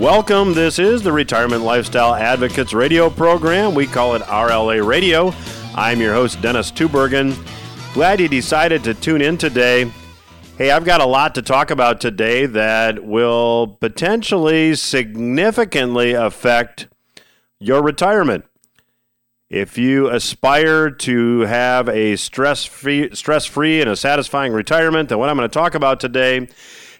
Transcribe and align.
Welcome. 0.00 0.54
This 0.54 0.78
is 0.78 1.02
the 1.02 1.12
Retirement 1.12 1.62
Lifestyle 1.62 2.14
Advocates 2.14 2.72
radio 2.72 3.10
program. 3.10 3.74
We 3.74 3.86
call 3.86 4.14
it 4.14 4.22
RLA 4.22 4.82
Radio. 4.84 5.34
I'm 5.74 6.00
your 6.00 6.14
host, 6.14 6.40
Dennis 6.40 6.72
Tubbergen. 6.72 7.36
Glad 7.92 8.18
you 8.18 8.26
decided 8.26 8.82
to 8.84 8.94
tune 8.94 9.20
in 9.20 9.36
today. 9.36 9.92
Hey, 10.56 10.70
I've 10.70 10.86
got 10.86 11.02
a 11.02 11.06
lot 11.06 11.34
to 11.34 11.42
talk 11.42 11.70
about 11.70 12.00
today 12.00 12.46
that 12.46 13.04
will 13.04 13.76
potentially 13.78 14.74
significantly 14.74 16.14
affect 16.14 16.88
your 17.58 17.82
retirement. 17.82 18.46
If 19.50 19.76
you 19.76 20.08
aspire 20.08 20.88
to 20.90 21.40
have 21.40 21.90
a 21.90 22.16
stress-free, 22.16 23.14
stress-free 23.14 23.82
and 23.82 23.90
a 23.90 23.96
satisfying 23.96 24.54
retirement, 24.54 25.10
then 25.10 25.18
what 25.18 25.28
I'm 25.28 25.36
going 25.36 25.46
to 25.46 25.52
talk 25.52 25.74
about 25.74 26.00
today 26.00 26.48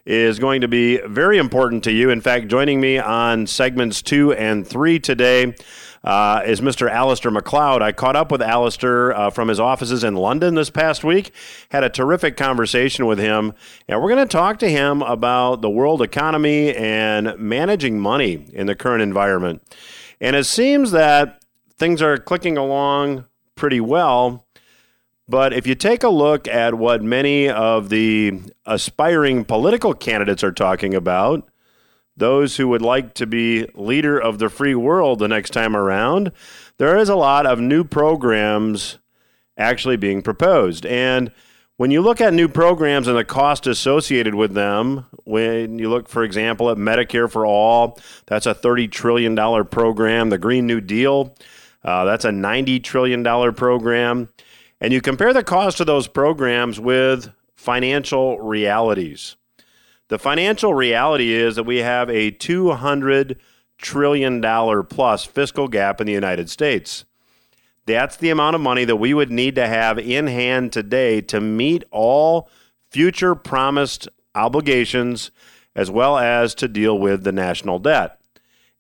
is 0.05 0.39
going 0.39 0.63
to 0.63 0.69
be 0.69 0.99
very 1.07 1.39
important 1.39 1.85
to 1.85 1.93
you. 1.93 2.11
In 2.11 2.21
fact, 2.21 2.49
joining 2.49 2.81
me 2.81 2.99
on 2.99 3.47
segments 3.47 4.03
two 4.03 4.33
and 4.33 4.67
three 4.67 4.99
today 4.99 5.55
uh, 6.03 6.43
is 6.47 6.61
Mr. 6.61 6.91
Alasdair 6.91 7.33
Macleod. 7.33 7.83
I 7.83 7.93
caught 7.93 8.17
up 8.17 8.33
with 8.33 8.41
Alasdair 8.41 9.15
uh, 9.15 9.31
from 9.31 9.49
his 9.49 9.61
offices 9.61 10.03
in 10.03 10.15
London 10.15 10.55
this 10.55 10.71
past 10.71 11.05
week, 11.05 11.33
had 11.71 11.85
a 11.85 11.91
terrific 11.91 12.37
conversation 12.37 13.07
with 13.07 13.19
him, 13.19 13.53
and 13.87 14.01
we're 14.01 14.09
going 14.09 14.27
to 14.27 14.33
talk 14.33 14.59
to 14.61 14.71
him 14.71 15.03
about 15.03 15.61
the 15.61 15.71
world 15.71 16.01
economy 16.01 16.75
and 16.75 17.39
managing 17.39 18.01
money 18.01 18.47
in 18.53 18.67
the 18.67 18.75
current 18.75 19.03
environment. 19.03 19.63
And 20.21 20.37
it 20.37 20.45
seems 20.45 20.91
that 20.93 21.43
things 21.77 22.03
are 22.03 22.17
clicking 22.17 22.57
along 22.57 23.27
pretty 23.55 23.81
well. 23.81 24.47
But 25.31 25.53
if 25.53 25.65
you 25.65 25.77
take 25.77 26.03
a 26.03 26.09
look 26.09 26.49
at 26.49 26.75
what 26.75 27.05
many 27.05 27.49
of 27.49 27.89
the 27.89 28.41
aspiring 28.67 29.45
political 29.45 29.95
candidates 29.95 30.43
are 30.43 30.51
talking 30.51 30.93
about, 30.93 31.49
those 32.17 32.57
who 32.57 32.67
would 32.67 32.83
like 32.83 33.15
to 33.15 33.29
be 33.29 33.69
leader 33.77 34.19
of 34.19 34.41
the 34.41 34.49
free 34.49 34.75
world 34.75 35.21
the 35.21 35.29
next 35.29 35.51
time 35.51 35.77
around, 35.77 36.33
there 36.79 36.99
is 36.99 37.09
a 37.09 37.15
lot 37.15 37.47
of 37.47 37.61
new 37.61 37.85
programs 37.85 38.99
actually 39.57 39.97
being 39.97 40.21
proposed. 40.21 40.85
And 40.85 41.31
when 41.77 41.93
you 41.93 42.03
look 42.03 42.21
at 42.21 42.35
new 42.35 42.49
programs 42.49 43.07
and 43.07 43.17
the 43.17 43.25
cost 43.25 43.69
associated 43.69 44.35
with 44.35 44.55
them, 44.55 45.07
when 45.23 45.79
you 45.79 45.91
look, 45.91 46.09
for 46.09 46.25
example, 46.25 46.71
at 46.71 46.77
Medicare 46.77 47.31
for 47.31 47.47
All, 47.47 48.01
that's 48.27 48.47
a 48.47 48.55
$30 48.55 48.91
trillion 48.91 49.37
program. 49.67 50.31
The 50.31 50.39
Green 50.39 50.67
New 50.67 50.81
Deal, 50.81 51.37
uh, 51.85 52.05
that's 52.05 52.25
a 52.25 52.31
$90 52.31 52.83
trillion 52.83 53.23
program. 53.55 54.29
And 54.81 54.93
you 54.93 55.01
compare 55.01 55.33
the 55.33 55.45
cost 55.45 55.81
of 55.81 55.87
those 55.87 56.09
programs 56.09 56.81
with 56.81 57.31
financial 57.55 58.41
realities. 58.41 59.37
The 60.09 60.19
financial 60.19 60.75
reality 60.75 61.33
is 61.33 61.57
that 61.57 61.65
we 61.65 61.79
have 61.79 62.09
a 62.09 62.33
$200 62.33 63.37
trillion 63.79 64.43
plus 64.85 65.25
fiscal 65.25 65.69
gap 65.69 66.01
in 66.01 66.07
the 66.07 66.13
United 66.13 66.49
States. 66.49 67.05
That's 67.87 68.17
the 68.17 68.31
amount 68.31 68.57
of 68.57 68.61
money 68.61 68.85
that 68.85 68.97
we 68.97 69.15
would 69.15 69.31
need 69.31 69.55
to 69.57 69.67
have 69.67 69.99
in 69.99 70.27
hand 70.27 70.73
today 70.73 71.21
to 71.23 71.41
meet 71.41 71.85
all 71.91 72.49
future 72.91 73.35
promised 73.35 74.09
obligations 74.35 75.31
as 75.75 75.91
well 75.91 76.19
as 76.19 76.55
to 76.57 76.69
deal 76.69 76.99
with 76.99 77.25
the 77.25 77.33
national 77.33 77.79
debt. 77.79 78.21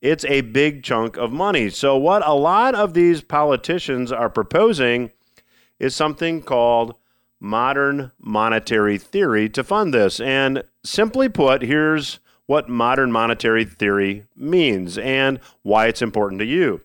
It's 0.00 0.24
a 0.24 0.40
big 0.40 0.82
chunk 0.82 1.16
of 1.16 1.30
money. 1.30 1.70
So, 1.70 1.96
what 1.96 2.26
a 2.26 2.34
lot 2.34 2.74
of 2.74 2.94
these 2.94 3.20
politicians 3.20 4.10
are 4.10 4.30
proposing 4.30 5.12
is 5.80 5.96
something 5.96 6.42
called 6.42 6.94
modern 7.40 8.12
monetary 8.20 8.98
theory 8.98 9.48
to 9.48 9.64
fund 9.64 9.92
this. 9.92 10.20
And 10.20 10.62
simply 10.84 11.28
put, 11.28 11.62
here's 11.62 12.20
what 12.46 12.68
modern 12.68 13.10
monetary 13.10 13.64
theory 13.64 14.26
means 14.36 14.98
and 14.98 15.40
why 15.62 15.86
it's 15.86 16.02
important 16.02 16.38
to 16.40 16.44
you. 16.44 16.82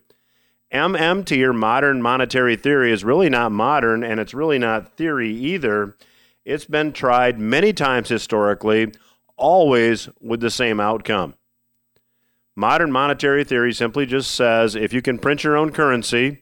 MMT 0.72 1.42
or 1.42 1.52
modern 1.52 2.02
monetary 2.02 2.56
theory 2.56 2.92
is 2.92 3.04
really 3.04 3.28
not 3.28 3.52
modern 3.52 4.02
and 4.02 4.18
it's 4.18 4.34
really 4.34 4.58
not 4.58 4.96
theory 4.96 5.30
either. 5.30 5.96
It's 6.44 6.64
been 6.64 6.92
tried 6.92 7.38
many 7.38 7.72
times 7.72 8.08
historically, 8.08 8.92
always 9.36 10.08
with 10.20 10.40
the 10.40 10.50
same 10.50 10.80
outcome. 10.80 11.34
Modern 12.54 12.90
monetary 12.90 13.44
theory 13.44 13.72
simply 13.72 14.06
just 14.06 14.30
says 14.30 14.74
if 14.74 14.92
you 14.92 15.02
can 15.02 15.18
print 15.18 15.44
your 15.44 15.56
own 15.56 15.72
currency 15.72 16.40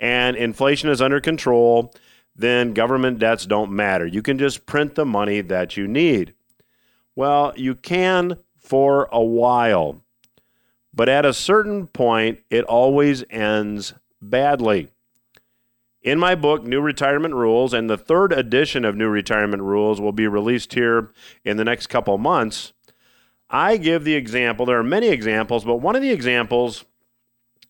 and 0.00 0.34
inflation 0.36 0.88
is 0.88 1.02
under 1.02 1.20
control, 1.20 1.94
then 2.34 2.72
government 2.72 3.18
debts 3.18 3.44
don't 3.46 3.70
matter. 3.70 4.06
You 4.06 4.22
can 4.22 4.38
just 4.38 4.64
print 4.66 4.94
the 4.94 5.04
money 5.04 5.42
that 5.42 5.76
you 5.76 5.86
need. 5.86 6.34
Well, 7.14 7.52
you 7.54 7.74
can 7.74 8.38
for 8.58 9.08
a 9.12 9.22
while, 9.22 10.02
but 10.94 11.08
at 11.08 11.26
a 11.26 11.34
certain 11.34 11.86
point, 11.86 12.40
it 12.48 12.64
always 12.64 13.24
ends 13.28 13.92
badly. 14.22 14.88
In 16.02 16.18
my 16.18 16.34
book, 16.34 16.64
New 16.64 16.80
Retirement 16.80 17.34
Rules, 17.34 17.74
and 17.74 17.90
the 17.90 17.98
third 17.98 18.32
edition 18.32 18.86
of 18.86 18.96
New 18.96 19.08
Retirement 19.08 19.62
Rules 19.62 20.00
will 20.00 20.12
be 20.12 20.26
released 20.26 20.72
here 20.72 21.10
in 21.44 21.58
the 21.58 21.64
next 21.64 21.88
couple 21.88 22.16
months. 22.16 22.72
I 23.50 23.76
give 23.76 24.04
the 24.04 24.14
example, 24.14 24.64
there 24.64 24.78
are 24.78 24.84
many 24.84 25.08
examples, 25.08 25.64
but 25.64 25.76
one 25.76 25.96
of 25.96 26.02
the 26.02 26.10
examples 26.10 26.86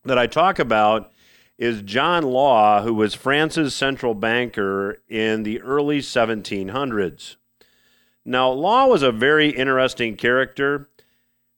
that 0.05 0.19
I 0.19 0.29
talk 0.29 0.61
about 0.61 1.11
is 1.61 1.83
John 1.83 2.25
Law, 2.25 2.83
who 2.83 2.93
was 2.93 3.15
France's 3.15 3.73
central 3.75 4.15
banker 4.15 5.01
in 5.09 5.45
the 5.45 5.61
early 5.61 6.01
1700s. 6.01 7.37
Now, 8.25 8.51
Law 8.51 8.87
was 8.87 9.03
a 9.03 9.13
very 9.13 9.51
interesting 9.51 10.17
character. 10.17 10.89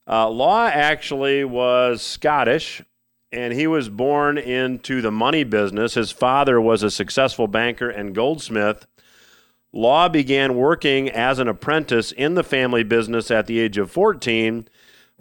Uh, 0.07 0.29
Law 0.29 0.67
actually 0.67 1.43
was 1.43 2.03
Scottish, 2.03 2.83
and 3.31 3.53
he 3.53 3.65
was 3.65 3.89
born 3.89 4.37
into 4.37 5.01
the 5.01 5.11
money 5.11 5.43
business. 5.43 5.95
His 5.95 6.11
father 6.11 6.61
was 6.61 6.83
a 6.83 6.91
successful 6.91 7.47
banker 7.47 7.89
and 7.89 8.13
goldsmith 8.13 8.85
Law 9.75 10.07
began 10.07 10.55
working 10.55 11.09
as 11.09 11.39
an 11.39 11.47
apprentice 11.47 12.11
in 12.11 12.35
the 12.35 12.43
family 12.43 12.83
business 12.83 13.31
at 13.31 13.47
the 13.47 13.59
age 13.59 13.79
of 13.79 13.89
14, 13.89 14.67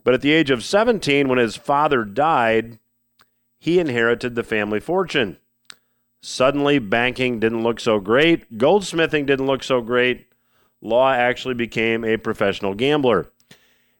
but 0.04 0.12
at 0.12 0.20
the 0.20 0.32
age 0.32 0.50
of 0.50 0.62
17, 0.62 1.26
when 1.26 1.38
his 1.38 1.56
father 1.56 2.04
died, 2.04 2.78
he 3.62 3.78
inherited 3.78 4.34
the 4.34 4.42
family 4.42 4.80
fortune. 4.80 5.36
Suddenly, 6.20 6.80
banking 6.80 7.38
didn't 7.38 7.62
look 7.62 7.78
so 7.78 8.00
great, 8.00 8.58
goldsmithing 8.58 9.24
didn't 9.24 9.46
look 9.46 9.62
so 9.62 9.80
great. 9.80 10.26
Law 10.80 11.12
actually 11.12 11.54
became 11.54 12.04
a 12.04 12.16
professional 12.16 12.74
gambler. 12.74 13.30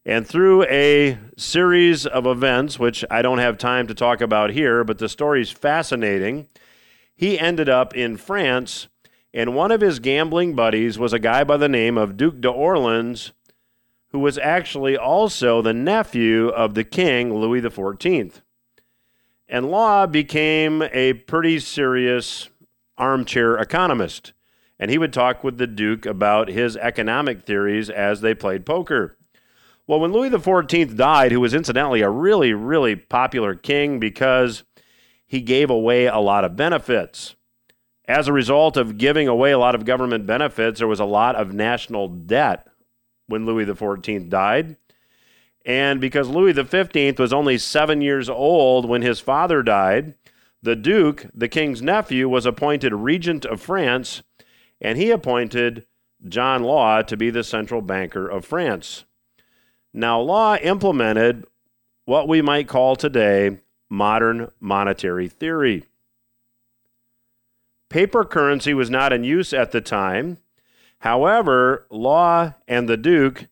And 0.05 0.27
through 0.27 0.65
a 0.65 1.17
series 1.37 2.09
of 2.09 2.27
events, 2.27 2.81
which 2.81 3.05
I 3.09 3.23
don't 3.23 3.39
have 3.39 3.57
time 3.57 3.87
to 3.87 3.95
talk 3.95 4.21
about 4.21 4.51
here, 4.51 4.83
but 4.83 4.99
the 4.99 5.09
story's 5.09 5.53
fascinating, 5.53 6.49
he 7.15 7.39
ended 7.39 7.69
up 7.69 7.95
in 7.95 8.17
France 8.17 8.89
and 9.33 9.55
one 9.55 9.71
of 9.71 9.81
his 9.81 10.01
gambling 10.01 10.57
buddies 10.57 10.99
was 10.99 11.13
a 11.13 11.21
guy 11.21 11.45
by 11.45 11.57
the 11.57 11.69
name 11.69 11.97
of 11.97 12.17
Duke 12.17 12.41
d'Orleans, 12.41 13.31
who 14.09 14.19
was 14.19 14.39
actually 14.39 14.97
also 14.97 15.63
the 15.63 15.73
nephew 15.73 16.49
of 16.49 16.75
the 16.75 16.83
king, 16.83 17.33
Louis 17.33 17.63
XIV. 17.63 18.41
And 19.53 19.71
Law 19.71 20.07
became 20.07 20.81
a 20.81 21.13
pretty 21.13 21.61
serious 21.61 22.49
armchair 22.97 23.59
economist. 23.59 24.33
And 24.79 24.91
he 24.91 24.97
would 24.97 25.13
talk 25.13 25.45
with 25.45 25.59
the 25.59 25.67
Duke 25.67 26.07
about 26.07 26.49
his 26.49 26.75
economic 26.79 27.45
theories 27.45 27.91
as 27.91 28.23
they 28.23 28.33
played 28.33 28.65
poker. 28.65 29.19
Well, 29.87 30.01
when 30.01 30.11
Louis 30.11 30.31
XIV 30.31 30.97
died, 30.97 31.33
who 31.33 31.41
was 31.41 31.53
incidentally 31.53 32.01
a 32.01 32.09
really, 32.09 32.55
really 32.55 32.97
popular 32.97 33.55
king 33.55 34.01
because 34.01 34.63
he 35.27 35.43
gave 35.43 35.69
away 35.69 36.07
a 36.07 36.19
lot 36.19 36.47
of 36.47 36.57
benefits, 36.57 37.37
as 38.09 38.29
a 38.29 38.33
result 38.33 38.79
of 38.79 38.97
giving 38.97 39.29
away 39.29 39.53
a 39.53 39.59
lot 39.59 39.75
of 39.75 39.85
government 39.85 40.25
benefits, 40.25 40.79
there 40.79 40.89
was 40.89 40.99
a 40.99 41.05
lot 41.05 41.37
of 41.37 41.53
national 41.53 42.09
debt 42.09 42.69
when 43.27 43.45
Louis 43.45 43.67
XIV 43.67 44.31
died. 44.31 44.79
And 45.65 46.01
because 46.01 46.29
Louis 46.29 46.55
XV 46.55 47.19
was 47.19 47.33
only 47.33 47.59
seven 47.59 48.01
years 48.01 48.29
old 48.29 48.89
when 48.89 49.03
his 49.03 49.21
father 49.21 49.63
died, 49.63 50.15
the 50.63 50.77
Duke, 50.77 51.27
the 51.35 51.49
king's 51.49 51.83
nephew, 51.83 52.29
was 52.29 52.47
appointed 52.47 52.93
regent 52.95 53.45
of 53.45 53.61
France, 53.61 54.23
and 54.81 54.99
he 54.99 55.11
appointed 55.11 55.87
John 56.29 56.63
Law 56.63 57.03
to 57.03 57.17
be 57.17 57.31
the 57.31 57.45
central 57.45 57.83
banker 57.83 58.29
of 58.29 58.45
France. 58.45 59.05
Now, 59.93 60.21
Law 60.21 60.57
implemented 60.57 61.47
what 62.05 62.29
we 62.29 62.43
might 62.43 62.69
call 62.69 62.97
today 62.97 63.59
modern 63.91 64.51
monetary 64.61 65.29
theory. 65.29 65.85
Paper 67.89 68.25
currency 68.25 68.73
was 68.73 68.89
not 68.89 69.13
in 69.13 69.23
use 69.23 69.53
at 69.53 69.71
the 69.71 69.81
time. 69.81 70.39
However, 71.01 71.87
Law 71.91 72.55
and 72.67 72.89
the 72.89 72.97
Duke 72.97 73.49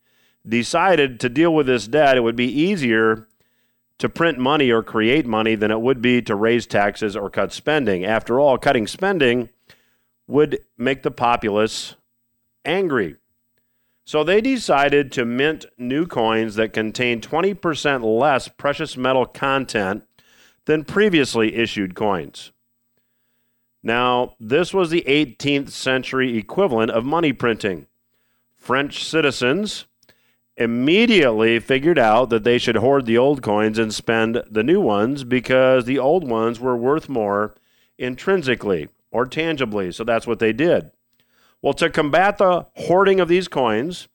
decided 0.49 1.21
to 1.21 1.29
deal 1.29 1.55
with 1.55 1.67
this 1.67 1.87
debt. 1.87 2.17
It 2.17 2.21
would 2.21 2.37
be 2.37 2.51
easier 2.51 3.29
to 3.99 4.09
print 4.09 4.39
money 4.39 4.71
or 4.71 4.83
create 4.83 5.27
money 5.27 5.55
than 5.55 5.71
it 5.71 5.81
would 5.81 6.01
be 6.01 6.23
to 6.23 6.35
raise 6.35 6.67
taxes 6.67 7.15
or 7.15 7.29
cut 7.29 7.53
spending. 7.53 8.05
After 8.05 8.41
all, 8.41 8.57
cutting 8.57 8.87
spending 8.87 9.51
would 10.27 10.61
make 10.79 11.03
the 11.03 11.11
populace 11.11 11.97
angry. 12.65 13.17
So 14.05 14.25
they 14.25 14.41
decided 14.41 15.13
to 15.13 15.25
mint 15.25 15.67
new 15.77 16.07
coins 16.07 16.55
that 16.55 16.73
contain 16.73 17.21
20% 17.21 18.03
less 18.03 18.49
precious 18.49 18.97
metal 18.97 19.27
content 19.27 20.05
than 20.65 20.85
previously 20.85 21.55
issued 21.55 21.95
coins. 21.95 22.53
Now, 23.83 24.35
this 24.41 24.75
was 24.75 24.91
the 24.91 25.05
18th 25.07 25.71
century 25.71 26.37
equivalent 26.37 26.91
of 26.91 27.05
money 27.05 27.33
printing. 27.33 27.87
French 28.57 29.05
citizens 29.05 29.87
immediately 30.61 31.59
figured 31.59 31.99
out 31.99 32.29
that 32.29 32.45
they 32.45 32.59
should 32.59 32.77
hoard 32.77 33.07
the 33.07 33.17
old 33.17 33.43
coins 33.43 33.79
and 33.79 33.93
spend 33.93 34.43
the 34.49 34.63
new 34.63 34.81
ones 34.81 35.25
because 35.25 35.87
the 35.87 35.99
old 35.99 36.23
ones 36.29 36.61
were 36.61 36.77
worth 36.77 37.09
more 37.09 37.55
intrinsically 37.99 38.89
or 39.11 39.25
tangibly. 39.25 39.91
So 39.91 40.05
that's 40.05 40.27
what 40.27 40.39
they 40.39 40.53
did. 40.53 40.91
Well, 41.63 41.73
to 41.75 41.89
combat 41.89 42.37
the 42.37 42.67
hoarding 42.77 43.21
of 43.21 43.29
these 43.29 43.49
coins, 43.49 44.09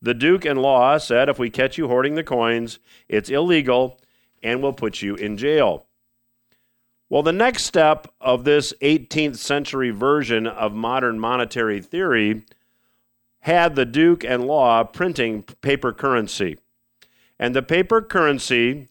the 0.00 0.12
Duke 0.12 0.44
and 0.44 0.60
Law 0.60 0.98
said 0.98 1.28
if 1.28 1.38
we 1.38 1.50
catch 1.50 1.78
you 1.78 1.86
hoarding 1.86 2.16
the 2.16 2.24
coins, 2.24 2.80
it's 3.08 3.30
illegal 3.30 4.00
and 4.42 4.60
we'll 4.60 4.72
put 4.72 5.02
you 5.02 5.14
in 5.14 5.36
jail. 5.36 5.86
Well, 7.08 7.22
the 7.22 7.32
next 7.32 7.64
step 7.64 8.12
of 8.20 8.42
this 8.42 8.72
18th 8.80 9.36
century 9.36 9.90
version 9.90 10.48
of 10.48 10.72
modern 10.72 11.20
monetary 11.20 11.80
theory 11.80 12.42
had 13.42 13.74
the 13.74 13.84
Duke 13.84 14.24
and 14.24 14.44
Law 14.44 14.84
printing 14.84 15.42
paper 15.42 15.92
currency. 15.92 16.58
And 17.38 17.56
the 17.56 17.62
paper 17.62 18.00
currency 18.00 18.88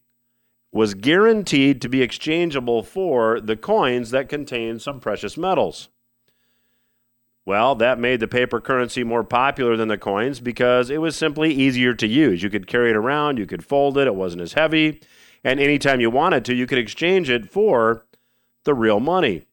was 0.74 0.94
guaranteed 0.94 1.82
to 1.82 1.90
be 1.90 2.02
exchangeable 2.02 2.84
for 2.84 3.40
the 3.40 3.56
coins 3.56 4.12
that 4.12 4.30
contained 4.30 4.82
some 4.82 5.00
precious 5.00 5.38
metals. 5.38 5.90
Well, 7.46 7.76
that 7.76 7.98
made 7.98 8.20
the 8.20 8.28
paper 8.28 8.60
currency 8.60 9.04
more 9.04 9.24
popular 9.24 9.76
than 9.76 9.88
the 9.88 9.98
coins 9.98 10.40
because 10.40 10.90
it 10.90 11.00
was 11.00 11.16
simply 11.16 11.54
easier 11.54 11.94
to 11.96 12.08
use. 12.08 12.44
You 12.44 12.50
could 12.50 12.68
carry 12.68 12.90
it 12.92 12.96
around, 12.96 13.40
you 13.40 13.46
could 13.46 13.66
fold 13.66 13.98
it, 13.98 14.08
it 14.08 14.16
wasn't 14.16 14.44
as 14.44 14.54
heavy, 14.54 15.02
and 15.44 15.60
anytime 15.60 16.02
you 16.02 16.10
wanted 16.10 16.46
to, 16.46 16.54
you 16.54 16.68
could 16.68 16.78
exchange 16.78 17.30
it 17.30 17.52
for 17.52 18.06
the 18.64 18.74
real 18.74 19.00
money. 19.00 19.48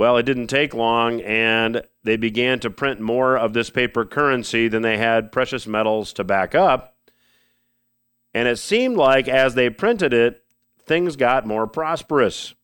Well, 0.00 0.16
it 0.16 0.22
didn't 0.22 0.46
take 0.46 0.72
long, 0.72 1.20
and 1.20 1.82
they 2.04 2.16
began 2.16 2.58
to 2.60 2.70
print 2.70 3.00
more 3.00 3.36
of 3.36 3.52
this 3.52 3.68
paper 3.68 4.06
currency 4.06 4.66
than 4.66 4.80
they 4.80 4.96
had 4.96 5.30
precious 5.30 5.66
metals 5.66 6.14
to 6.14 6.24
back 6.24 6.54
up. 6.54 6.96
And 8.32 8.48
it 8.48 8.58
seemed 8.58 8.96
like 8.96 9.28
as 9.28 9.54
they 9.54 9.68
printed 9.68 10.14
it, 10.14 10.42
things 10.86 11.16
got 11.16 11.46
more 11.46 11.66
prosperous. 11.66 12.54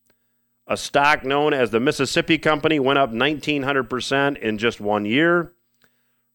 A 0.67 0.79
stock 0.79 1.27
known 1.27 1.53
as 1.53 1.71
the 1.71 1.79
Mississippi 1.79 2.38
Company 2.38 2.81
went 2.81 2.99
up 2.99 3.12
1900% 3.12 4.38
in 4.38 4.56
just 4.56 4.81
one 4.81 5.05
year. 5.05 5.53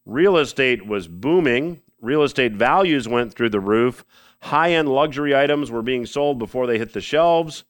Real 0.05 0.37
estate 0.37 0.85
was 0.85 1.07
booming. 1.07 1.81
Real 1.99 2.21
estate 2.21 2.53
values 2.53 3.07
went 3.07 3.33
through 3.33 3.49
the 3.49 3.59
roof. 3.59 4.05
High 4.43 4.73
end 4.73 4.87
luxury 4.87 5.35
items 5.35 5.71
were 5.71 5.81
being 5.81 6.05
sold 6.05 6.37
before 6.37 6.67
they 6.67 6.77
hit 6.77 6.93
the 6.93 7.01
shelves. 7.01 7.63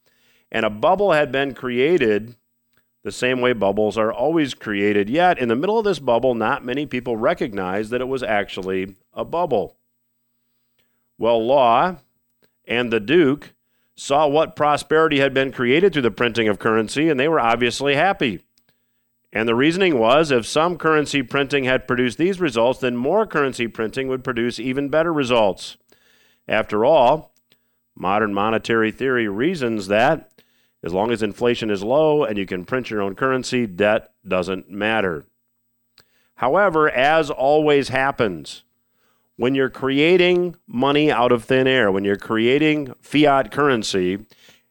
And 0.51 0.65
a 0.65 0.69
bubble 0.69 1.13
had 1.13 1.31
been 1.31 1.53
created 1.53 2.35
the 3.03 3.11
same 3.11 3.41
way 3.41 3.53
bubbles 3.53 3.97
are 3.97 4.11
always 4.11 4.53
created. 4.53 5.09
Yet, 5.09 5.39
in 5.39 5.47
the 5.47 5.55
middle 5.55 5.79
of 5.79 5.85
this 5.85 5.99
bubble, 5.99 6.35
not 6.35 6.65
many 6.65 6.85
people 6.85 7.17
recognize 7.17 7.89
that 7.89 8.01
it 8.01 8.07
was 8.07 8.23
actually 8.23 8.95
a 9.13 9.25
bubble. 9.25 9.77
Well, 11.17 11.43
Law 11.45 11.97
and 12.67 12.91
the 12.91 12.99
Duke 12.99 13.53
saw 13.95 14.27
what 14.27 14.55
prosperity 14.55 15.19
had 15.19 15.33
been 15.33 15.51
created 15.51 15.93
through 15.93 16.01
the 16.03 16.11
printing 16.11 16.47
of 16.47 16.59
currency, 16.59 17.09
and 17.09 17.19
they 17.19 17.27
were 17.27 17.39
obviously 17.39 17.95
happy. 17.95 18.41
And 19.33 19.47
the 19.47 19.55
reasoning 19.55 19.97
was 19.97 20.31
if 20.31 20.45
some 20.45 20.77
currency 20.77 21.23
printing 21.23 21.63
had 21.63 21.87
produced 21.87 22.17
these 22.17 22.41
results, 22.41 22.79
then 22.79 22.97
more 22.97 23.25
currency 23.25 23.67
printing 23.67 24.07
would 24.07 24.23
produce 24.23 24.59
even 24.59 24.89
better 24.89 25.13
results. 25.13 25.77
After 26.47 26.83
all, 26.83 27.33
modern 27.95 28.33
monetary 28.33 28.91
theory 28.91 29.27
reasons 29.27 29.87
that 29.87 30.30
as 30.83 30.93
long 30.93 31.11
as 31.11 31.21
inflation 31.21 31.69
is 31.69 31.83
low 31.83 32.23
and 32.23 32.37
you 32.37 32.45
can 32.45 32.65
print 32.65 32.89
your 32.89 33.01
own 33.01 33.15
currency, 33.15 33.67
debt 33.67 34.11
doesn't 34.27 34.69
matter. 34.69 35.27
However, 36.35 36.89
as 36.89 37.29
always 37.29 37.89
happens, 37.89 38.63
when 39.35 39.55
you're 39.55 39.69
creating 39.69 40.55
money 40.67 41.11
out 41.11 41.31
of 41.31 41.43
thin 41.43 41.67
air, 41.67 41.91
when 41.91 42.03
you're 42.03 42.15
creating 42.15 42.93
fiat 42.99 43.51
currency 43.51 44.25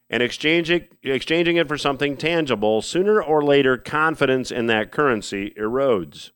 and 0.08 0.22
exchanging, 0.22 0.88
exchanging 1.02 1.56
it 1.56 1.68
for 1.68 1.78
something 1.78 2.16
tangible, 2.16 2.82
sooner 2.82 3.22
or 3.22 3.42
later 3.42 3.76
confidence 3.76 4.50
in 4.50 4.66
that 4.66 4.90
currency 4.90 5.54
erodes. 5.56 6.30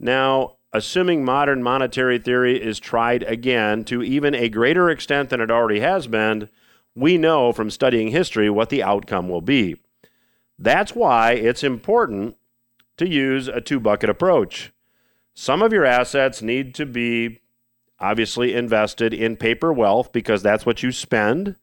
Now, 0.00 0.56
assuming 0.72 1.24
modern 1.24 1.62
monetary 1.62 2.18
theory 2.18 2.60
is 2.60 2.78
tried 2.78 3.22
again 3.22 3.84
to 3.84 4.02
even 4.02 4.34
a 4.34 4.48
greater 4.48 4.90
extent 4.90 5.30
than 5.30 5.40
it 5.40 5.50
already 5.50 5.80
has 5.80 6.06
been, 6.06 6.48
we 6.98 7.16
know 7.16 7.52
from 7.52 7.70
studying 7.70 8.08
history 8.08 8.50
what 8.50 8.70
the 8.70 8.82
outcome 8.82 9.28
will 9.28 9.40
be. 9.40 9.76
That's 10.58 10.96
why 10.96 11.32
it's 11.32 11.62
important 11.62 12.36
to 12.96 13.08
use 13.08 13.46
a 13.46 13.60
two 13.60 13.78
bucket 13.78 14.10
approach. 14.10 14.72
Some 15.32 15.62
of 15.62 15.72
your 15.72 15.84
assets 15.84 16.42
need 16.42 16.74
to 16.74 16.84
be 16.84 17.40
obviously 18.00 18.52
invested 18.52 19.14
in 19.14 19.36
paper 19.36 19.72
wealth 19.72 20.10
because 20.10 20.42
that's 20.42 20.66
what 20.66 20.82
you 20.82 20.90
spend. 20.90 21.54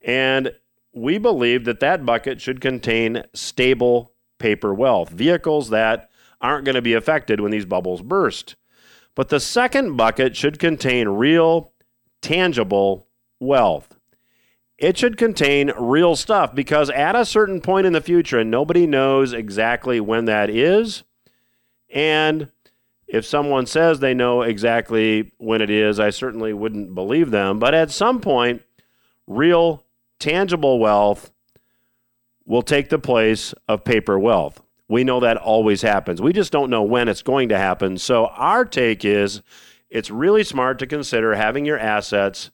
And 0.00 0.52
we 0.94 1.18
believe 1.18 1.66
that 1.66 1.80
that 1.80 2.06
bucket 2.06 2.40
should 2.40 2.62
contain 2.62 3.24
stable 3.34 4.12
paper 4.38 4.72
wealth, 4.72 5.10
vehicles 5.10 5.68
that 5.68 6.08
aren't 6.40 6.64
going 6.64 6.74
to 6.74 6.82
be 6.82 6.94
affected 6.94 7.40
when 7.40 7.50
these 7.50 7.66
bubbles 7.66 8.00
burst. 8.00 8.56
But 9.14 9.28
the 9.28 9.40
second 9.40 9.98
bucket 9.98 10.36
should 10.36 10.58
contain 10.58 11.08
real, 11.08 11.72
tangible 12.22 13.08
wealth 13.38 13.97
it 14.78 14.96
should 14.96 15.16
contain 15.16 15.72
real 15.76 16.14
stuff 16.14 16.54
because 16.54 16.88
at 16.90 17.16
a 17.16 17.24
certain 17.24 17.60
point 17.60 17.86
in 17.86 17.92
the 17.92 18.00
future, 18.00 18.38
and 18.38 18.50
nobody 18.50 18.86
knows 18.86 19.32
exactly 19.32 20.00
when 20.00 20.26
that 20.26 20.48
is, 20.48 21.02
and 21.92 22.50
if 23.08 23.24
someone 23.24 23.66
says 23.66 23.98
they 23.98 24.14
know 24.14 24.42
exactly 24.42 25.32
when 25.38 25.60
it 25.60 25.70
is, 25.70 25.98
I 25.98 26.10
certainly 26.10 26.52
wouldn't 26.52 26.94
believe 26.94 27.30
them. 27.30 27.58
But 27.58 27.74
at 27.74 27.90
some 27.90 28.20
point, 28.20 28.62
real, 29.26 29.84
tangible 30.18 30.78
wealth 30.78 31.32
will 32.44 32.62
take 32.62 32.90
the 32.90 32.98
place 32.98 33.54
of 33.66 33.84
paper 33.84 34.18
wealth. 34.18 34.60
We 34.88 35.04
know 35.04 35.20
that 35.20 35.36
always 35.38 35.82
happens. 35.82 36.22
We 36.22 36.32
just 36.32 36.52
don't 36.52 36.70
know 36.70 36.82
when 36.82 37.08
it's 37.08 37.22
going 37.22 37.48
to 37.48 37.58
happen. 37.58 37.98
So, 37.98 38.26
our 38.26 38.64
take 38.64 39.04
is 39.04 39.42
it's 39.90 40.10
really 40.10 40.44
smart 40.44 40.78
to 40.78 40.86
consider 40.86 41.34
having 41.34 41.64
your 41.64 41.78
assets 41.78 42.50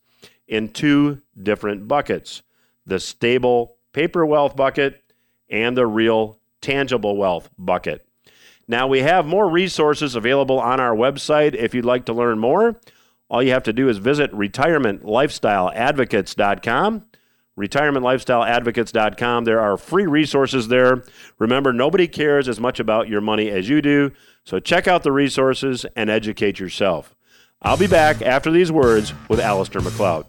in 0.49 0.69
two 0.69 1.21
different 1.41 1.89
buckets 1.89 2.43
the 2.87 3.01
stable 3.01 3.77
paper 3.93 4.27
wealth 4.27 4.57
bucket 4.57 5.03
and 5.49 5.75
the 5.77 5.87
real 5.87 6.39
tangible 6.61 7.17
wealth 7.17 7.49
bucket. 7.59 8.07
Now, 8.67 8.87
we 8.87 9.01
have 9.01 9.27
more 9.27 9.47
resources 9.49 10.15
available 10.15 10.59
on 10.59 10.81
our 10.81 10.97
website. 10.97 11.55
If 11.55 11.75
you'd 11.75 11.85
like 11.85 12.07
to 12.07 12.15
learn 12.15 12.39
more, 12.39 12.81
all 13.29 13.43
you 13.43 13.51
have 13.53 13.65
to 13.65 13.73
do 13.73 13.89
is 13.89 13.99
visit 13.99 14.33
retirementlifestyleadvocates.com. 14.33 17.05
Retirementlifestyleadvocates.com. 17.59 19.45
There 19.45 19.61
are 19.61 19.77
free 19.77 20.07
resources 20.07 20.69
there. 20.69 21.05
Remember, 21.39 21.73
nobody 21.73 22.09
cares 22.09 22.49
as 22.49 22.59
much 22.59 22.81
about 22.81 23.09
your 23.09 23.21
money 23.21 23.51
as 23.51 23.69
you 23.69 23.83
do, 23.83 24.11
so 24.45 24.59
check 24.59 24.89
out 24.89 25.05
the 25.05 25.13
resources 25.13 25.87
and 25.95 26.11
educate 26.11 26.59
yourself. 26.59 27.15
I'll 27.63 27.77
be 27.77 27.87
back 27.87 28.23
after 28.23 28.51
these 28.51 28.73
words 28.73 29.13
with 29.29 29.39
Alasdair 29.41 29.85
Macleod. 29.85 30.27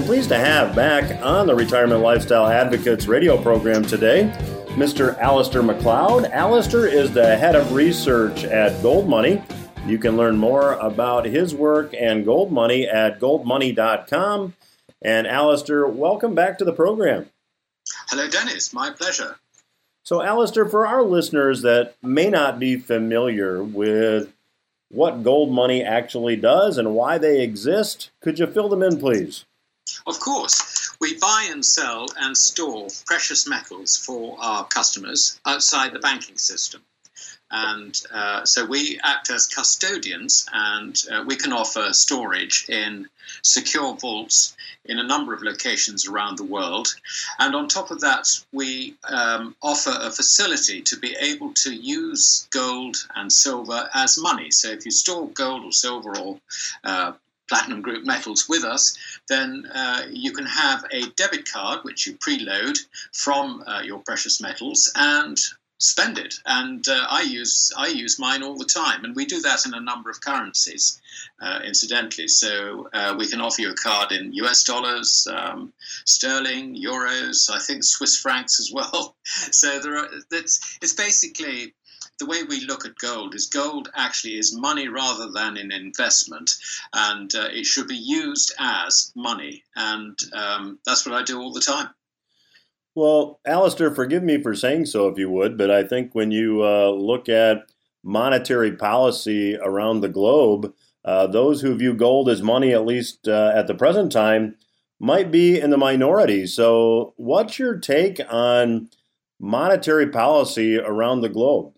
I'm 0.00 0.06
pleased 0.06 0.30
to 0.30 0.38
have 0.38 0.74
back 0.74 1.22
on 1.22 1.46
the 1.46 1.54
Retirement 1.54 2.00
Lifestyle 2.00 2.46
Advocates 2.46 3.06
radio 3.06 3.36
program 3.36 3.82
today 3.82 4.32
Mr. 4.68 5.14
Alasdair 5.18 5.62
Macleod. 5.62 6.24
Alasdair 6.32 6.90
is 6.90 7.12
the 7.12 7.36
head 7.36 7.54
of 7.54 7.74
research 7.74 8.44
at 8.44 8.82
Gold 8.82 9.10
Money. 9.10 9.42
You 9.84 9.98
can 9.98 10.16
learn 10.16 10.38
more 10.38 10.72
about 10.72 11.26
his 11.26 11.54
work 11.54 11.92
and 11.92 12.24
Gold 12.24 12.50
Money 12.50 12.88
at 12.88 13.20
goldmoney.com. 13.20 14.54
And 15.02 15.26
Alasdair, 15.26 15.92
welcome 15.92 16.34
back 16.34 16.56
to 16.56 16.64
the 16.64 16.72
program. 16.72 17.26
Hello, 18.08 18.26
Dennis. 18.26 18.72
My 18.72 18.88
pleasure. 18.88 19.36
So, 20.02 20.20
Alasdair, 20.20 20.70
for 20.70 20.86
our 20.86 21.02
listeners 21.02 21.60
that 21.60 21.94
may 22.02 22.30
not 22.30 22.58
be 22.58 22.76
familiar 22.76 23.62
with 23.62 24.32
what 24.88 25.22
Gold 25.22 25.52
Money 25.52 25.84
actually 25.84 26.36
does 26.36 26.78
and 26.78 26.94
why 26.94 27.18
they 27.18 27.42
exist, 27.42 28.10
could 28.22 28.38
you 28.38 28.46
fill 28.46 28.70
them 28.70 28.82
in, 28.82 28.98
please? 28.98 29.44
Of 30.06 30.20
course, 30.20 30.90
we 31.00 31.18
buy 31.18 31.48
and 31.50 31.64
sell 31.64 32.06
and 32.16 32.36
store 32.36 32.88
precious 33.06 33.46
metals 33.46 33.96
for 33.96 34.36
our 34.40 34.64
customers 34.66 35.40
outside 35.46 35.92
the 35.92 35.98
banking 35.98 36.38
system. 36.38 36.82
And 37.50 38.00
uh, 38.12 38.44
so 38.44 38.64
we 38.64 39.00
act 39.02 39.30
as 39.30 39.46
custodians 39.46 40.46
and 40.52 40.96
uh, 41.10 41.24
we 41.26 41.34
can 41.34 41.52
offer 41.52 41.92
storage 41.92 42.66
in 42.68 43.08
secure 43.42 43.96
vaults 43.96 44.56
in 44.84 44.98
a 44.98 45.06
number 45.06 45.34
of 45.34 45.42
locations 45.42 46.06
around 46.06 46.38
the 46.38 46.44
world. 46.44 46.88
And 47.38 47.56
on 47.56 47.66
top 47.66 47.90
of 47.90 48.00
that, 48.00 48.28
we 48.52 48.94
um, 49.08 49.56
offer 49.62 49.92
a 49.92 50.10
facility 50.10 50.82
to 50.82 50.96
be 50.96 51.16
able 51.18 51.52
to 51.54 51.74
use 51.74 52.46
gold 52.50 52.96
and 53.16 53.32
silver 53.32 53.90
as 53.94 54.16
money. 54.16 54.50
So 54.52 54.68
if 54.70 54.84
you 54.84 54.92
store 54.92 55.28
gold 55.28 55.64
or 55.64 55.72
silver 55.72 56.16
or 56.18 56.40
uh, 56.84 57.12
platinum 57.50 57.82
group 57.82 58.04
metals 58.06 58.48
with 58.48 58.64
us, 58.64 58.96
then 59.28 59.66
uh, 59.74 60.02
you 60.10 60.32
can 60.32 60.46
have 60.46 60.84
a 60.92 61.02
debit 61.16 61.50
card 61.50 61.80
which 61.82 62.06
you 62.06 62.14
preload 62.14 62.78
from 63.12 63.62
uh, 63.66 63.82
your 63.82 63.98
precious 63.98 64.40
metals 64.40 64.90
and 64.94 65.36
spend 65.80 66.18
it. 66.18 66.34
And 66.46 66.86
uh, 66.86 67.06
I 67.10 67.22
use 67.22 67.72
I 67.76 67.88
use 67.88 68.18
mine 68.18 68.42
all 68.42 68.56
the 68.56 68.64
time, 68.82 69.04
and 69.04 69.16
we 69.16 69.24
do 69.24 69.40
that 69.40 69.66
in 69.66 69.74
a 69.74 69.80
number 69.80 70.10
of 70.10 70.20
currencies, 70.20 71.00
uh, 71.40 71.60
incidentally. 71.64 72.28
So 72.28 72.88
uh, 72.92 73.16
we 73.18 73.26
can 73.26 73.40
offer 73.40 73.62
you 73.62 73.70
a 73.72 73.74
card 73.74 74.12
in 74.12 74.32
U.S. 74.34 74.62
dollars, 74.62 75.26
um, 75.30 75.72
sterling, 76.04 76.76
euros, 76.76 77.50
I 77.50 77.58
think 77.58 77.82
Swiss 77.82 78.16
francs 78.16 78.60
as 78.60 78.70
well. 78.72 79.16
So 79.52 79.78
there 79.78 79.96
are 79.96 80.08
it's 80.32 80.78
it's 80.82 80.92
basically 80.92 81.74
the 82.20 82.26
way 82.26 82.44
we 82.44 82.60
look 82.66 82.84
at 82.86 82.98
gold 82.98 83.34
is 83.34 83.46
gold 83.46 83.88
actually 83.96 84.34
is 84.34 84.56
money 84.56 84.88
rather 84.88 85.32
than 85.32 85.56
an 85.56 85.72
investment, 85.72 86.50
and 86.92 87.34
uh, 87.34 87.48
it 87.50 87.66
should 87.66 87.88
be 87.88 87.96
used 87.96 88.54
as 88.60 89.10
money. 89.16 89.64
And 89.74 90.16
um, 90.32 90.78
that's 90.86 91.04
what 91.06 91.20
I 91.20 91.24
do 91.24 91.40
all 91.40 91.52
the 91.52 91.60
time. 91.60 91.88
Well, 92.94 93.40
Alasdair, 93.46 93.94
forgive 93.94 94.22
me 94.22 94.42
for 94.42 94.54
saying 94.54 94.86
so 94.86 95.08
if 95.08 95.18
you 95.18 95.30
would, 95.30 95.56
but 95.56 95.70
I 95.70 95.82
think 95.82 96.14
when 96.14 96.30
you 96.30 96.62
uh, 96.62 96.90
look 96.90 97.28
at 97.28 97.70
monetary 98.04 98.76
policy 98.76 99.56
around 99.56 100.00
the 100.00 100.08
globe, 100.08 100.74
uh, 101.04 101.26
those 101.26 101.62
who 101.62 101.74
view 101.74 101.94
gold 101.94 102.28
as 102.28 102.42
money, 102.42 102.72
at 102.72 102.84
least 102.84 103.26
uh, 103.26 103.52
at 103.54 103.66
the 103.66 103.74
present 103.74 104.12
time, 104.12 104.56
might 104.98 105.30
be 105.30 105.58
in 105.58 105.70
the 105.70 105.78
minority. 105.78 106.46
So, 106.46 107.14
what's 107.16 107.58
your 107.58 107.78
take 107.78 108.20
on 108.28 108.90
monetary 109.38 110.08
policy 110.08 110.78
around 110.78 111.22
the 111.22 111.30
globe? 111.30 111.72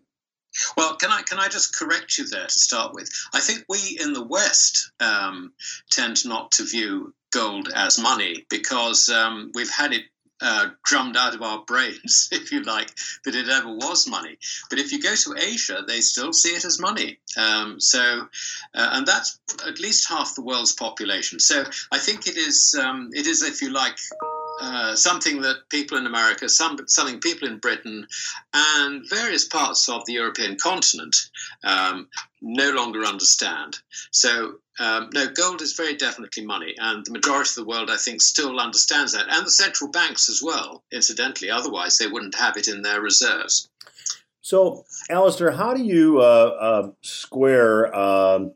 Well, 0.76 0.96
can 0.96 1.10
I 1.10 1.22
can 1.22 1.38
I 1.38 1.48
just 1.48 1.76
correct 1.76 2.18
you 2.18 2.26
there 2.26 2.46
to 2.46 2.50
start 2.50 2.94
with? 2.94 3.10
I 3.32 3.40
think 3.40 3.64
we 3.68 3.98
in 4.00 4.12
the 4.12 4.24
West 4.24 4.92
um, 5.00 5.52
tend 5.90 6.26
not 6.26 6.52
to 6.52 6.64
view 6.64 7.14
gold 7.30 7.68
as 7.74 7.98
money 7.98 8.46
because 8.50 9.08
um, 9.08 9.50
we've 9.54 9.70
had 9.70 9.92
it 9.92 10.02
uh, 10.42 10.70
drummed 10.84 11.16
out 11.16 11.34
of 11.34 11.42
our 11.42 11.64
brains, 11.64 12.28
if 12.32 12.50
you 12.52 12.62
like, 12.64 12.92
that 13.24 13.34
it 13.34 13.48
ever 13.48 13.68
was 13.68 14.08
money. 14.08 14.36
But 14.68 14.78
if 14.78 14.92
you 14.92 15.00
go 15.00 15.14
to 15.14 15.34
Asia, 15.38 15.82
they 15.86 16.00
still 16.00 16.32
see 16.32 16.50
it 16.50 16.64
as 16.64 16.80
money. 16.80 17.18
Um, 17.36 17.78
so, 17.80 18.28
uh, 18.74 18.88
and 18.92 19.06
that's 19.06 19.38
at 19.66 19.78
least 19.78 20.08
half 20.08 20.34
the 20.34 20.42
world's 20.42 20.74
population. 20.74 21.38
So 21.38 21.64
I 21.92 21.98
think 21.98 22.26
it 22.26 22.36
is, 22.36 22.74
um, 22.78 23.10
it 23.12 23.26
is, 23.26 23.42
if 23.42 23.62
you 23.62 23.70
like, 23.70 23.96
uh, 24.60 24.94
something 24.94 25.40
that 25.42 25.68
people 25.68 25.98
in 25.98 26.06
America, 26.06 26.48
some, 26.48 26.78
something 26.86 27.20
people 27.20 27.48
in 27.48 27.58
Britain, 27.58 28.06
and 28.54 29.08
various 29.08 29.46
parts 29.46 29.88
of 29.88 30.04
the 30.06 30.14
European 30.14 30.56
continent 30.56 31.16
um, 31.64 32.08
no 32.40 32.70
longer 32.70 33.04
understand. 33.04 33.78
So, 34.10 34.54
um, 34.78 35.10
no, 35.14 35.28
gold 35.28 35.62
is 35.62 35.74
very 35.74 35.96
definitely 35.96 36.44
money, 36.44 36.74
and 36.78 37.04
the 37.04 37.12
majority 37.12 37.50
of 37.50 37.54
the 37.56 37.64
world, 37.64 37.90
I 37.90 37.96
think, 37.96 38.22
still 38.22 38.58
understands 38.58 39.12
that, 39.12 39.26
and 39.28 39.46
the 39.46 39.50
central 39.50 39.90
banks 39.90 40.28
as 40.28 40.42
well, 40.42 40.82
incidentally. 40.92 41.50
Otherwise, 41.50 41.98
they 41.98 42.06
wouldn't 42.06 42.34
have 42.34 42.56
it 42.56 42.68
in 42.68 42.82
their 42.82 43.00
reserves. 43.00 43.68
So, 44.40 44.84
Alasdair, 45.08 45.56
how 45.56 45.72
do 45.72 45.82
you 45.84 46.18
uh, 46.18 46.22
uh, 46.22 46.90
square 47.02 47.94
um, 47.94 48.54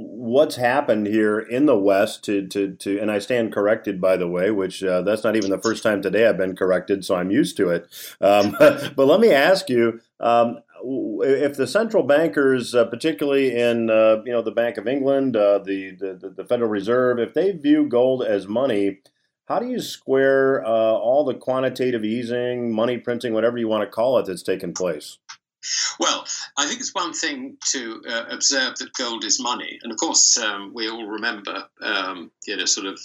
what's 0.00 0.54
happened 0.54 1.08
here 1.08 1.40
in 1.40 1.66
the 1.66 1.76
West 1.76 2.22
to 2.24 2.46
to 2.46 2.74
to 2.76 3.00
and 3.00 3.10
I 3.10 3.18
stand 3.18 3.52
corrected 3.52 4.00
by 4.00 4.16
the 4.16 4.28
way, 4.28 4.52
which 4.52 4.82
uh, 4.84 5.02
that's 5.02 5.24
not 5.24 5.34
even 5.34 5.50
the 5.50 5.58
first 5.58 5.82
time 5.82 6.00
today 6.00 6.28
I've 6.28 6.38
been 6.38 6.54
corrected, 6.54 7.04
so 7.04 7.16
I'm 7.16 7.32
used 7.32 7.56
to 7.56 7.70
it. 7.70 7.88
Um, 8.20 8.54
but 8.60 9.06
let 9.06 9.20
me 9.20 9.32
ask 9.32 9.68
you. 9.68 10.00
Um, 10.20 10.60
if 10.80 11.56
the 11.56 11.66
central 11.66 12.04
bankers, 12.04 12.72
uh, 12.72 12.84
particularly 12.84 13.56
in 13.58 13.90
uh, 13.90 14.22
you 14.24 14.30
know 14.30 14.42
the 14.42 14.52
Bank 14.52 14.76
of 14.76 14.86
England, 14.86 15.34
uh, 15.34 15.58
the, 15.58 15.90
the 15.90 16.32
the 16.36 16.44
Federal 16.44 16.70
Reserve, 16.70 17.18
if 17.18 17.34
they 17.34 17.50
view 17.50 17.88
gold 17.88 18.22
as 18.22 18.46
money, 18.46 19.00
how 19.46 19.58
do 19.58 19.66
you 19.66 19.80
square 19.80 20.64
uh, 20.64 20.68
all 20.68 21.24
the 21.24 21.34
quantitative 21.34 22.04
easing, 22.04 22.72
money 22.72 22.98
printing, 22.98 23.32
whatever 23.32 23.58
you 23.58 23.66
want 23.66 23.82
to 23.82 23.90
call 23.90 24.18
it, 24.18 24.26
that's 24.26 24.44
taken 24.44 24.72
place? 24.72 25.18
Well, 25.98 26.26
I 26.56 26.66
think 26.66 26.80
it's 26.80 26.94
one 26.94 27.12
thing 27.12 27.56
to 27.72 28.02
uh, 28.08 28.24
observe 28.30 28.76
that 28.76 28.92
gold 28.94 29.24
is 29.24 29.40
money, 29.40 29.78
and 29.82 29.92
of 29.92 29.98
course, 29.98 30.36
um, 30.38 30.72
we 30.72 30.88
all 30.88 31.06
remember, 31.06 31.68
um, 31.80 32.30
you 32.46 32.56
know, 32.56 32.64
sort 32.64 32.86
of 32.86 33.00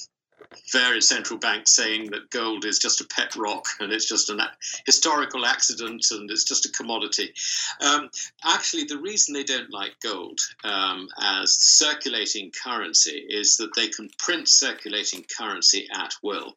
various 0.72 1.08
central 1.08 1.40
banks 1.40 1.76
saying 1.76 2.12
that 2.12 2.30
gold 2.30 2.66
is 2.66 2.80
just 2.80 3.02
a 3.02 3.06
pet 3.06 3.36
rock 3.36 3.66
and 3.80 3.92
it's 3.92 4.08
just 4.08 4.30
a 4.30 4.38
historical 4.86 5.46
accident 5.46 6.06
and 6.12 6.30
it's 6.30 6.44
just 6.44 6.66
a 6.66 6.72
commodity. 6.72 7.34
Um, 7.82 8.10
actually, 8.46 8.86
the 8.86 8.98
reason 8.98 9.34
they 9.34 9.44
don't 9.44 9.72
like 9.72 10.00
gold 10.02 10.40
um, 10.64 11.08
as 11.22 11.56
circulating 11.60 12.52
currency 12.52 13.26
is 13.30 13.58
that 13.58 13.76
they 13.76 13.88
can 13.88 14.10
print 14.18 14.48
circulating 14.48 15.26
currency 15.38 15.88
at 15.94 16.14
will. 16.22 16.56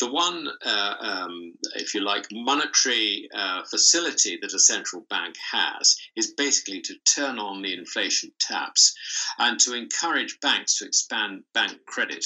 The 0.00 0.10
one, 0.10 0.48
uh, 0.64 0.94
um, 1.00 1.52
if 1.74 1.94
you 1.94 2.00
like, 2.00 2.26
monetary 2.32 3.28
uh, 3.34 3.62
facility 3.64 4.38
that 4.40 4.54
a 4.54 4.58
central 4.58 5.02
bank 5.08 5.36
has 5.52 5.96
is 6.16 6.32
basically 6.32 6.80
to 6.82 6.94
turn 7.04 7.38
on 7.38 7.62
the 7.62 7.74
inflation 7.74 8.30
taps 8.38 8.94
and 9.38 9.58
to 9.60 9.74
encourage 9.74 10.40
banks 10.40 10.78
to 10.78 10.86
expand 10.86 11.42
bank 11.52 11.78
credit. 11.86 12.24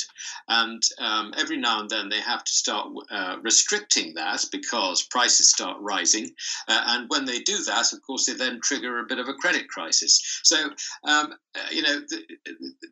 And 0.49 0.83
um, 1.11 1.35
every 1.37 1.57
now 1.57 1.81
and 1.81 1.91
then 1.91 2.09
they 2.09 2.21
have 2.21 2.45
to 2.45 2.53
start 2.53 2.89
uh, 3.11 3.37
restricting 3.43 4.15
that 4.15 4.45
because 4.53 5.03
prices 5.03 5.51
start 5.51 5.77
rising. 5.81 6.31
Uh, 6.69 6.83
and 6.87 7.11
when 7.11 7.25
they 7.25 7.41
do 7.41 7.59
that, 7.65 7.93
of 7.93 8.01
course, 8.03 8.27
they 8.27 8.35
then 8.35 8.61
trigger 8.63 8.99
a 8.99 9.07
bit 9.07 9.19
of 9.19 9.29
a 9.29 9.35
credit 9.35 9.69
crisis. 9.69 10.41
So, 10.45 10.57
um, 11.05 11.35
uh, 11.55 11.59
you 11.71 11.83
know, 11.83 12.01
the, 12.09 12.23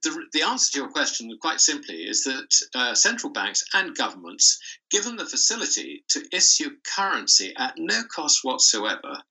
the, 0.02 0.24
the, 0.32 0.42
answer 0.42 0.72
to 0.72 0.78
your 0.80 0.90
question, 0.90 1.30
quite 1.40 1.60
simply, 1.60 1.96
is 1.96 2.24
that 2.24 2.54
uh, 2.74 2.94
central 2.94 3.32
banks 3.32 3.64
and 3.74 3.96
governments, 3.96 4.58
given 4.90 5.16
the 5.16 5.26
facility 5.26 6.04
to 6.08 6.26
issue 6.32 6.70
currency 6.96 7.54
at 7.56 7.74
no 7.76 8.02
cost 8.12 8.40
whatsoever, 8.42 9.22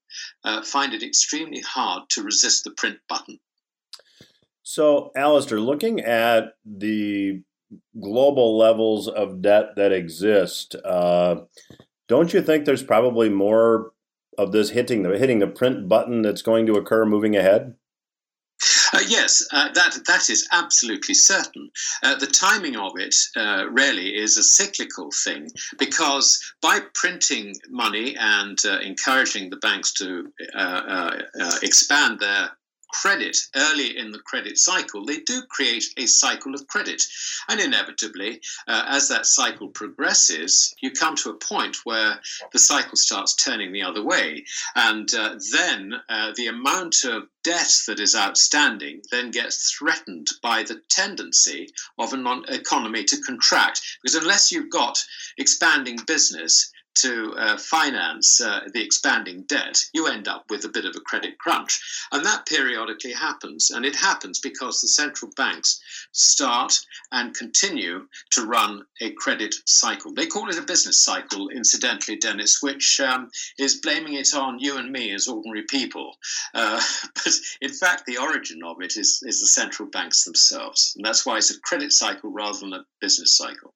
uh, 0.44 0.62
find 0.62 0.94
it 0.94 1.02
extremely 1.02 1.60
hard 1.60 2.08
to 2.10 2.22
resist 2.22 2.64
the 2.64 2.70
print 2.70 2.98
button. 3.08 3.38
So, 4.62 5.12
Alasdair, 5.16 5.64
looking 5.64 6.00
at 6.00 6.54
the 6.64 7.42
global 8.00 8.56
levels 8.56 9.08
of 9.08 9.42
debt 9.42 9.76
that 9.76 9.92
exist, 9.92 10.74
uh, 10.84 11.36
don't 12.08 12.32
you 12.32 12.42
think 12.42 12.64
there's 12.64 12.82
probably 12.82 13.28
more 13.28 13.92
of 14.38 14.52
this 14.52 14.70
hitting 14.70 15.02
the 15.02 15.18
hitting 15.18 15.40
the 15.40 15.46
print 15.46 15.88
button 15.88 16.22
that's 16.22 16.42
going 16.42 16.66
to 16.66 16.74
occur 16.74 17.04
moving 17.04 17.36
ahead? 17.36 17.74
Uh, 18.92 19.00
yes, 19.06 19.46
uh, 19.52 19.70
that 19.72 19.96
that 20.06 20.28
is 20.28 20.48
absolutely 20.50 21.14
certain. 21.14 21.70
Uh, 22.02 22.14
the 22.16 22.26
timing 22.26 22.76
of 22.76 22.92
it 22.96 23.14
uh, 23.36 23.66
really 23.70 24.16
is 24.16 24.36
a 24.36 24.42
cyclical 24.42 25.10
thing 25.24 25.48
because 25.78 26.40
by 26.60 26.80
printing 26.94 27.54
money 27.68 28.16
and 28.18 28.58
uh, 28.64 28.78
encouraging 28.80 29.50
the 29.50 29.56
banks 29.58 29.92
to 29.92 30.32
uh, 30.54 31.18
expand 31.62 32.18
their 32.18 32.50
credit 32.90 33.36
early 33.54 33.96
in 33.98 34.10
the 34.10 34.18
credit 34.18 34.58
cycle, 34.58 35.04
they 35.04 35.20
do 35.20 35.42
create 35.48 35.84
a 35.96 36.06
cycle 36.06 36.54
of 36.54 36.66
credit. 36.66 37.02
And 37.48 37.60
inevitably, 37.60 38.40
uh, 38.66 38.84
as 38.88 39.08
that 39.08 39.26
cycle 39.26 39.68
progresses, 39.68 40.74
you 40.80 40.90
come 40.90 41.16
to 41.16 41.30
a 41.30 41.34
point 41.34 41.78
where 41.84 42.20
the 42.52 42.58
cycle 42.58 42.96
starts 42.96 43.34
turning 43.34 43.72
the 43.72 43.82
other 43.82 44.02
way. 44.02 44.44
And 44.74 45.12
uh, 45.14 45.36
then 45.52 45.94
uh, 46.08 46.32
the 46.36 46.48
amount 46.48 47.04
of 47.04 47.28
debt 47.44 47.72
that 47.86 48.00
is 48.00 48.14
outstanding 48.14 49.02
then 49.10 49.30
gets 49.30 49.72
threatened 49.72 50.28
by 50.42 50.62
the 50.62 50.80
tendency 50.88 51.68
of 51.98 52.12
an 52.12 52.26
economy 52.48 53.04
to 53.04 53.20
contract. 53.22 53.80
Because 54.02 54.16
unless 54.16 54.52
you've 54.52 54.70
got 54.70 54.98
expanding 55.38 55.98
business, 56.06 56.72
to 57.02 57.34
uh, 57.36 57.56
finance 57.56 58.40
uh, 58.40 58.60
the 58.72 58.82
expanding 58.82 59.42
debt, 59.48 59.78
you 59.92 60.06
end 60.06 60.28
up 60.28 60.44
with 60.50 60.64
a 60.64 60.68
bit 60.68 60.84
of 60.84 60.94
a 60.96 61.00
credit 61.00 61.38
crunch. 61.38 61.80
And 62.12 62.24
that 62.24 62.46
periodically 62.46 63.12
happens. 63.12 63.70
And 63.70 63.84
it 63.84 63.94
happens 63.94 64.40
because 64.40 64.80
the 64.80 64.88
central 64.88 65.30
banks 65.36 65.80
start 66.12 66.72
and 67.12 67.34
continue 67.34 68.06
to 68.32 68.46
run 68.46 68.84
a 69.00 69.10
credit 69.12 69.54
cycle. 69.66 70.12
They 70.12 70.26
call 70.26 70.48
it 70.48 70.58
a 70.58 70.62
business 70.62 71.04
cycle, 71.04 71.48
incidentally, 71.50 72.16
Dennis, 72.16 72.62
which 72.62 73.00
um, 73.00 73.30
is 73.58 73.80
blaming 73.80 74.14
it 74.14 74.34
on 74.34 74.58
you 74.58 74.76
and 74.76 74.90
me 74.90 75.12
as 75.12 75.28
ordinary 75.28 75.64
people. 75.68 76.16
Uh, 76.54 76.80
but 77.14 77.34
in 77.60 77.72
fact, 77.72 78.04
the 78.06 78.18
origin 78.18 78.60
of 78.64 78.80
it 78.80 78.96
is, 78.96 79.22
is 79.24 79.40
the 79.40 79.46
central 79.46 79.88
banks 79.88 80.24
themselves. 80.24 80.94
And 80.96 81.04
that's 81.04 81.24
why 81.24 81.38
it's 81.38 81.50
a 81.50 81.60
credit 81.60 81.92
cycle 81.92 82.30
rather 82.30 82.58
than 82.58 82.72
a 82.72 82.84
business 83.00 83.36
cycle. 83.36 83.74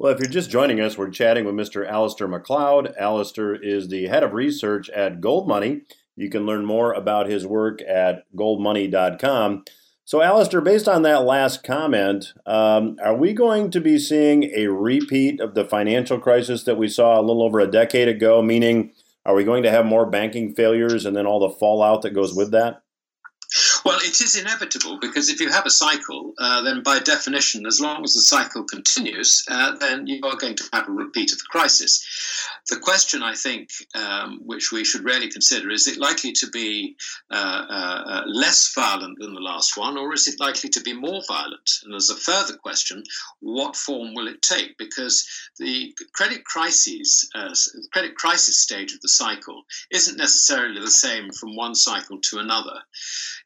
Well, 0.00 0.14
if 0.14 0.18
you're 0.18 0.30
just 0.30 0.48
joining 0.48 0.80
us, 0.80 0.96
we're 0.96 1.10
chatting 1.10 1.44
with 1.44 1.54
Mr. 1.54 1.86
Alasdair 1.86 2.26
Macleod. 2.26 2.94
Alasdair 2.98 3.58
is 3.62 3.88
the 3.88 4.06
head 4.06 4.22
of 4.22 4.32
research 4.32 4.88
at 4.88 5.20
Gold 5.20 5.46
Money. 5.46 5.82
You 6.16 6.30
can 6.30 6.46
learn 6.46 6.64
more 6.64 6.94
about 6.94 7.28
his 7.28 7.46
work 7.46 7.82
at 7.82 8.24
goldmoney.com. 8.34 9.64
So, 10.06 10.20
Alasdair, 10.20 10.64
based 10.64 10.88
on 10.88 11.02
that 11.02 11.24
last 11.24 11.62
comment, 11.62 12.32
um, 12.46 12.96
are 13.04 13.14
we 13.14 13.34
going 13.34 13.70
to 13.72 13.78
be 13.82 13.98
seeing 13.98 14.44
a 14.44 14.68
repeat 14.68 15.38
of 15.38 15.52
the 15.52 15.66
financial 15.66 16.18
crisis 16.18 16.64
that 16.64 16.78
we 16.78 16.88
saw 16.88 17.20
a 17.20 17.22
little 17.22 17.42
over 17.42 17.60
a 17.60 17.70
decade 17.70 18.08
ago? 18.08 18.40
Meaning, 18.40 18.92
are 19.26 19.34
we 19.34 19.44
going 19.44 19.64
to 19.64 19.70
have 19.70 19.84
more 19.84 20.06
banking 20.06 20.54
failures 20.54 21.04
and 21.04 21.14
then 21.14 21.26
all 21.26 21.46
the 21.46 21.54
fallout 21.54 22.00
that 22.00 22.14
goes 22.14 22.34
with 22.34 22.52
that? 22.52 22.80
Well, 23.84 23.98
it 24.02 24.20
is 24.20 24.36
inevitable 24.36 24.98
because 25.00 25.30
if 25.30 25.40
you 25.40 25.50
have 25.50 25.64
a 25.64 25.70
cycle, 25.70 26.34
uh, 26.38 26.62
then 26.62 26.82
by 26.82 26.98
definition, 26.98 27.66
as 27.66 27.80
long 27.80 28.04
as 28.04 28.12
the 28.12 28.20
cycle 28.20 28.64
continues, 28.64 29.44
uh, 29.48 29.76
then 29.76 30.06
you 30.06 30.20
are 30.24 30.36
going 30.36 30.56
to 30.56 30.68
have 30.72 30.88
a 30.88 30.92
repeat 30.92 31.32
of 31.32 31.38
the 31.38 31.44
crisis. 31.48 32.04
The 32.68 32.78
question, 32.78 33.22
I 33.22 33.34
think, 33.34 33.70
um, 33.94 34.40
which 34.44 34.70
we 34.70 34.84
should 34.84 35.04
really 35.04 35.30
consider 35.30 35.70
is 35.70 35.86
it 35.86 35.98
likely 35.98 36.32
to 36.32 36.50
be 36.50 36.96
uh, 37.30 37.66
uh, 37.68 38.02
uh 38.06 38.22
less 38.26 38.72
violent 38.74 39.18
than 39.18 39.34
the 39.34 39.40
last 39.40 39.76
one, 39.76 39.96
or 39.96 40.12
is 40.12 40.28
it 40.28 40.38
likely 40.40 40.68
to 40.70 40.80
be 40.82 40.92
more 40.92 41.22
violent? 41.26 41.70
And 41.84 41.94
as 41.94 42.10
a 42.10 42.16
further 42.16 42.56
question, 42.56 43.02
what 43.40 43.76
form 43.76 44.14
will 44.14 44.28
it 44.28 44.42
take? 44.42 44.76
Because 44.76 45.26
the 45.58 45.94
credit 46.12 46.44
crisis, 46.44 47.28
uh, 47.34 47.54
credit 47.92 48.14
crisis 48.14 48.58
stage 48.58 48.92
of 48.92 49.00
the 49.00 49.08
cycle 49.08 49.62
isn't 49.90 50.18
necessarily 50.18 50.80
the 50.80 50.90
same 50.90 51.30
from 51.32 51.56
one 51.56 51.74
cycle 51.74 52.18
to 52.18 52.38
another. 52.38 52.80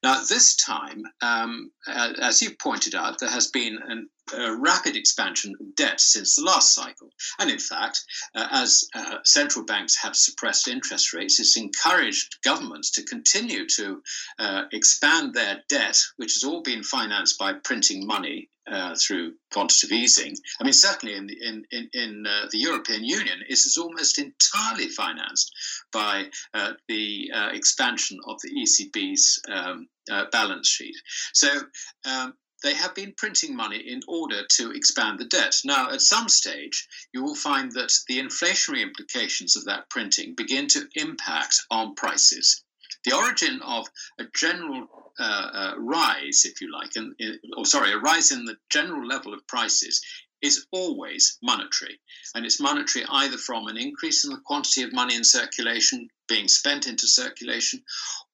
Now, 0.02 0.23
this 0.28 0.56
time, 0.56 1.02
um, 1.22 1.70
as 1.86 2.42
you 2.42 2.50
pointed 2.56 2.94
out, 2.94 3.18
there 3.18 3.30
has 3.30 3.48
been 3.48 3.78
an, 3.86 4.08
a 4.32 4.56
rapid 4.56 4.96
expansion 4.96 5.54
of 5.60 5.74
debt 5.74 6.00
since 6.00 6.34
the 6.34 6.44
last 6.44 6.74
cycle. 6.74 7.10
And 7.38 7.50
in 7.50 7.58
fact, 7.58 8.02
uh, 8.34 8.48
as 8.50 8.84
uh, 8.94 9.16
central 9.24 9.64
banks 9.64 9.96
have 10.02 10.16
suppressed 10.16 10.68
interest 10.68 11.12
rates, 11.12 11.40
it's 11.40 11.56
encouraged 11.56 12.36
governments 12.42 12.90
to 12.92 13.02
continue 13.04 13.66
to 13.76 14.02
uh, 14.38 14.62
expand 14.72 15.34
their 15.34 15.62
debt, 15.68 16.00
which 16.16 16.34
has 16.34 16.44
all 16.44 16.62
been 16.62 16.82
financed 16.82 17.38
by 17.38 17.52
printing 17.52 18.06
money 18.06 18.48
uh, 18.66 18.94
through 18.96 19.34
quantitative 19.52 19.92
easing. 19.92 20.34
I 20.60 20.64
mean, 20.64 20.72
certainly 20.72 21.14
in 21.14 21.26
the, 21.26 21.36
in, 21.42 21.64
in, 21.70 21.90
in 21.92 22.26
uh, 22.26 22.46
the 22.50 22.58
European 22.58 23.04
Union, 23.04 23.40
it 23.48 23.52
is 23.52 23.78
almost 23.78 24.18
entirely 24.18 24.88
financed 24.88 25.52
by 25.92 26.30
uh, 26.54 26.72
the 26.88 27.30
uh, 27.34 27.48
expansion 27.52 28.18
of 28.26 28.40
the 28.42 28.50
ECB's 28.50 29.40
um, 29.50 29.88
uh, 30.10 30.24
balance 30.32 30.68
sheet. 30.68 30.96
So 31.32 31.48
um, 32.04 32.34
they 32.62 32.74
have 32.74 32.94
been 32.94 33.12
printing 33.16 33.54
money 33.54 33.76
in 33.76 34.00
order 34.08 34.42
to 34.52 34.70
expand 34.70 35.18
the 35.18 35.26
debt. 35.26 35.60
Now, 35.64 35.90
at 35.90 36.00
some 36.00 36.30
stage, 36.30 36.88
you 37.12 37.22
will 37.22 37.34
find 37.34 37.70
that 37.72 37.92
the 38.08 38.18
inflationary 38.18 38.80
implications 38.80 39.54
of 39.54 39.66
that 39.66 39.90
printing 39.90 40.34
begin 40.34 40.66
to 40.68 40.88
impact 40.94 41.60
on 41.70 41.94
prices. 41.94 42.63
The 43.04 43.16
origin 43.16 43.60
of 43.62 43.86
a 44.18 44.24
general 44.34 44.86
uh, 45.18 45.50
uh, 45.52 45.74
rise, 45.78 46.42
if 46.44 46.60
you 46.60 46.72
like, 46.72 46.96
in, 46.96 47.14
or 47.56 47.66
sorry, 47.66 47.92
a 47.92 47.98
rise 47.98 48.32
in 48.32 48.44
the 48.44 48.56
general 48.70 49.06
level 49.06 49.34
of 49.34 49.46
prices 49.46 50.00
is 50.42 50.66
always 50.72 51.38
monetary. 51.42 52.00
And 52.34 52.44
it's 52.44 52.60
monetary 52.60 53.04
either 53.08 53.38
from 53.38 53.66
an 53.66 53.76
increase 53.76 54.24
in 54.24 54.30
the 54.30 54.40
quantity 54.44 54.82
of 54.82 54.92
money 54.92 55.14
in 55.14 55.24
circulation 55.24 56.08
being 56.28 56.48
spent 56.48 56.86
into 56.86 57.06
circulation, 57.06 57.82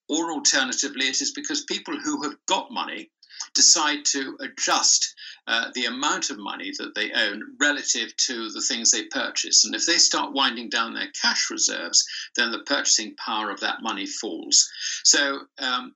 or 0.08 0.32
alternatively, 0.32 1.06
it 1.06 1.20
is 1.20 1.32
because 1.32 1.64
people 1.64 1.96
who 1.96 2.22
have 2.22 2.34
got 2.46 2.72
money 2.72 3.10
decide 3.54 4.04
to 4.06 4.36
adjust 4.40 5.14
uh, 5.46 5.70
the 5.74 5.86
amount 5.86 6.30
of 6.30 6.38
money 6.38 6.72
that 6.78 6.94
they 6.94 7.10
own 7.12 7.42
relative 7.60 8.16
to 8.16 8.50
the 8.50 8.60
things 8.60 8.90
they 8.90 9.04
purchase. 9.04 9.64
And 9.64 9.74
if 9.74 9.86
they 9.86 9.98
start 9.98 10.32
winding 10.32 10.68
down 10.68 10.94
their 10.94 11.10
cash 11.20 11.50
reserves, 11.50 12.04
then 12.36 12.50
the 12.50 12.60
purchasing 12.60 13.14
power 13.16 13.50
of 13.50 13.60
that 13.60 13.82
money 13.82 14.06
falls. 14.06 14.68
So 15.04 15.40
um, 15.58 15.94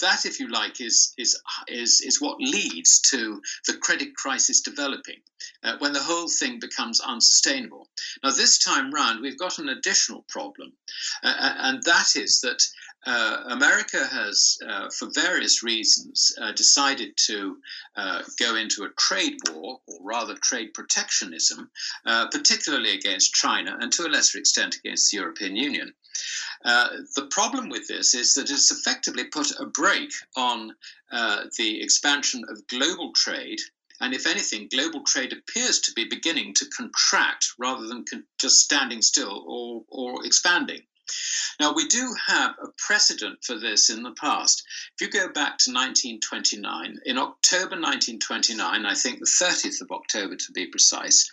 that, 0.00 0.26
if 0.26 0.40
you 0.40 0.48
like, 0.48 0.80
is 0.80 1.14
is 1.18 1.40
is 1.68 2.00
is 2.00 2.20
what 2.20 2.40
leads 2.40 3.00
to 3.10 3.40
the 3.66 3.76
credit 3.76 4.14
crisis 4.16 4.60
developing 4.60 5.20
uh, 5.62 5.76
when 5.78 5.92
the 5.92 6.02
whole 6.02 6.28
thing 6.28 6.58
becomes 6.58 7.00
unsustainable. 7.00 7.88
Now, 8.22 8.30
this 8.30 8.58
time 8.58 8.92
round, 8.92 9.20
we've 9.20 9.38
got 9.38 9.58
an 9.58 9.68
additional 9.68 10.24
problem, 10.28 10.72
uh, 11.22 11.54
and 11.58 11.82
that 11.84 12.16
is 12.16 12.40
that 12.40 12.62
uh, 13.06 13.44
America 13.48 14.06
has, 14.06 14.58
uh, 14.66 14.88
for 14.90 15.08
various 15.14 15.62
reasons, 15.62 16.32
uh, 16.40 16.52
decided 16.52 17.16
to 17.16 17.58
go 18.38 18.56
into 18.56 18.84
a 18.84 18.90
trade 18.90 19.36
war, 19.50 19.80
or 19.86 19.98
rather 20.00 20.34
trade 20.34 20.74
protectionism, 20.74 21.70
particularly 22.04 22.94
against 22.94 23.34
China 23.34 23.76
and 23.80 23.92
to 23.92 24.06
a 24.06 24.08
lesser 24.08 24.38
extent 24.38 24.76
against 24.76 25.10
the 25.10 25.18
European 25.18 25.56
Union. 25.56 25.94
Uh, 26.64 26.88
the 27.14 27.26
problem 27.26 27.68
with 27.68 27.88
this 27.88 28.14
is 28.14 28.34
that 28.34 28.50
it's 28.50 28.70
effectively 28.70 29.24
put 29.24 29.58
a 29.58 29.66
brake 29.66 30.14
on 30.36 30.74
uh, 31.12 31.44
the 31.58 31.82
expansion 31.82 32.44
of 32.48 32.66
global 32.68 33.12
trade. 33.12 33.60
And 34.00 34.14
if 34.14 34.26
anything, 34.26 34.68
global 34.68 35.02
trade 35.02 35.32
appears 35.32 35.80
to 35.80 35.92
be 35.92 36.04
beginning 36.04 36.54
to 36.54 36.66
contract 36.66 37.52
rather 37.58 37.86
than 37.86 38.04
con- 38.04 38.24
just 38.38 38.60
standing 38.60 39.02
still 39.02 39.44
or, 39.46 39.84
or 39.88 40.24
expanding. 40.24 40.82
Now, 41.60 41.72
we 41.72 41.86
do 41.86 42.14
have 42.26 42.56
a 42.62 42.68
precedent 42.78 43.44
for 43.44 43.56
this 43.56 43.90
in 43.90 44.02
the 44.02 44.12
past. 44.12 44.64
If 44.94 45.06
you 45.06 45.10
go 45.10 45.28
back 45.28 45.58
to 45.58 45.70
1929, 45.70 47.00
in 47.06 47.18
October 47.18 47.76
1929, 47.76 48.86
I 48.86 48.94
think 48.94 49.20
the 49.20 49.26
30th 49.26 49.80
of 49.80 49.90
October 49.92 50.36
to 50.36 50.52
be 50.52 50.66
precise, 50.66 51.30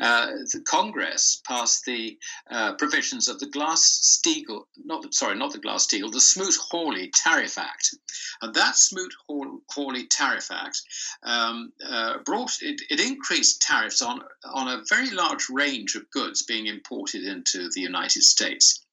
uh, 0.00 0.26
the 0.52 0.62
Congress 0.66 1.40
passed 1.46 1.84
the 1.84 2.18
uh, 2.50 2.74
provisions 2.74 3.28
of 3.28 3.38
the 3.38 3.46
Glass-Steagall, 3.46 4.64
not 4.84 5.14
sorry, 5.14 5.36
not 5.36 5.52
the 5.52 5.58
Glass-Steagall, 5.58 6.12
the 6.12 6.20
Smoot-Hawley 6.20 7.10
Tariff 7.14 7.56
Act, 7.56 7.94
and 8.42 8.54
that 8.54 8.76
Smoot-Hawley 8.76 10.06
Tariff 10.06 10.50
Act 10.50 10.82
um, 11.22 11.72
uh, 11.84 12.18
brought 12.18 12.60
it, 12.60 12.82
it 12.90 13.00
increased 13.00 13.62
tariffs 13.62 14.02
on 14.02 14.20
on 14.44 14.68
a 14.68 14.82
very 14.88 15.10
large 15.10 15.48
range 15.48 15.94
of 15.94 16.10
goods 16.10 16.42
being 16.42 16.66
imported 16.66 17.24
into 17.24 17.68
the 17.74 17.80
United 17.80 18.22
States. 18.22 18.84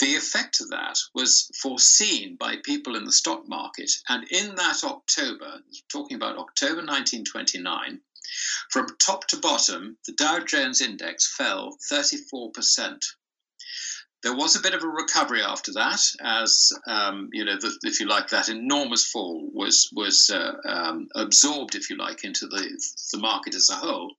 The 0.00 0.14
effect 0.14 0.60
of 0.60 0.70
that 0.70 0.98
was 1.14 1.50
foreseen 1.60 2.36
by 2.36 2.56
people 2.56 2.96
in 2.96 3.04
the 3.04 3.12
stock 3.12 3.48
market, 3.48 3.90
and 4.08 4.26
in 4.28 4.54
that 4.54 4.84
October, 4.84 5.62
talking 5.88 6.16
about 6.16 6.38
October 6.38 6.82
1929, 6.82 8.00
from 8.70 8.96
top 8.98 9.26
to 9.28 9.36
bottom, 9.36 9.98
the 10.06 10.12
Dow 10.12 10.40
Jones 10.40 10.80
index 10.80 11.26
fell 11.36 11.78
34%. 11.90 13.04
There 14.22 14.34
was 14.34 14.56
a 14.56 14.60
bit 14.60 14.74
of 14.74 14.82
a 14.82 14.88
recovery 14.88 15.42
after 15.42 15.72
that, 15.74 16.00
as 16.20 16.72
um, 16.86 17.30
you 17.32 17.44
know, 17.44 17.56
the, 17.56 17.78
if 17.82 18.00
you 18.00 18.06
like, 18.06 18.28
that 18.30 18.48
enormous 18.48 19.06
fall 19.06 19.48
was 19.52 19.88
was 19.92 20.30
uh, 20.30 20.56
um, 20.64 21.08
absorbed, 21.14 21.76
if 21.76 21.90
you 21.90 21.96
like, 21.96 22.24
into 22.24 22.46
the 22.48 22.80
the 23.12 23.18
market 23.18 23.54
as 23.54 23.70
a 23.70 23.74
whole. 23.74 24.16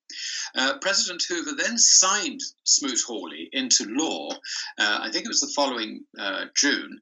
Uh, 0.55 0.77
President 0.79 1.23
Hoover 1.27 1.53
then 1.53 1.77
signed 1.77 2.41
Smoot 2.63 2.99
Hawley 3.05 3.49
into 3.51 3.85
law. 3.89 4.31
Uh, 4.77 4.99
I 5.01 5.09
think 5.11 5.25
it 5.25 5.29
was 5.29 5.41
the 5.41 5.53
following 5.55 6.05
uh, 6.17 6.45
June. 6.55 7.01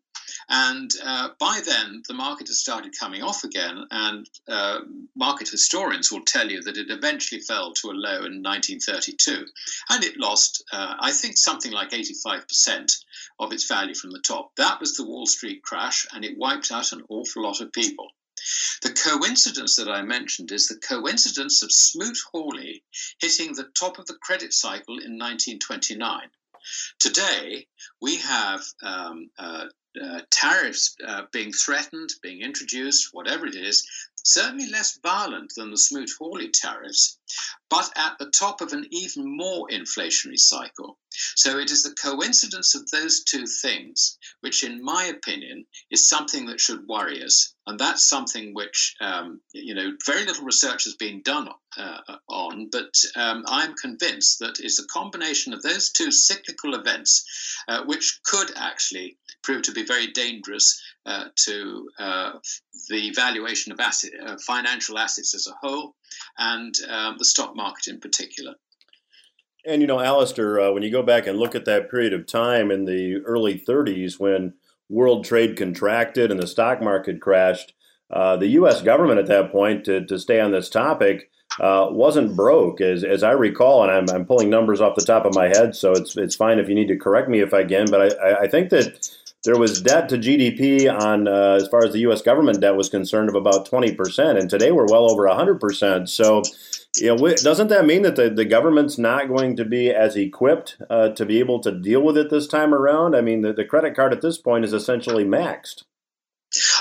And 0.49 0.91
uh, 1.03 1.29
by 1.39 1.61
then, 1.65 2.03
the 2.07 2.13
market 2.13 2.47
has 2.47 2.59
started 2.59 2.97
coming 2.99 3.23
off 3.23 3.43
again, 3.43 3.85
and 3.89 4.29
uh, 4.47 4.81
market 5.15 5.49
historians 5.49 6.11
will 6.11 6.23
tell 6.23 6.49
you 6.49 6.61
that 6.63 6.77
it 6.77 6.91
eventually 6.91 7.41
fell 7.41 7.73
to 7.73 7.89
a 7.89 7.93
low 7.93 8.17
in 8.25 8.43
1932. 8.43 9.45
And 9.89 10.03
it 10.03 10.17
lost, 10.17 10.63
uh, 10.71 10.95
I 10.99 11.11
think, 11.11 11.37
something 11.37 11.71
like 11.71 11.91
85% 11.91 12.97
of 13.39 13.53
its 13.53 13.65
value 13.67 13.95
from 13.95 14.11
the 14.11 14.19
top. 14.19 14.55
That 14.55 14.79
was 14.79 14.95
the 14.95 15.05
Wall 15.05 15.25
Street 15.25 15.63
crash, 15.63 16.05
and 16.13 16.23
it 16.23 16.37
wiped 16.37 16.71
out 16.71 16.91
an 16.91 17.03
awful 17.09 17.43
lot 17.43 17.61
of 17.61 17.71
people. 17.71 18.09
The 18.81 18.93
coincidence 18.93 19.75
that 19.77 19.89
I 19.89 20.01
mentioned 20.01 20.51
is 20.51 20.67
the 20.67 20.79
coincidence 20.79 21.63
of 21.63 21.71
Smoot-Hawley 21.71 22.83
hitting 23.19 23.53
the 23.53 23.71
top 23.77 23.97
of 23.97 24.05
the 24.05 24.17
credit 24.21 24.53
cycle 24.53 24.99
in 24.99 25.17
1929. 25.17 26.29
Today, 26.99 27.67
we 28.01 28.17
have 28.17 28.61
um, 28.81 29.29
uh, 29.37 29.65
uh, 30.01 30.21
tariffs 30.29 30.95
uh, 31.05 31.23
being 31.31 31.53
threatened, 31.53 32.09
being 32.21 32.41
introduced, 32.41 33.09
whatever 33.13 33.45
it 33.45 33.55
is, 33.55 33.87
certainly 34.17 34.67
less 34.67 34.99
violent 35.01 35.53
than 35.55 35.71
the 35.71 35.77
Smoot 35.77 36.09
Hawley 36.17 36.49
tariffs, 36.49 37.17
but 37.69 37.91
at 37.95 38.17
the 38.17 38.31
top 38.31 38.61
of 38.61 38.73
an 38.73 38.85
even 38.91 39.37
more 39.37 39.67
inflationary 39.69 40.39
cycle. 40.39 40.97
So 41.35 41.59
it 41.59 41.71
is 41.71 41.83
the 41.83 41.95
coincidence 41.95 42.75
of 42.75 42.89
those 42.91 43.23
two 43.23 43.45
things, 43.45 44.17
which, 44.41 44.63
in 44.63 44.83
my 44.83 45.05
opinion, 45.05 45.65
is 45.91 46.09
something 46.09 46.45
that 46.47 46.59
should 46.59 46.87
worry 46.87 47.23
us. 47.23 47.53
And 47.67 47.79
that's 47.79 48.07
something 48.07 48.53
which, 48.53 48.95
um, 49.01 49.41
you 49.53 49.73
know, 49.73 49.93
very 50.05 50.25
little 50.25 50.45
research 50.45 50.83
has 50.83 50.95
been 50.95 51.21
done 51.23 51.49
uh, 51.77 52.17
on, 52.29 52.69
but 52.71 52.93
um, 53.15 53.43
I'm 53.47 53.73
convinced 53.73 54.39
that 54.39 54.59
it's 54.59 54.79
a 54.79 54.87
combination 54.87 55.53
of 55.53 55.61
those 55.61 55.91
two 55.91 56.11
cyclical 56.11 56.75
events 56.75 57.25
uh, 57.67 57.83
which 57.85 58.19
could 58.23 58.51
actually 58.55 59.17
prove 59.43 59.63
to 59.63 59.71
be 59.71 59.83
very 59.83 60.07
dangerous 60.07 60.81
uh, 61.05 61.25
to 61.35 61.89
uh, 61.99 62.31
the 62.89 63.11
valuation 63.11 63.71
of 63.71 63.79
asset, 63.79 64.11
uh, 64.23 64.37
financial 64.37 64.97
assets 64.97 65.35
as 65.35 65.47
a 65.47 65.55
whole 65.61 65.95
and 66.37 66.75
um, 66.89 67.15
the 67.17 67.25
stock 67.25 67.55
market 67.55 67.87
in 67.87 67.99
particular. 67.99 68.53
And 69.67 69.81
you 69.81 69.87
know, 69.87 69.97
Alasdair, 69.97 70.69
uh, 70.69 70.73
when 70.73 70.83
you 70.83 70.91
go 70.91 71.01
back 71.01 71.27
and 71.27 71.39
look 71.39 71.55
at 71.55 71.65
that 71.65 71.89
period 71.89 72.13
of 72.13 72.27
time 72.27 72.71
in 72.71 72.85
the 72.85 73.17
early 73.25 73.59
30s 73.59 74.19
when 74.19 74.53
world 74.89 75.25
trade 75.25 75.57
contracted 75.57 76.31
and 76.31 76.39
the 76.39 76.47
stock 76.47 76.81
market 76.81 77.19
crashed, 77.19 77.73
uh, 78.11 78.37
the 78.37 78.47
U.S. 78.47 78.81
government 78.81 79.19
at 79.19 79.25
that 79.27 79.51
point, 79.51 79.83
to, 79.85 80.05
to 80.05 80.19
stay 80.19 80.39
on 80.39 80.51
this 80.51 80.69
topic, 80.69 81.31
uh, 81.59 81.87
wasn't 81.89 82.35
broke, 82.35 82.81
as, 82.81 83.03
as 83.03 83.23
I 83.23 83.31
recall, 83.31 83.83
and 83.83 83.91
I'm, 83.91 84.15
I'm 84.15 84.25
pulling 84.25 84.49
numbers 84.49 84.81
off 84.81 84.95
the 84.95 85.05
top 85.05 85.25
of 85.25 85.33
my 85.33 85.47
head, 85.47 85.75
so 85.75 85.91
it's 85.91 86.15
it's 86.17 86.35
fine 86.35 86.59
if 86.59 86.67
you 86.69 86.75
need 86.75 86.87
to 86.89 86.97
correct 86.97 87.29
me 87.29 87.39
if 87.39 87.53
I 87.53 87.63
can, 87.63 87.89
but 87.89 88.19
I, 88.21 88.41
I 88.41 88.47
think 88.47 88.69
that 88.69 89.09
there 89.45 89.57
was 89.57 89.81
debt 89.81 90.09
to 90.09 90.17
GDP 90.17 90.91
on 90.91 91.27
uh, 91.27 91.57
as 91.61 91.67
far 91.67 91.85
as 91.85 91.93
the 91.93 91.99
U.S. 91.99 92.21
government 92.21 92.61
debt 92.61 92.75
was 92.75 92.89
concerned 92.89 93.29
of 93.29 93.35
about 93.35 93.65
20 93.65 93.93
percent, 93.93 94.37
and 94.37 94.49
today 94.49 94.71
we're 94.71 94.87
well 94.87 95.09
over 95.09 95.27
100 95.27 95.59
percent. 95.59 96.09
So, 96.09 96.41
you 96.97 97.15
know, 97.15 97.17
doesn't 97.35 97.67
that 97.69 97.85
mean 97.85 98.01
that 98.01 98.15
the, 98.15 98.29
the 98.29 98.45
government's 98.45 98.97
not 98.97 99.27
going 99.27 99.55
to 99.55 99.65
be 99.65 99.91
as 99.91 100.15
equipped 100.15 100.77
uh, 100.89 101.09
to 101.09 101.25
be 101.25 101.39
able 101.39 101.59
to 101.61 101.71
deal 101.71 102.01
with 102.01 102.17
it 102.17 102.29
this 102.29 102.47
time 102.47 102.73
around? 102.73 103.15
I 103.15 103.21
mean, 103.21 103.41
the, 103.41 103.53
the 103.53 103.65
credit 103.65 103.95
card 103.95 104.13
at 104.13 104.21
this 104.21 104.37
point 104.37 104.65
is 104.65 104.73
essentially 104.73 105.23
maxed. 105.23 105.83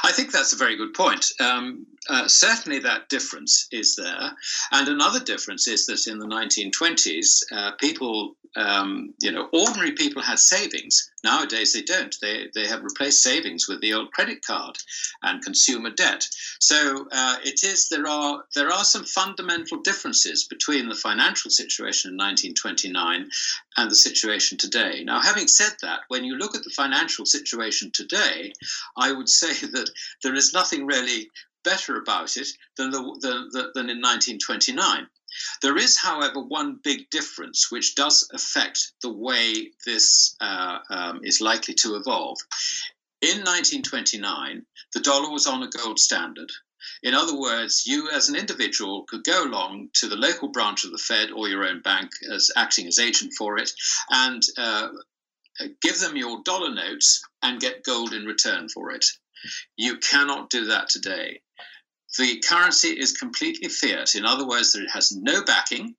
I 0.02 0.12
think 0.12 0.32
that's 0.32 0.52
a 0.52 0.56
very 0.56 0.76
good 0.76 0.94
point. 0.94 1.26
Um, 1.40 1.86
uh, 2.08 2.28
certainly, 2.28 2.78
that 2.80 3.08
difference 3.08 3.66
is 3.72 3.96
there. 3.96 4.32
And 4.72 4.88
another 4.88 5.20
difference 5.20 5.66
is 5.66 5.86
that 5.86 6.06
in 6.06 6.18
the 6.18 6.26
1920s, 6.26 7.42
uh, 7.50 7.72
people, 7.80 8.36
um, 8.56 9.14
you 9.22 9.32
know, 9.32 9.48
ordinary 9.52 9.92
people 9.92 10.20
had 10.20 10.38
savings. 10.38 11.10
Nowadays, 11.24 11.72
they 11.72 11.82
don't. 11.82 12.14
They, 12.20 12.48
they 12.54 12.66
have 12.66 12.82
replaced 12.82 13.22
savings 13.22 13.68
with 13.68 13.80
the 13.80 13.94
old 13.94 14.12
credit 14.12 14.44
card 14.44 14.76
and 15.22 15.42
consumer 15.42 15.90
debt. 15.90 16.26
So 16.60 17.06
uh, 17.10 17.36
it 17.42 17.64
is 17.64 17.88
there 17.88 18.06
are 18.06 18.44
there 18.54 18.70
are 18.70 18.84
some 18.84 19.04
fundamental 19.04 19.80
differences 19.80 20.44
between 20.44 20.88
the 20.88 20.94
financial 20.94 21.50
situation 21.50 22.10
in 22.10 22.16
1929 22.16 23.30
and 23.76 23.90
the 23.90 23.96
situation 23.96 24.58
today. 24.58 25.02
Now, 25.04 25.20
having 25.20 25.48
said 25.48 25.74
that, 25.80 26.00
when 26.08 26.24
you 26.24 26.36
look 26.36 26.54
at 26.54 26.64
the 26.64 26.70
financial 26.70 27.24
situation 27.24 27.90
today, 27.92 28.52
I 28.96 29.12
would 29.12 29.28
say 29.42 29.66
that 29.68 29.90
there 30.22 30.34
is 30.34 30.52
nothing 30.52 30.84
really 30.84 31.30
better 31.64 31.96
about 31.96 32.36
it 32.36 32.48
than, 32.76 32.90
the, 32.90 33.00
the, 33.00 33.70
than 33.74 33.90
in 33.90 34.00
1929. 34.00 35.08
There 35.62 35.76
is, 35.76 35.98
however, 35.98 36.40
one 36.40 36.76
big 36.76 37.10
difference 37.10 37.70
which 37.70 37.96
does 37.96 38.28
affect 38.32 38.92
the 39.02 39.12
way 39.12 39.72
this 39.84 40.36
uh, 40.40 40.78
um, 40.90 41.20
is 41.24 41.40
likely 41.40 41.74
to 41.74 41.96
evolve. 41.96 42.38
In 43.20 43.38
1929, 43.38 44.64
the 44.92 45.00
dollar 45.00 45.30
was 45.30 45.46
on 45.46 45.62
a 45.62 45.68
gold 45.68 45.98
standard. 45.98 46.50
In 47.02 47.14
other 47.14 47.34
words, 47.34 47.86
you 47.86 48.10
as 48.10 48.28
an 48.28 48.36
individual 48.36 49.04
could 49.04 49.24
go 49.24 49.44
along 49.44 49.88
to 49.94 50.08
the 50.08 50.16
local 50.16 50.48
branch 50.48 50.84
of 50.84 50.92
the 50.92 50.98
Fed 50.98 51.30
or 51.30 51.48
your 51.48 51.64
own 51.64 51.80
bank 51.80 52.10
as 52.30 52.50
acting 52.56 52.86
as 52.86 52.98
agent 52.98 53.32
for 53.36 53.58
it 53.58 53.72
and 54.10 54.42
uh, 54.58 54.88
give 55.80 55.98
them 55.98 56.16
your 56.16 56.42
dollar 56.44 56.74
notes 56.74 57.22
and 57.42 57.60
get 57.60 57.84
gold 57.84 58.12
in 58.12 58.26
return 58.26 58.68
for 58.68 58.90
it. 58.92 59.06
You 59.76 59.98
cannot 59.98 60.50
do 60.50 60.66
that 60.66 60.88
today. 60.88 61.40
The 62.18 62.40
currency 62.40 62.90
is 62.90 63.12
completely 63.12 63.68
fiat. 63.68 64.14
In 64.14 64.24
other 64.24 64.46
words, 64.46 64.72
that 64.72 64.82
it 64.82 64.90
has 64.90 65.10
no 65.12 65.42
backing, 65.42 65.96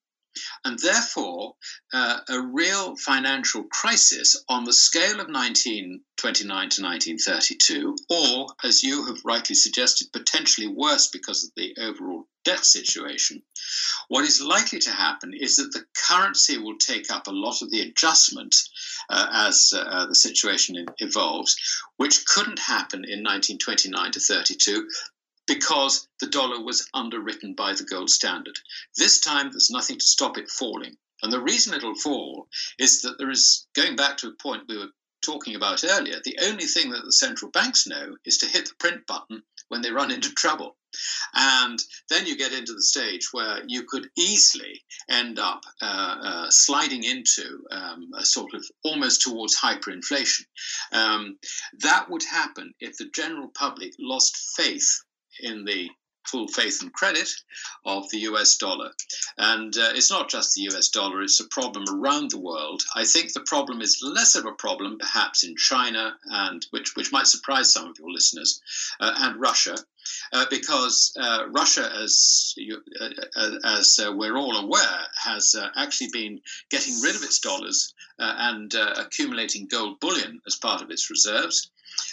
and 0.64 0.78
therefore 0.80 1.56
uh, 1.94 2.20
a 2.30 2.42
real 2.42 2.96
financial 2.98 3.64
crisis 3.64 4.36
on 4.50 4.64
the 4.64 4.74
scale 4.74 5.20
of 5.20 5.28
1929 5.28 6.70
to 6.70 6.82
1932, 6.84 7.96
or 8.10 8.48
as 8.64 8.84
you 8.84 9.06
have 9.06 9.24
rightly 9.24 9.56
suggested, 9.56 10.12
potentially 10.12 10.68
worse 10.68 11.08
because 11.08 11.44
of 11.44 11.52
the 11.56 11.76
overall 11.78 12.28
debt 12.44 12.66
situation. 12.66 13.42
What 14.08 14.26
is 14.26 14.42
likely 14.42 14.80
to 14.80 14.92
happen 14.92 15.34
is 15.34 15.56
that 15.56 15.72
the 15.72 15.86
currency 16.08 16.58
will 16.58 16.78
take 16.78 17.12
up 17.12 17.28
a 17.28 17.32
lot 17.32 17.62
of 17.62 17.72
the 17.72 17.82
adjustment 17.82 18.56
uh, 19.10 19.28
as 19.32 19.74
uh, 19.76 20.06
the 20.06 20.16
situation 20.16 20.86
evolves, 21.00 21.56
which 21.98 22.26
couldn't 22.26 22.60
happen 22.60 23.04
in 23.04 23.24
1929 23.24 24.12
to 24.12 24.20
32 24.20 24.88
because 25.48 26.08
the 26.20 26.28
dollar 26.28 26.64
was 26.64 26.88
underwritten 26.94 27.54
by 27.54 27.74
the 27.74 27.84
gold 27.84 28.10
standard. 28.10 28.58
This 28.98 29.20
time, 29.20 29.52
there's 29.52 29.70
nothing 29.70 30.00
to 30.00 30.06
stop 30.06 30.38
it 30.38 30.50
falling. 30.50 30.98
And 31.22 31.32
the 31.32 31.42
reason 31.42 31.74
it'll 31.74 31.96
fall 31.96 32.48
is 32.78 33.02
that 33.02 33.18
there 33.18 33.32
is, 33.32 33.68
going 33.74 33.96
back 33.96 34.18
to 34.18 34.28
a 34.28 34.36
point 34.42 34.64
we 34.68 34.78
were 34.78 34.92
talking 35.24 35.56
about 35.56 35.84
earlier, 35.84 36.18
the 36.24 36.38
only 36.44 36.66
thing 36.66 36.92
that 36.92 37.04
the 37.04 37.12
central 37.12 37.52
banks 37.52 37.88
know 37.88 38.16
is 38.26 38.38
to 38.40 38.46
hit 38.48 38.68
the 38.68 38.76
print 38.76 39.08
button 39.08 39.42
when 39.70 39.82
they 39.82 39.92
run 39.92 40.12
into 40.12 40.34
trouble. 40.34 40.78
And 41.34 41.80
then 42.10 42.26
you 42.26 42.38
get 42.38 42.54
into 42.54 42.74
the 42.74 42.82
stage 42.82 43.30
where 43.34 43.62
you 43.68 43.84
could 43.84 44.08
easily 44.18 44.84
end 45.10 45.40
up 45.40 45.64
uh, 45.82 46.16
uh, 46.22 46.50
sliding 46.50 47.04
into 47.04 47.66
um, 47.72 48.12
a 48.18 48.24
sort 48.24 48.54
of 48.54 48.64
almost 48.84 49.22
towards 49.22 49.60
hyperinflation. 49.60 50.46
Um, 50.92 51.38
that 51.80 52.10
would 52.10 52.24
happen 52.24 52.74
if 52.80 52.98
the 52.98 53.10
general 53.14 53.50
public 53.50 53.94
lost 54.00 54.38
faith 54.56 55.02
in 55.40 55.66
the 55.66 55.90
full 56.28 56.48
faith 56.48 56.82
and 56.82 56.92
credit 56.94 57.30
of 57.86 58.10
the 58.10 58.20
US 58.20 58.58
dollar. 58.58 58.92
And 59.38 59.76
uh, 59.78 59.92
it's 59.94 60.10
not 60.10 60.30
just 60.30 60.54
the 60.54 60.64
US 60.70 60.90
dollar, 60.90 61.22
it's 61.22 61.40
a 61.40 61.48
problem 61.48 61.86
around 61.94 62.32
the 62.32 62.40
world. 62.40 62.82
I 62.96 63.06
think 63.06 63.34
the 63.34 63.42
problem 63.42 63.82
is 63.82 64.02
less 64.02 64.36
of 64.36 64.46
a 64.46 64.52
problem 64.54 64.98
perhaps 64.98 65.44
in 65.44 65.56
China, 65.56 66.18
and 66.26 66.66
which, 66.72 66.96
which 66.96 67.12
might 67.12 67.28
surprise 67.28 67.72
some 67.72 67.88
of 67.88 68.00
your 68.00 68.12
listeners, 68.12 68.62
uh, 69.00 69.14
and 69.18 69.40
Russia. 69.40 69.78
Uh, 70.32 70.46
because 70.52 71.14
uh, 71.20 71.48
Russia, 71.50 71.92
as 72.00 72.54
you, 72.58 72.80
uh, 73.02 73.10
uh, 73.36 73.52
as 73.64 74.00
we're 74.14 74.38
all 74.38 74.56
aware, 74.58 75.02
has 75.16 75.56
actually 75.76 76.10
been 76.12 76.40
getting 76.70 77.00
rid 77.02 77.16
of 77.16 77.24
its 77.24 77.40
dollars 77.40 77.94
and 78.20 78.76
accumulating 78.76 79.68
gold 79.68 80.00
bullion 80.00 80.40
as 80.46 80.56
part 80.56 80.82
of 80.82 80.92
its 80.92 81.10
reserves. 81.10 81.72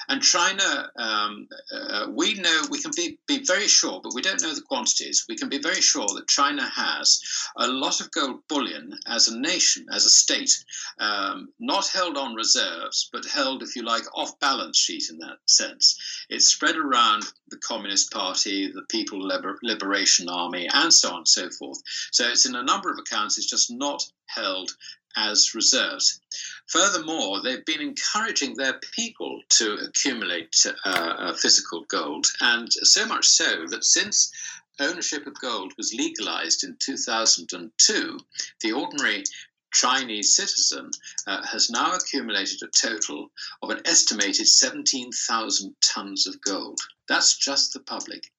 And 0.09 0.23
China, 0.23 0.90
um, 0.97 1.49
uh, 1.73 2.07
we 2.11 2.35
know, 2.35 2.62
we 2.71 2.81
can 2.81 2.92
be, 2.97 3.18
be 3.27 3.45
very 3.45 3.68
sure, 3.68 4.01
but 4.03 4.14
we 4.14 4.23
don't 4.23 4.42
know 4.42 4.55
the 4.55 4.61
quantities. 4.62 5.25
We 5.29 5.37
can 5.37 5.49
be 5.49 5.59
very 5.59 5.81
sure 5.81 6.07
that 6.14 6.29
China 6.29 6.68
has 6.68 7.23
a 7.57 7.66
lot 7.66 8.01
of 8.01 8.11
gold 8.11 8.40
bullion 8.49 8.99
as 9.07 9.29
a 9.29 9.38
nation, 9.38 9.87
as 9.92 10.05
a 10.05 10.11
state, 10.11 10.53
um, 10.99 11.49
not 11.59 11.88
held 11.88 12.16
on 12.16 12.35
reserves, 12.35 13.09
but 13.12 13.25
held, 13.25 13.62
if 13.62 13.77
you 13.77 13.83
like, 13.83 14.05
off 14.14 14.38
balance 14.40 14.79
sheet 14.79 15.05
in 15.11 15.18
that 15.18 15.38
sense. 15.47 15.99
It's 16.29 16.49
spread 16.49 16.77
around 16.77 17.25
the 17.49 17.59
Communist 17.59 18.11
Party, 18.11 18.71
the 18.73 18.83
People 18.88 19.27
Liber- 19.27 19.59
Liberation 19.62 20.29
Army, 20.29 20.68
and 20.73 20.92
so 20.92 21.11
on 21.11 21.18
and 21.18 21.29
so 21.29 21.51
forth. 21.51 21.81
So 22.11 22.29
it's 22.29 22.47
in 22.47 22.57
a 22.57 22.62
number 22.62 22.90
of 22.90 22.99
accounts, 22.99 23.38
it's 23.38 23.47
just 23.47 23.71
not 23.71 24.05
held 24.27 24.71
as 25.16 25.55
reserves. 25.55 26.21
Furthermore, 26.68 27.42
they've 27.42 27.64
been 27.64 27.81
encouraging 27.81 28.55
their 28.55 28.79
people 28.94 29.42
to 29.51 29.75
accumulate 29.87 30.64
uh, 30.85 30.88
uh, 30.88 31.35
physical 31.35 31.85
gold, 31.88 32.27
and 32.40 32.72
so 32.72 33.07
much 33.07 33.27
so 33.27 33.66
that 33.66 33.85
since 33.85 34.33
ownership 34.81 35.27
of 35.27 35.38
gold 35.40 35.72
was 35.77 35.92
legalized 35.92 36.64
in 36.64 36.77
2002, 36.79 38.18
the 38.61 38.72
ordinary 38.72 39.25
Chinese 39.72 40.37
citizen 40.37 40.90
uh, 41.27 41.44
has 41.46 41.70
now 41.70 41.94
accumulated 41.94 42.62
a 42.62 42.68
total 42.68 43.31
of 43.62 43.70
an 43.70 43.81
estimated 43.87 44.46
17,000 44.46 45.75
tons 45.81 46.27
of 46.27 46.40
gold. 46.42 46.79
That's 47.09 47.37
just 47.37 47.72
the 47.72 47.81
public. 47.81 48.31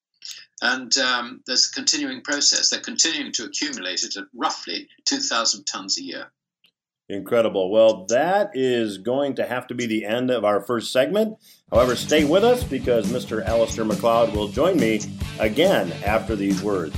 And 0.62 0.96
um, 0.98 1.44
there's 1.46 1.70
a 1.70 1.74
continuing 1.74 2.22
process. 2.22 2.70
They're 2.70 2.80
continuing 2.80 3.34
to 3.34 3.46
accumulate 3.46 4.04
it 4.04 4.16
at 4.16 4.26
roughly 4.34 4.88
2,000 5.06 5.66
tons 5.66 5.98
a 5.98 6.04
year. 6.04 6.32
Incredible. 7.10 7.70
Well, 7.70 8.06
that 8.06 8.52
is 8.54 8.98
going 8.98 9.36
to 9.36 9.46
have 9.46 9.68
to 9.68 9.76
be 9.76 9.86
the 9.86 10.06
end 10.06 10.32
of 10.32 10.46
our 10.46 10.62
first 10.62 10.92
segment. 10.92 11.38
However, 11.70 11.96
stay 11.96 12.24
with 12.24 12.44
us 12.44 12.64
because 12.64 13.08
Mr. 13.08 13.46
Alasdair 13.46 13.86
Macleod 13.86 14.34
will 14.34 14.48
join 14.48 14.78
me 14.78 15.02
again 15.40 15.92
after 16.06 16.36
these 16.36 16.64
words. 16.64 16.96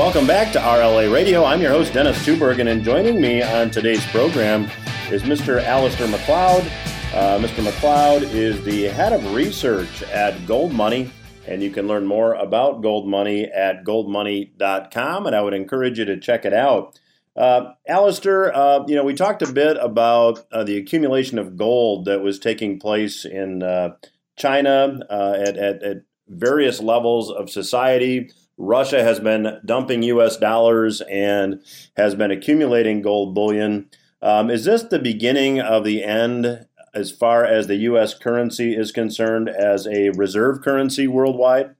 Welcome 0.00 0.26
back 0.26 0.50
to 0.54 0.58
RLA 0.58 1.12
Radio. 1.12 1.44
I'm 1.44 1.60
your 1.60 1.72
host, 1.72 1.92
Dennis 1.92 2.16
Tubbergen, 2.24 2.68
and 2.72 2.82
joining 2.82 3.20
me 3.20 3.42
on 3.42 3.70
today's 3.70 4.04
program 4.06 4.64
is 5.10 5.24
Mr. 5.24 5.62
Alasdair 5.62 6.10
Macleod. 6.10 6.64
Uh, 7.12 7.38
Mr. 7.38 7.62
Macleod 7.62 8.22
is 8.34 8.64
the 8.64 8.84
head 8.84 9.12
of 9.12 9.34
research 9.34 10.02
at 10.04 10.46
Gold 10.46 10.72
Money, 10.72 11.12
and 11.46 11.62
you 11.62 11.70
can 11.70 11.86
learn 11.86 12.06
more 12.06 12.32
about 12.32 12.80
Gold 12.80 13.08
Money 13.08 13.44
at 13.44 13.84
goldmoney.com, 13.84 15.26
and 15.26 15.36
I 15.36 15.42
would 15.42 15.52
encourage 15.52 15.98
you 15.98 16.06
to 16.06 16.18
check 16.18 16.46
it 16.46 16.54
out. 16.54 16.98
Uh, 17.36 17.72
Alasdair, 17.86 18.52
uh, 18.54 18.84
you 18.88 18.96
know, 18.96 19.04
we 19.04 19.12
talked 19.12 19.42
a 19.42 19.52
bit 19.52 19.76
about 19.78 20.46
uh, 20.50 20.64
the 20.64 20.78
accumulation 20.78 21.38
of 21.38 21.58
gold 21.58 22.06
that 22.06 22.22
was 22.22 22.38
taking 22.38 22.80
place 22.80 23.26
in 23.26 23.62
uh, 23.62 23.96
China 24.34 25.00
uh, 25.10 25.36
at, 25.38 25.58
at, 25.58 25.82
at 25.82 25.96
various 26.26 26.80
levels 26.80 27.30
of 27.30 27.50
society. 27.50 28.30
Russia 28.60 29.02
has 29.02 29.18
been 29.18 29.58
dumping 29.64 30.02
U.S. 30.02 30.36
dollars 30.36 31.00
and 31.10 31.62
has 31.96 32.14
been 32.14 32.30
accumulating 32.30 33.00
gold 33.00 33.34
bullion. 33.34 33.88
Um, 34.20 34.50
is 34.50 34.66
this 34.66 34.82
the 34.82 34.98
beginning 34.98 35.60
of 35.60 35.82
the 35.82 36.04
end 36.04 36.66
as 36.92 37.10
far 37.10 37.44
as 37.44 37.66
the 37.66 37.76
U.S. 37.76 38.12
currency 38.12 38.76
is 38.76 38.92
concerned 38.92 39.48
as 39.48 39.86
a 39.86 40.10
reserve 40.10 40.60
currency 40.60 41.06
worldwide? 41.06 41.74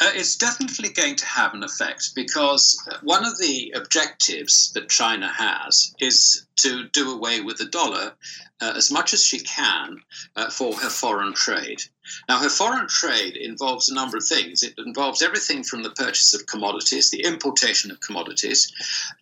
Uh, 0.00 0.10
it's 0.14 0.36
definitely 0.36 0.90
going 0.90 1.16
to 1.16 1.26
have 1.26 1.54
an 1.54 1.62
effect 1.62 2.10
because 2.14 2.78
one 3.02 3.24
of 3.24 3.38
the 3.38 3.72
objectives 3.74 4.72
that 4.74 4.90
China 4.90 5.28
has 5.28 5.94
is 5.98 6.46
to 6.56 6.88
do 6.88 7.12
away 7.12 7.40
with 7.40 7.58
the 7.58 7.66
dollar 7.66 8.12
uh, 8.60 8.72
as 8.76 8.90
much 8.90 9.12
as 9.12 9.24
she 9.24 9.40
can 9.40 9.96
uh, 10.36 10.50
for 10.50 10.74
her 10.74 10.88
foreign 10.88 11.34
trade. 11.34 11.82
Now, 12.28 12.38
her 12.38 12.48
foreign 12.48 12.86
trade 12.88 13.36
involves 13.36 13.88
a 13.88 13.94
number 13.94 14.16
of 14.16 14.26
things. 14.26 14.62
It 14.62 14.74
involves 14.78 15.22
everything 15.22 15.64
from 15.64 15.82
the 15.82 15.90
purchase 15.90 16.34
of 16.34 16.46
commodities, 16.46 17.10
the 17.10 17.24
importation 17.24 17.90
of 17.90 18.00
commodities, 18.00 18.72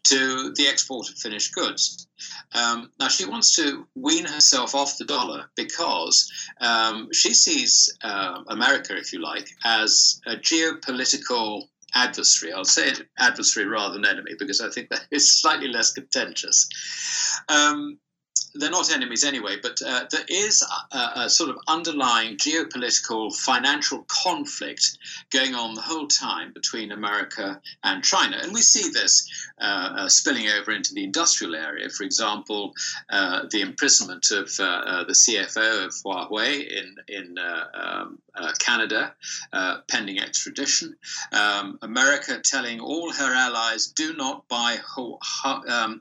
to 0.05 0.53
the 0.57 0.66
export 0.69 1.09
of 1.09 1.16
finished 1.16 1.55
goods. 1.55 2.07
Um, 2.53 2.90
now, 2.99 3.09
she 3.09 3.25
wants 3.25 3.57
to 3.57 3.87
wean 3.95 4.27
herself 4.27 4.75
off 4.75 4.99
the 4.99 5.05
dollar 5.05 5.51
because 5.57 6.31
um, 6.61 7.09
she 7.12 7.33
sees 7.33 7.97
uh, 8.03 8.43
America, 8.49 8.97
if 8.97 9.12
you 9.12 9.21
like, 9.21 9.49
as 9.64 10.21
a 10.27 10.37
geopolitical 10.37 11.69
adversary. 11.94 12.53
I'll 12.53 12.64
say 12.64 12.92
adversary 13.18 13.66
rather 13.66 13.94
than 13.94 14.05
enemy 14.05 14.33
because 14.38 14.61
I 14.61 14.70
think 14.70 14.90
that 14.90 15.07
is 15.11 15.40
slightly 15.40 15.68
less 15.68 15.92
contentious. 15.92 16.68
Um, 17.48 17.98
they're 18.55 18.71
not 18.71 18.93
enemies 18.93 19.25
anyway, 19.25 19.57
but 19.63 19.81
uh, 19.85 20.05
there 20.11 20.25
is 20.29 20.65
a, 20.93 20.99
a, 21.17 21.31
sort 21.31 21.51
of 21.51 21.59
underlying 21.69 22.37
geopolitical 22.37 23.35
financial 23.35 24.05
conflict 24.09 24.99
going 25.31 25.55
on 25.55 25.75
the 25.75 25.81
whole 25.81 26.07
time 26.07 26.53
between 26.53 26.93
America 26.93 27.61
and 27.85 28.03
China. 28.03 28.39
And 28.43 28.53
we 28.53 28.61
see 28.61 28.91
this 28.91 29.29
uh, 29.61 29.95
uh, 29.99 30.09
spilling 30.09 30.49
over 30.49 30.73
into 30.73 30.95
the 30.95 31.05
industrial 31.05 31.55
area. 31.55 31.89
For 31.91 32.05
example, 32.05 32.73
uh, 33.09 33.43
the 33.51 33.61
imprisonment 33.61 34.31
of 34.31 34.51
uh, 34.59 34.65
uh, 34.65 35.05
the 35.05 35.13
CFO 35.13 35.85
of 35.85 35.93
Huawei 36.05 36.67
in, 36.67 36.97
in 37.09 37.39
um, 37.75 38.19
Canada, 38.59 39.15
pending 39.89 40.21
extradition. 40.21 40.97
Um, 41.33 41.79
America 41.83 42.41
telling 42.43 42.81
all 42.81 43.13
her 43.13 43.35
allies 43.35 43.87
do 43.89 44.15
not 44.15 44.49
buy 44.49 44.79
um, 44.99 45.21
if 45.47 45.51
I 45.51 46.01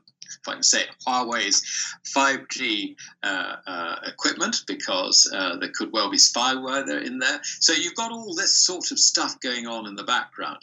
say 0.60 0.84
Huawei's 1.06 1.62
5G 2.04 2.96
uh, 3.22 3.56
uh, 3.66 3.96
equipment 4.06 4.64
because 4.66 5.30
uh, 5.32 5.56
there 5.56 5.70
could 5.74 5.92
well 5.92 6.10
be 6.10 6.16
spyware 6.16 6.86
there 6.86 7.00
in 7.00 7.18
there. 7.18 7.40
So 7.42 7.72
you've 7.72 7.94
got 7.94 8.12
all 8.12 8.34
this 8.34 8.56
sort 8.56 8.90
of 8.90 8.98
stuff 8.98 9.40
going 9.40 9.66
on 9.66 9.86
in 9.86 9.94
the 9.94 10.04
background. 10.04 10.58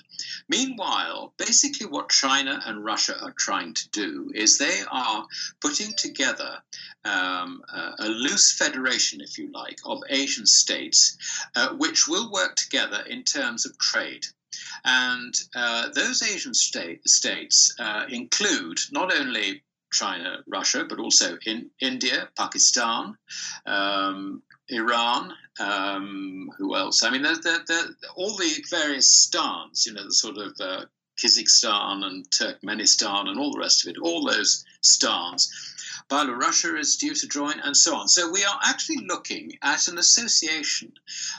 Meanwhile, 0.49 1.33
basically 1.37 1.87
what 1.87 2.09
China 2.09 2.59
and 2.65 2.83
Russia 2.83 3.15
are 3.21 3.33
trying 3.37 3.73
to 3.73 3.89
do 3.89 4.31
is 4.33 4.57
they 4.57 4.81
are 4.91 5.25
putting 5.61 5.93
together 5.97 6.57
um, 7.05 7.61
a 7.99 8.07
loose 8.07 8.53
federation, 8.53 9.21
if 9.21 9.37
you 9.37 9.51
like, 9.51 9.79
of 9.85 10.01
Asian 10.09 10.45
states, 10.45 11.17
uh, 11.55 11.69
which 11.75 12.07
will 12.07 12.31
work 12.31 12.55
together 12.55 13.03
in 13.07 13.23
terms 13.23 13.65
of 13.65 13.77
trade. 13.77 14.25
And 14.83 15.33
uh, 15.55 15.89
those 15.89 16.23
Asian 16.23 16.53
state, 16.53 17.07
states 17.07 17.75
uh, 17.79 18.05
include 18.09 18.79
not 18.91 19.13
only 19.13 19.63
China, 19.91 20.43
Russia, 20.47 20.85
but 20.87 20.99
also 20.99 21.37
in 21.45 21.69
India, 21.79 22.29
Pakistan, 22.37 23.17
um, 23.65 24.43
Iran, 24.69 25.33
um, 25.59 26.51
who 26.57 26.75
else? 26.75 27.03
I 27.03 27.09
mean, 27.09 27.21
they're, 27.21 27.39
they're, 27.41 27.63
they're, 27.67 27.87
all 28.15 28.35
the 28.35 28.63
various 28.69 29.09
stans, 29.09 29.85
you 29.85 29.93
know, 29.93 30.03
the 30.03 30.11
sort 30.11 30.37
of 30.37 30.53
uh, 30.59 30.85
Kyrgyzstan 31.17 32.05
and 32.05 32.29
Turkmenistan 32.29 33.27
and 33.27 33.39
all 33.39 33.51
the 33.51 33.59
rest 33.59 33.85
of 33.85 33.91
it, 33.91 33.99
all 33.99 34.25
those 34.25 34.65
stans. 34.81 35.51
Belarus 36.09 36.79
is 36.79 36.97
due 36.97 37.13
to 37.15 37.27
join, 37.27 37.59
and 37.59 37.75
so 37.75 37.95
on. 37.95 38.07
So 38.07 38.31
we 38.31 38.45
are 38.45 38.59
actually 38.63 39.05
looking 39.07 39.57
at 39.61 39.87
an 39.87 39.97
association 39.97 40.93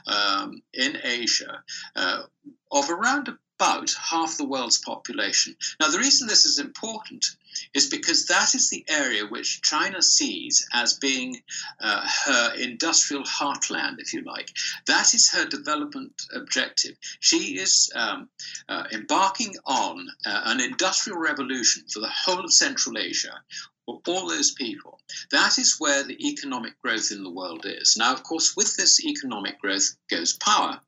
um, 0.06 0.62
in 0.74 0.98
Asia 1.02 1.62
uh, 1.96 2.22
of 2.70 2.90
around 2.90 3.28
about 3.58 3.90
half 4.00 4.36
the 4.36 4.46
world's 4.46 4.78
population. 4.78 5.56
Now, 5.80 5.90
the 5.90 5.98
reason 5.98 6.28
this 6.28 6.46
is 6.46 6.60
important 6.60 7.26
is 7.74 7.88
because 7.88 8.26
that 8.26 8.54
is 8.54 8.70
the 8.70 8.84
area 8.88 9.26
which 9.26 9.62
China 9.62 10.00
sees 10.00 10.64
as 10.72 10.94
being 10.94 11.42
uh, 11.80 12.06
her 12.24 12.54
industrial 12.54 13.24
heartland, 13.24 13.96
if 13.98 14.12
you 14.12 14.22
like. 14.22 14.50
That 14.86 15.12
is 15.12 15.30
her 15.30 15.44
development 15.44 16.22
objective. 16.32 16.96
She 17.18 17.58
is 17.58 17.90
um, 17.96 18.28
uh, 18.68 18.84
embarking 18.92 19.56
on 19.66 20.06
uh, 20.24 20.42
an 20.44 20.60
industrial 20.60 21.18
revolution 21.18 21.82
for 21.92 21.98
the 21.98 22.08
whole 22.10 22.44
of 22.44 22.52
Central 22.52 22.96
Asia 22.96 23.42
for 23.86 24.00
all 24.06 24.28
those 24.28 24.52
people. 24.52 25.00
That 25.32 25.58
is 25.58 25.80
where 25.80 26.04
the 26.04 26.28
economic 26.28 26.80
growth 26.82 27.10
in 27.10 27.24
the 27.24 27.30
world 27.30 27.64
is. 27.64 27.96
Now, 27.96 28.12
of 28.12 28.22
course, 28.22 28.54
with 28.54 28.76
this 28.76 29.04
economic 29.04 29.58
growth 29.60 29.96
goes 30.08 30.34
power. 30.34 30.80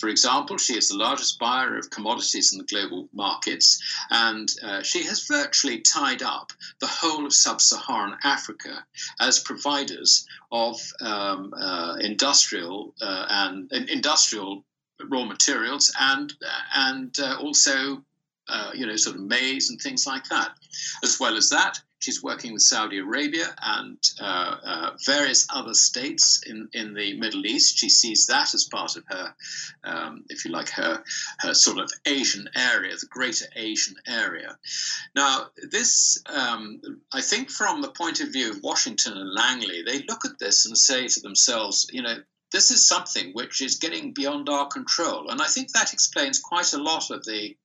For 0.00 0.08
example, 0.08 0.58
she 0.58 0.76
is 0.76 0.88
the 0.88 0.96
largest 0.96 1.38
buyer 1.38 1.78
of 1.78 1.90
commodities 1.90 2.52
in 2.52 2.58
the 2.58 2.64
global 2.64 3.08
markets, 3.12 3.80
and 4.10 4.50
uh, 4.62 4.82
she 4.82 5.04
has 5.04 5.26
virtually 5.26 5.80
tied 5.80 6.22
up 6.22 6.52
the 6.80 6.86
whole 6.86 7.24
of 7.26 7.32
sub 7.32 7.60
Saharan 7.60 8.18
Africa 8.24 8.84
as 9.20 9.38
providers 9.40 10.26
of 10.50 10.80
um, 11.00 11.54
uh, 11.56 11.96
industrial 12.00 12.94
uh, 13.00 13.26
and 13.28 13.72
industrial 13.72 14.64
raw 15.08 15.24
materials 15.24 15.92
and 15.98 16.32
and 16.74 17.18
uh, 17.20 17.36
also 17.40 18.02
uh, 18.48 18.70
you 18.74 18.86
know 18.86 18.96
sort 18.96 19.16
of 19.16 19.22
maize 19.22 19.70
and 19.70 19.80
things 19.80 20.06
like 20.06 20.24
that. 20.28 20.56
As 21.02 21.18
well 21.20 21.36
as 21.36 21.50
that, 21.50 21.80
she's 21.98 22.22
working 22.22 22.52
with 22.52 22.62
Saudi 22.62 22.98
Arabia 22.98 23.46
and 23.62 23.98
uh, 24.20 24.56
uh, 24.64 24.90
various 25.04 25.46
other 25.50 25.74
states 25.74 26.42
in, 26.46 26.68
in 26.72 26.94
the 26.94 27.18
Middle 27.18 27.46
East. 27.46 27.78
She 27.78 27.88
sees 27.88 28.26
that 28.26 28.54
as 28.54 28.64
part 28.64 28.96
of 28.96 29.04
her, 29.08 29.34
um, 29.84 30.24
if 30.28 30.44
you 30.44 30.50
like, 30.50 30.68
her 30.70 31.02
her 31.40 31.54
sort 31.54 31.78
of 31.78 31.90
Asian 32.06 32.48
area, 32.54 32.94
the 32.96 33.06
Greater 33.06 33.46
Asian 33.56 33.96
area. 34.06 34.56
Now, 35.14 35.46
this 35.70 36.22
um, 36.26 36.80
I 37.12 37.20
think 37.20 37.50
from 37.50 37.80
the 37.80 37.90
point 37.90 38.20
of 38.20 38.32
view 38.32 38.50
of 38.50 38.62
Washington 38.62 39.16
and 39.16 39.34
Langley, 39.34 39.82
they 39.82 40.02
look 40.08 40.24
at 40.24 40.38
this 40.38 40.66
and 40.66 40.76
say 40.76 41.08
to 41.08 41.20
themselves, 41.20 41.86
you 41.92 42.02
know, 42.02 42.16
this 42.52 42.70
is 42.70 42.86
something 42.86 43.32
which 43.32 43.60
is 43.60 43.76
getting 43.76 44.12
beyond 44.12 44.48
our 44.48 44.68
control. 44.68 45.30
And 45.30 45.42
I 45.42 45.46
think 45.46 45.72
that 45.72 45.92
explains 45.92 46.38
quite 46.38 46.72
a 46.72 46.82
lot 46.82 47.10
of 47.10 47.24
the 47.24 47.56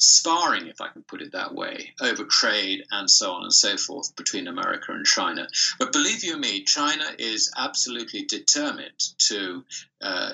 sparring, 0.00 0.66
if 0.66 0.80
I 0.80 0.88
can 0.88 1.02
put 1.02 1.22
it 1.22 1.32
that 1.32 1.54
way, 1.54 1.94
over 2.00 2.24
trade 2.24 2.84
and 2.90 3.08
so 3.08 3.32
on 3.32 3.42
and 3.44 3.52
so 3.52 3.76
forth 3.76 4.16
between 4.16 4.48
America 4.48 4.92
and 4.92 5.06
China. 5.06 5.46
But 5.78 5.92
believe 5.92 6.24
you 6.24 6.36
me, 6.36 6.64
China 6.64 7.04
is 7.18 7.52
absolutely 7.56 8.24
determined 8.24 8.98
to 9.28 9.64
uh, 10.00 10.32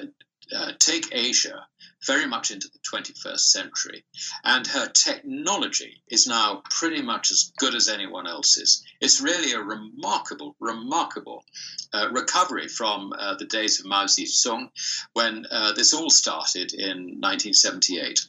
uh, 0.55 0.73
take 0.79 1.09
Asia 1.13 1.67
very 2.07 2.27
much 2.27 2.53
into 2.53 2.69
the 2.69 2.79
21st 2.79 3.41
century. 3.41 4.05
And 4.45 4.67
her 4.67 4.89
technology 4.89 6.03
is 6.09 6.29
now 6.29 6.63
pretty 6.71 7.03
much 7.03 7.33
as 7.33 7.53
good 7.59 7.75
as 7.75 7.89
anyone 7.89 8.29
else's. 8.29 8.85
It's 9.01 9.21
really 9.21 9.53
a 9.53 9.61
remarkable, 9.61 10.55
remarkable 10.61 11.45
uh, 11.93 12.11
recovery 12.13 12.69
from 12.69 13.13
uh, 13.19 13.35
the 13.35 13.47
days 13.47 13.81
of 13.81 13.87
Mao 13.87 14.05
Zedong 14.05 14.71
when 15.15 15.47
uh, 15.51 15.73
this 15.73 15.93
all 15.95 16.11
started 16.11 16.73
in 16.73 17.19
1978. 17.21 18.29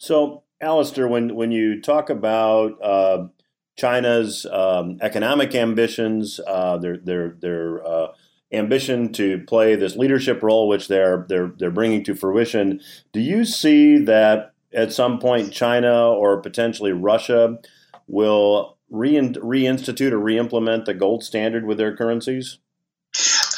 So, 0.00 0.44
Alasdair, 0.62 1.10
when, 1.10 1.34
when 1.36 1.52
you 1.52 1.78
talk 1.78 2.08
about 2.08 2.82
uh, 2.82 3.26
China's 3.78 4.46
um, 4.50 4.96
economic 5.02 5.54
ambitions, 5.54 6.40
uh, 6.46 6.78
their 6.78 6.96
their 6.96 7.36
their 7.38 7.86
uh, 7.86 8.06
ambition 8.50 9.12
to 9.12 9.44
play 9.46 9.76
this 9.76 9.96
leadership 9.96 10.42
role, 10.42 10.68
which 10.68 10.88
they're 10.88 11.26
they're 11.28 11.52
they're 11.58 11.70
bringing 11.70 12.02
to 12.04 12.14
fruition, 12.14 12.80
do 13.12 13.20
you 13.20 13.44
see 13.44 13.98
that 13.98 14.54
at 14.72 14.90
some 14.90 15.18
point 15.18 15.52
China 15.52 16.10
or 16.10 16.40
potentially 16.40 16.92
Russia 16.92 17.58
will 18.06 18.78
reinstitute 18.90 20.12
or 20.12 20.18
reimplement 20.18 20.86
the 20.86 20.94
gold 20.94 21.22
standard 21.22 21.66
with 21.66 21.76
their 21.76 21.94
currencies? 21.94 22.58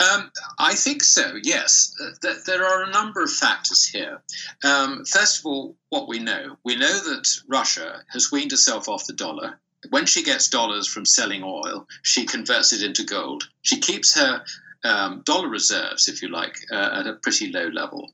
Um, 0.03 0.31
I 0.59 0.75
think 0.75 1.03
so, 1.03 1.35
yes. 1.43 1.95
Uh, 2.01 2.35
there 2.47 2.65
are 2.65 2.83
a 2.83 2.91
number 2.91 3.23
of 3.23 3.31
factors 3.31 3.87
here. 3.87 4.21
Um, 4.65 5.05
first 5.05 5.41
of 5.41 5.47
all, 5.47 5.77
what 5.91 6.09
we 6.09 6.19
know 6.19 6.57
we 6.65 6.77
know 6.77 6.99
that 7.11 7.29
Russia 7.49 8.03
has 8.09 8.33
weaned 8.33 8.51
herself 8.51 8.89
off 8.89 9.07
the 9.07 9.13
dollar. 9.13 9.61
When 9.91 10.07
she 10.07 10.23
gets 10.23 10.49
dollars 10.49 10.87
from 10.87 11.05
selling 11.05 11.43
oil, 11.43 11.87
she 12.03 12.25
converts 12.25 12.73
it 12.73 12.83
into 12.83 13.05
gold. 13.05 13.49
She 13.63 13.79
keeps 13.79 14.15
her 14.15 14.45
um, 14.85 15.23
dollar 15.25 15.49
reserves, 15.49 16.09
if 16.09 16.23
you 16.23 16.29
like, 16.29 16.57
uh, 16.71 17.01
at 17.01 17.07
a 17.07 17.15
pretty 17.15 17.53
low 17.53 17.69
level. 17.69 18.13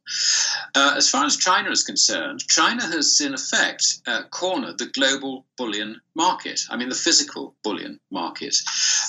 Uh, 0.74 0.94
as 0.96 1.10
far 1.10 1.24
as 1.24 1.36
China 1.36 1.70
is 1.70 1.82
concerned, 1.82 2.46
China 2.48 2.82
has, 2.82 3.20
in 3.20 3.34
effect, 3.34 4.00
uh, 4.06 4.22
cornered 4.30 4.78
the 4.78 4.86
global 4.86 5.46
bullion 5.56 6.00
market, 6.14 6.60
I 6.70 6.76
mean, 6.76 6.88
the 6.88 6.94
physical 6.94 7.54
bullion 7.62 8.00
market. 8.10 8.56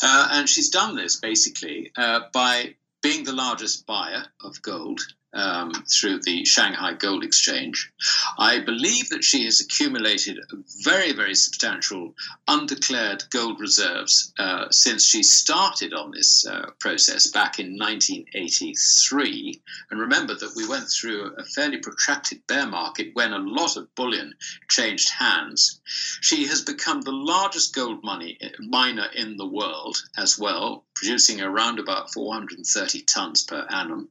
Uh, 0.03 0.29
and 0.31 0.49
she's 0.49 0.69
done 0.69 0.95
this 0.95 1.19
basically 1.19 1.91
uh, 1.97 2.21
by 2.33 2.75
being 3.01 3.23
the 3.23 3.33
largest 3.33 3.85
buyer 3.85 4.25
of 4.43 4.61
gold 4.61 5.01
um, 5.33 5.71
through 5.71 6.19
the 6.21 6.45
Shanghai 6.45 6.93
Gold 6.93 7.23
Exchange. 7.23 7.91
I 8.37 8.59
believe 8.59 9.09
that 9.09 9.23
she 9.23 9.45
has 9.45 9.61
accumulated 9.61 10.39
very, 10.83 11.11
very 11.13 11.35
substantial 11.35 12.15
undeclared 12.47 13.23
gold 13.29 13.59
reserves 13.59 14.33
uh, 14.39 14.69
since 14.71 15.05
she 15.05 15.23
started 15.23 15.93
on 15.93 16.11
this 16.11 16.45
uh, 16.45 16.71
process 16.79 17.27
back 17.27 17.59
in 17.59 17.77
1983. 17.77 19.61
And 19.91 19.99
remember 19.99 20.35
that 20.35 20.55
we 20.55 20.67
went 20.67 20.89
through 20.89 21.33
a 21.37 21.43
fairly 21.43 21.77
protracted 21.77 22.45
bear 22.47 22.67
market 22.67 23.11
when 23.13 23.33
a 23.33 23.39
lot 23.39 23.77
of 23.77 23.93
bullion 23.95 24.33
changed 24.67 25.09
hands. 25.09 25.79
She 26.21 26.47
has 26.47 26.61
become 26.61 27.01
the 27.01 27.11
largest 27.11 27.75
gold 27.75 28.03
money 28.03 28.37
miner 28.59 29.07
in 29.15 29.37
the 29.37 29.45
world 29.45 29.97
as 30.17 30.37
well, 30.37 30.85
producing 30.95 31.41
around 31.41 31.79
about 31.79 32.13
430 32.13 33.01
tons 33.01 33.43
per 33.43 33.65
annum. 33.69 34.09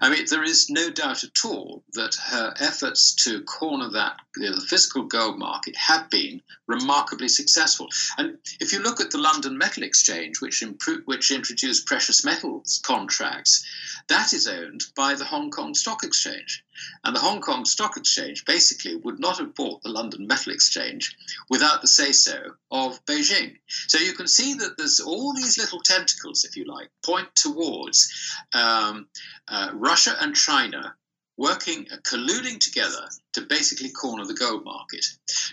I 0.00 0.10
mean, 0.10 0.26
there 0.30 0.44
is 0.48 0.70
no 0.70 0.90
doubt 0.90 1.22
at 1.22 1.44
all 1.44 1.84
that 1.92 2.14
her 2.16 2.54
efforts 2.58 3.14
to 3.14 3.42
corner 3.42 3.90
that 3.90 4.16
you 4.36 4.48
know, 4.48 4.56
the 4.56 4.66
physical 4.66 5.02
gold 5.04 5.38
market 5.38 5.76
have 5.76 6.08
been 6.10 6.40
remarkably 6.66 7.28
successful. 7.28 7.88
And 8.16 8.38
if 8.60 8.72
you 8.72 8.80
look 8.80 9.00
at 9.00 9.10
the 9.10 9.18
London 9.18 9.56
Metal 9.58 9.82
Exchange, 9.82 10.40
which, 10.40 10.62
impro- 10.62 11.02
which 11.04 11.30
introduced 11.30 11.86
precious 11.86 12.24
metals 12.24 12.80
contracts, 12.82 13.64
that 14.08 14.32
is 14.32 14.48
owned 14.48 14.84
by 14.96 15.14
the 15.14 15.24
Hong 15.24 15.50
Kong 15.50 15.74
Stock 15.74 16.02
Exchange. 16.02 16.64
And 17.04 17.14
the 17.14 17.20
Hong 17.20 17.40
Kong 17.40 17.64
Stock 17.64 17.96
Exchange 17.96 18.44
basically 18.44 18.96
would 18.96 19.18
not 19.18 19.38
have 19.38 19.54
bought 19.54 19.82
the 19.82 19.88
London 19.88 20.26
Metal 20.26 20.52
Exchange 20.52 21.16
without 21.48 21.80
the 21.80 21.88
say 21.88 22.12
so 22.12 22.54
of 22.70 23.04
Beijing. 23.06 23.56
So 23.66 23.98
you 23.98 24.12
can 24.12 24.28
see 24.28 24.54
that 24.54 24.76
there's 24.76 25.00
all 25.00 25.34
these 25.34 25.58
little 25.58 25.80
tentacles, 25.80 26.44
if 26.44 26.56
you 26.56 26.64
like, 26.64 26.90
point 27.04 27.34
towards 27.34 28.12
um, 28.52 29.08
uh, 29.48 29.70
Russia 29.74 30.16
and 30.20 30.34
China 30.34 30.94
working, 31.38 31.86
uh, 31.92 31.96
colluding 31.98 32.58
together 32.58 33.08
to 33.32 33.42
basically 33.42 33.90
corner 33.90 34.24
the 34.24 34.34
gold 34.34 34.64
market. 34.64 35.06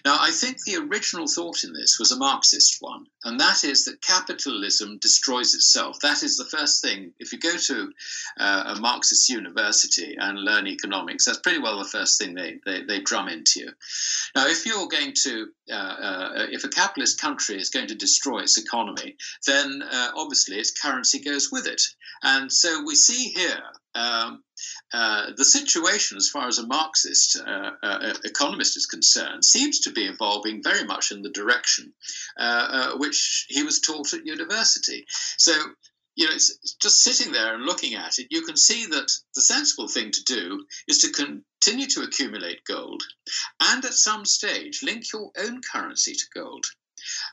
Now, 0.03 0.17
I 0.19 0.31
think 0.31 0.63
the 0.63 0.77
original 0.77 1.27
thought 1.27 1.63
in 1.63 1.73
this 1.73 1.99
was 1.99 2.11
a 2.11 2.17
Marxist 2.17 2.77
one, 2.79 3.05
and 3.23 3.39
that 3.39 3.63
is 3.63 3.85
that 3.85 4.01
capitalism 4.01 4.97
destroys 4.97 5.53
itself. 5.53 5.99
That 6.01 6.23
is 6.23 6.37
the 6.37 6.57
first 6.57 6.81
thing. 6.81 7.13
If 7.19 7.31
you 7.31 7.39
go 7.39 7.55
to 7.55 7.93
uh, 8.39 8.73
a 8.75 8.81
Marxist 8.81 9.29
university 9.29 10.15
and 10.19 10.39
learn 10.39 10.67
economics, 10.67 11.25
that's 11.25 11.39
pretty 11.39 11.59
well 11.59 11.77
the 11.77 11.85
first 11.85 12.19
thing 12.19 12.33
they, 12.33 12.59
they, 12.65 12.83
they 12.83 13.01
drum 13.01 13.27
into 13.27 13.59
you. 13.59 13.69
Now, 14.35 14.47
if 14.47 14.65
you're 14.65 14.87
going 14.87 15.13
to, 15.23 15.47
uh, 15.71 15.75
uh, 15.75 16.47
if 16.51 16.63
a 16.63 16.69
capitalist 16.69 17.21
country 17.21 17.57
is 17.57 17.69
going 17.69 17.87
to 17.87 17.95
destroy 17.95 18.39
its 18.39 18.57
economy, 18.57 19.15
then 19.45 19.83
uh, 19.83 20.11
obviously 20.17 20.57
its 20.57 20.71
currency 20.71 21.19
goes 21.19 21.51
with 21.51 21.67
it. 21.67 21.81
And 22.23 22.51
so 22.51 22.83
we 22.83 22.95
see 22.95 23.29
here 23.29 23.61
um, 23.95 24.43
uh, 24.93 25.31
the 25.35 25.45
situation, 25.45 26.17
as 26.17 26.29
far 26.29 26.47
as 26.47 26.59
a 26.59 26.67
Marxist 26.67 27.37
uh, 27.39 27.71
uh, 27.81 28.13
economist 28.23 28.77
is 28.77 28.85
concerned, 28.85 29.43
seems 29.43 29.79
to 29.81 29.91
be 29.91 30.05
evolving 30.05 30.61
very 30.63 30.83
much 30.83 31.11
in 31.11 31.21
the 31.21 31.31
direction 31.31 31.93
uh, 32.39 32.67
uh, 32.69 32.97
which 32.97 33.45
he 33.49 33.63
was 33.63 33.79
taught 33.79 34.13
at 34.13 34.25
university. 34.25 35.05
So, 35.37 35.53
you 36.15 36.27
know, 36.27 36.33
it's 36.33 36.75
just 36.81 37.03
sitting 37.03 37.33
there 37.33 37.55
and 37.55 37.65
looking 37.65 37.95
at 37.95 38.19
it, 38.19 38.27
you 38.29 38.43
can 38.43 38.55
see 38.55 38.85
that 38.85 39.11
the 39.33 39.41
sensible 39.41 39.87
thing 39.87 40.11
to 40.11 40.23
do 40.23 40.65
is 40.87 40.99
to 40.99 41.11
continue 41.11 41.87
to 41.87 42.03
accumulate 42.03 42.63
gold 42.65 43.03
and 43.59 43.83
at 43.83 43.93
some 43.93 44.23
stage 44.23 44.81
link 44.83 45.11
your 45.11 45.31
own 45.37 45.61
currency 45.61 46.13
to 46.13 46.25
gold. 46.33 46.65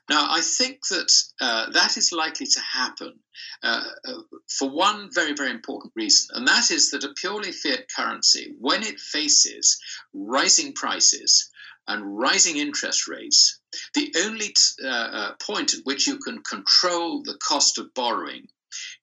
Now, 0.08 0.26
I 0.30 0.40
think 0.40 0.87
that 0.88 1.12
uh, 1.40 1.70
that 1.70 1.96
is 1.96 2.12
likely 2.12 2.46
to 2.46 2.61
happen 2.61 3.18
uh, 3.62 3.85
uh, 4.04 4.22
for 4.48 4.68
one 4.70 5.11
very, 5.12 5.32
very 5.35 5.50
important 5.50 5.92
reason, 5.96 6.37
and 6.37 6.46
that 6.48 6.70
is 6.70 6.90
that 6.90 7.04
a 7.04 7.14
purely 7.14 7.52
fiat 7.52 7.88
currency, 7.94 8.54
when 8.58 8.82
it 8.82 9.00
faces 9.00 9.78
rising 10.12 10.72
prices 10.72 11.50
and 11.88 12.18
rising 12.18 12.56
interest 12.56 13.08
rates, 13.08 13.58
the 13.94 14.14
only 14.24 14.54
uh, 14.85 14.88
uh, 14.88 15.32
point 15.40 15.74
at 15.74 15.85
which 15.85 16.06
you 16.06 16.18
can 16.18 16.42
control 16.42 17.22
the 17.22 17.38
cost 17.38 17.78
of 17.78 17.94
borrowing 17.94 18.48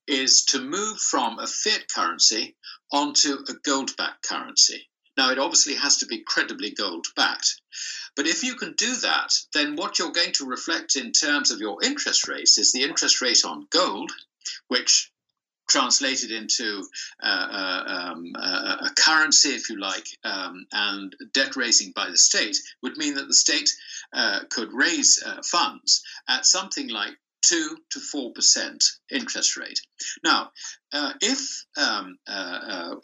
is 0.06 0.44
to 0.44 0.60
move 0.60 0.98
from 0.98 1.38
a 1.38 1.46
fiat 1.46 1.86
currency 1.88 2.56
onto 2.92 3.38
a 3.48 3.54
gold 3.64 3.96
backed 3.96 4.22
currency. 4.28 4.88
Now, 5.16 5.30
it 5.30 5.38
obviously 5.38 5.74
has 5.74 5.98
to 5.98 6.06
be 6.06 6.24
credibly 6.24 6.70
gold 6.70 7.06
backed. 7.14 7.60
But 8.16 8.26
if 8.26 8.42
you 8.42 8.54
can 8.54 8.72
do 8.74 8.96
that, 8.96 9.32
then 9.54 9.76
what 9.76 9.98
you're 9.98 10.12
going 10.12 10.32
to 10.32 10.46
reflect 10.46 10.96
in 10.96 11.12
terms 11.12 11.50
of 11.50 11.60
your 11.60 11.82
interest 11.82 12.28
rates 12.28 12.58
is 12.58 12.72
the 12.72 12.82
interest 12.82 13.20
rate 13.20 13.44
on 13.44 13.66
gold, 13.70 14.10
which 14.68 15.10
translated 15.70 16.32
into 16.32 16.84
uh, 17.22 17.26
uh, 17.26 17.84
um, 17.86 18.32
uh, 18.34 18.88
a 18.88 18.90
currency, 19.00 19.50
if 19.50 19.70
you 19.70 19.78
like, 19.78 20.06
um, 20.24 20.66
and 20.72 21.14
debt 21.32 21.56
raising 21.56 21.92
by 21.92 22.10
the 22.10 22.18
state 22.18 22.56
would 22.82 22.96
mean 22.96 23.14
that 23.14 23.28
the 23.28 23.34
state 23.34 23.70
uh, 24.12 24.40
could 24.50 24.72
raise 24.72 25.22
funds 25.44 26.02
at 26.28 26.44
something 26.44 26.88
like 26.88 27.16
two 27.42 27.78
to 27.90 28.00
four 28.00 28.32
percent 28.32 28.84
interest 29.10 29.56
rate. 29.56 29.80
Now, 30.22 30.52
uh, 30.92 31.12
if 31.20 31.64
um, 31.76 32.18
uh, 32.28 32.30
uh, 32.32 32.94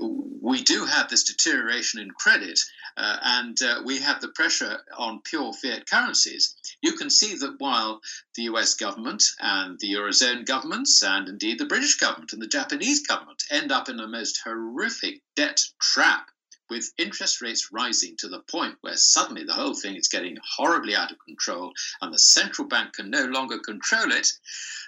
we 0.41 0.63
do 0.63 0.85
have 0.85 1.09
this 1.09 1.25
deterioration 1.25 2.01
in 2.01 2.11
credit 2.11 2.59
uh, 2.97 3.17
and 3.23 3.63
uh, 3.63 3.83
we 3.85 4.01
have 4.01 4.21
the 4.21 4.29
pressure 4.29 4.79
on 4.97 5.21
pure 5.25 5.53
fiat 5.53 5.89
currencies, 5.89 6.57
you 6.83 6.93
can 6.93 7.11
see 7.11 7.37
that 7.37 7.57
while 7.59 8.01
the 8.35 8.45
US 8.45 8.75
government 8.75 9.25
and 9.41 9.79
the 9.81 9.93
Eurozone 9.95 10.47
governments 10.47 11.03
and 11.03 11.29
indeed 11.29 11.59
the 11.59 11.67
British 11.67 11.97
government 11.97 12.33
and 12.33 12.43
the 12.43 12.47
Japanese 12.47 13.07
government 13.07 13.43
end 13.51 13.73
up 13.73 13.89
in 13.89 14.01
a 14.01 14.09
most 14.09 14.41
horrific 14.45 15.23
debt 15.35 15.61
trap 15.81 16.31
with 16.69 16.93
interest 16.99 17.41
rates 17.41 17.71
rising 17.73 18.17
to 18.17 18.29
the 18.29 18.41
point 18.41 18.77
where 18.81 18.97
suddenly 18.97 19.45
the 19.45 19.53
whole 19.53 19.75
thing 19.75 19.97
is 19.97 20.09
getting 20.09 20.37
horribly 20.57 20.95
out 20.95 21.13
of 21.13 21.19
control 21.25 21.73
and 22.01 22.13
the 22.13 22.19
central 22.19 22.67
bank 22.67 22.95
can 22.95 23.11
no 23.11 23.25
longer 23.25 23.59
control 23.59 24.11
it, 24.13 24.33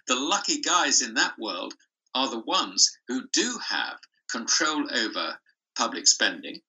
the 0.06 0.16
lucky 0.16 0.60
guys 0.60 1.02
in 1.02 1.14
that 1.14 1.38
world 1.38 1.74
are 2.14 2.30
the 2.30 2.40
ones 2.40 2.98
who 3.06 3.28
do 3.28 3.58
have 3.58 3.98
control 4.30 4.92
over 4.94 5.38
public 5.76 6.06
spending 6.06 6.60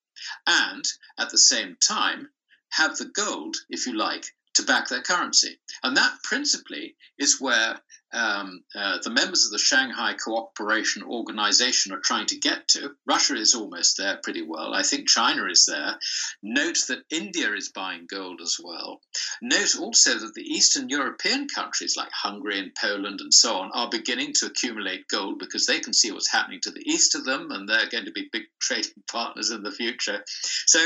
and 0.45 0.85
at 1.17 1.29
the 1.29 1.37
same 1.37 1.75
time 1.77 2.29
have 2.69 2.97
the 2.97 3.05
gold, 3.05 3.55
if 3.69 3.87
you 3.87 3.93
like, 3.93 4.25
to 4.53 4.63
back 4.63 4.87
their 4.87 5.01
currency. 5.01 5.59
And 5.83 5.95
that 5.97 6.21
principally 6.23 6.95
is 7.17 7.39
where 7.39 7.79
um, 8.11 8.63
uh, 8.75 8.97
the 9.03 9.09
members 9.09 9.45
of 9.45 9.51
the 9.51 9.59
Shanghai 9.59 10.13
Cooperation 10.13 11.03
Organization 11.03 11.93
are 11.93 11.99
trying 11.99 12.25
to 12.27 12.37
get 12.37 12.67
to. 12.69 12.95
Russia 13.05 13.35
is 13.35 13.53
almost 13.53 13.97
there 13.97 14.19
pretty 14.23 14.41
well. 14.41 14.73
I 14.73 14.83
think 14.83 15.07
China 15.07 15.45
is 15.45 15.65
there. 15.65 15.97
Note 16.41 16.79
that 16.87 17.03
India 17.09 17.53
is 17.53 17.69
buying 17.69 18.07
gold 18.09 18.41
as 18.41 18.57
well. 18.61 19.01
Note 19.41 19.77
also 19.79 20.17
that 20.17 20.33
the 20.33 20.41
Eastern 20.41 20.89
European 20.89 21.47
countries 21.47 21.95
like 21.95 22.11
Hungary 22.11 22.59
and 22.59 22.73
Poland 22.75 23.21
and 23.21 23.33
so 23.33 23.57
on 23.57 23.71
are 23.73 23.89
beginning 23.89 24.33
to 24.33 24.47
accumulate 24.47 25.07
gold 25.07 25.39
because 25.39 25.65
they 25.65 25.79
can 25.79 25.93
see 25.93 26.11
what's 26.11 26.31
happening 26.31 26.59
to 26.61 26.71
the 26.71 26.89
east 26.89 27.15
of 27.15 27.25
them 27.25 27.51
and 27.51 27.67
they're 27.67 27.89
going 27.89 28.05
to 28.05 28.11
be 28.11 28.29
big 28.31 28.43
trading 28.59 29.03
partners 29.09 29.51
in 29.51 29.63
the 29.63 29.71
future. 29.71 30.23
So 30.65 30.79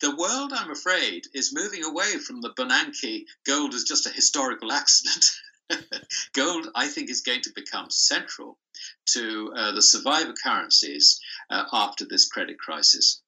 the 0.00 0.16
world, 0.16 0.52
I'm 0.54 0.70
afraid, 0.70 1.26
is 1.34 1.54
moving 1.54 1.84
away 1.84 2.18
from 2.18 2.40
the 2.40 2.50
Bernanke 2.50 3.24
gold 3.46 3.74
as 3.74 3.84
just 3.84 4.06
a 4.06 4.10
historical 4.10 4.72
accident. 4.72 5.30
gold, 6.34 6.68
I 6.74 6.88
think, 6.88 7.10
is 7.10 7.20
going 7.20 7.42
to 7.42 7.52
become 7.54 7.86
central 7.90 8.58
to 9.06 9.52
uh, 9.56 9.72
the 9.72 9.82
survivor 9.82 10.34
currencies 10.42 11.20
uh, 11.50 11.64
after 11.72 12.06
this 12.08 12.28
credit 12.28 12.58
crisis. 12.58 13.22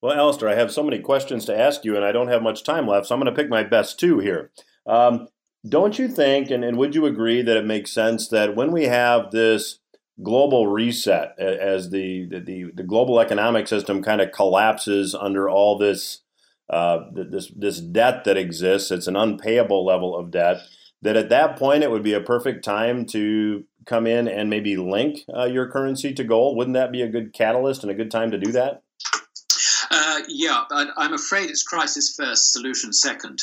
Well, 0.00 0.16
Alasdair, 0.16 0.50
I 0.50 0.56
have 0.56 0.72
so 0.72 0.82
many 0.82 0.98
questions 0.98 1.44
to 1.44 1.58
ask 1.58 1.84
you, 1.84 1.94
and 1.94 2.04
I 2.04 2.12
don't 2.12 2.28
have 2.28 2.42
much 2.42 2.64
time 2.64 2.88
left, 2.88 3.06
so 3.06 3.14
I'm 3.14 3.20
going 3.20 3.32
to 3.32 3.40
pick 3.40 3.50
my 3.50 3.62
best 3.62 4.00
two 4.00 4.18
here. 4.18 4.50
Um, 4.86 5.28
don't 5.68 5.96
you 5.98 6.08
think, 6.08 6.50
and, 6.50 6.64
and 6.64 6.76
would 6.76 6.94
you 6.94 7.06
agree 7.06 7.40
that 7.42 7.56
it 7.56 7.64
makes 7.64 7.92
sense 7.92 8.28
that 8.28 8.56
when 8.56 8.72
we 8.72 8.84
have 8.84 9.30
this 9.30 9.78
global 10.20 10.66
reset, 10.66 11.38
as 11.38 11.90
the, 11.90 12.26
the, 12.26 12.72
the 12.74 12.82
global 12.82 13.20
economic 13.20 13.68
system 13.68 14.02
kind 14.02 14.20
of 14.20 14.32
collapses 14.32 15.14
under 15.14 15.48
all 15.48 15.78
this, 15.78 16.22
uh, 16.68 17.04
this, 17.12 17.52
this 17.56 17.80
debt 17.80 18.24
that 18.24 18.36
exists, 18.36 18.90
it's 18.90 19.06
an 19.06 19.16
unpayable 19.16 19.86
level 19.86 20.16
of 20.16 20.32
debt 20.32 20.62
that 21.02 21.16
at 21.16 21.28
that 21.28 21.56
point 21.56 21.82
it 21.82 21.90
would 21.90 22.02
be 22.02 22.14
a 22.14 22.20
perfect 22.20 22.64
time 22.64 23.04
to 23.06 23.64
come 23.86 24.06
in 24.06 24.28
and 24.28 24.48
maybe 24.48 24.76
link 24.76 25.20
uh, 25.36 25.44
your 25.44 25.70
currency 25.70 26.12
to 26.14 26.24
gold? 26.24 26.56
Wouldn't 26.56 26.74
that 26.74 26.92
be 26.92 27.02
a 27.02 27.08
good 27.08 27.32
catalyst 27.32 27.82
and 27.82 27.90
a 27.90 27.94
good 27.94 28.10
time 28.10 28.30
to 28.30 28.38
do 28.38 28.52
that? 28.52 28.82
Uh, 29.94 30.20
yeah, 30.26 30.64
I'm 30.70 31.12
afraid 31.12 31.50
it's 31.50 31.62
crisis 31.62 32.14
first, 32.16 32.54
solution 32.54 32.94
second, 32.94 33.42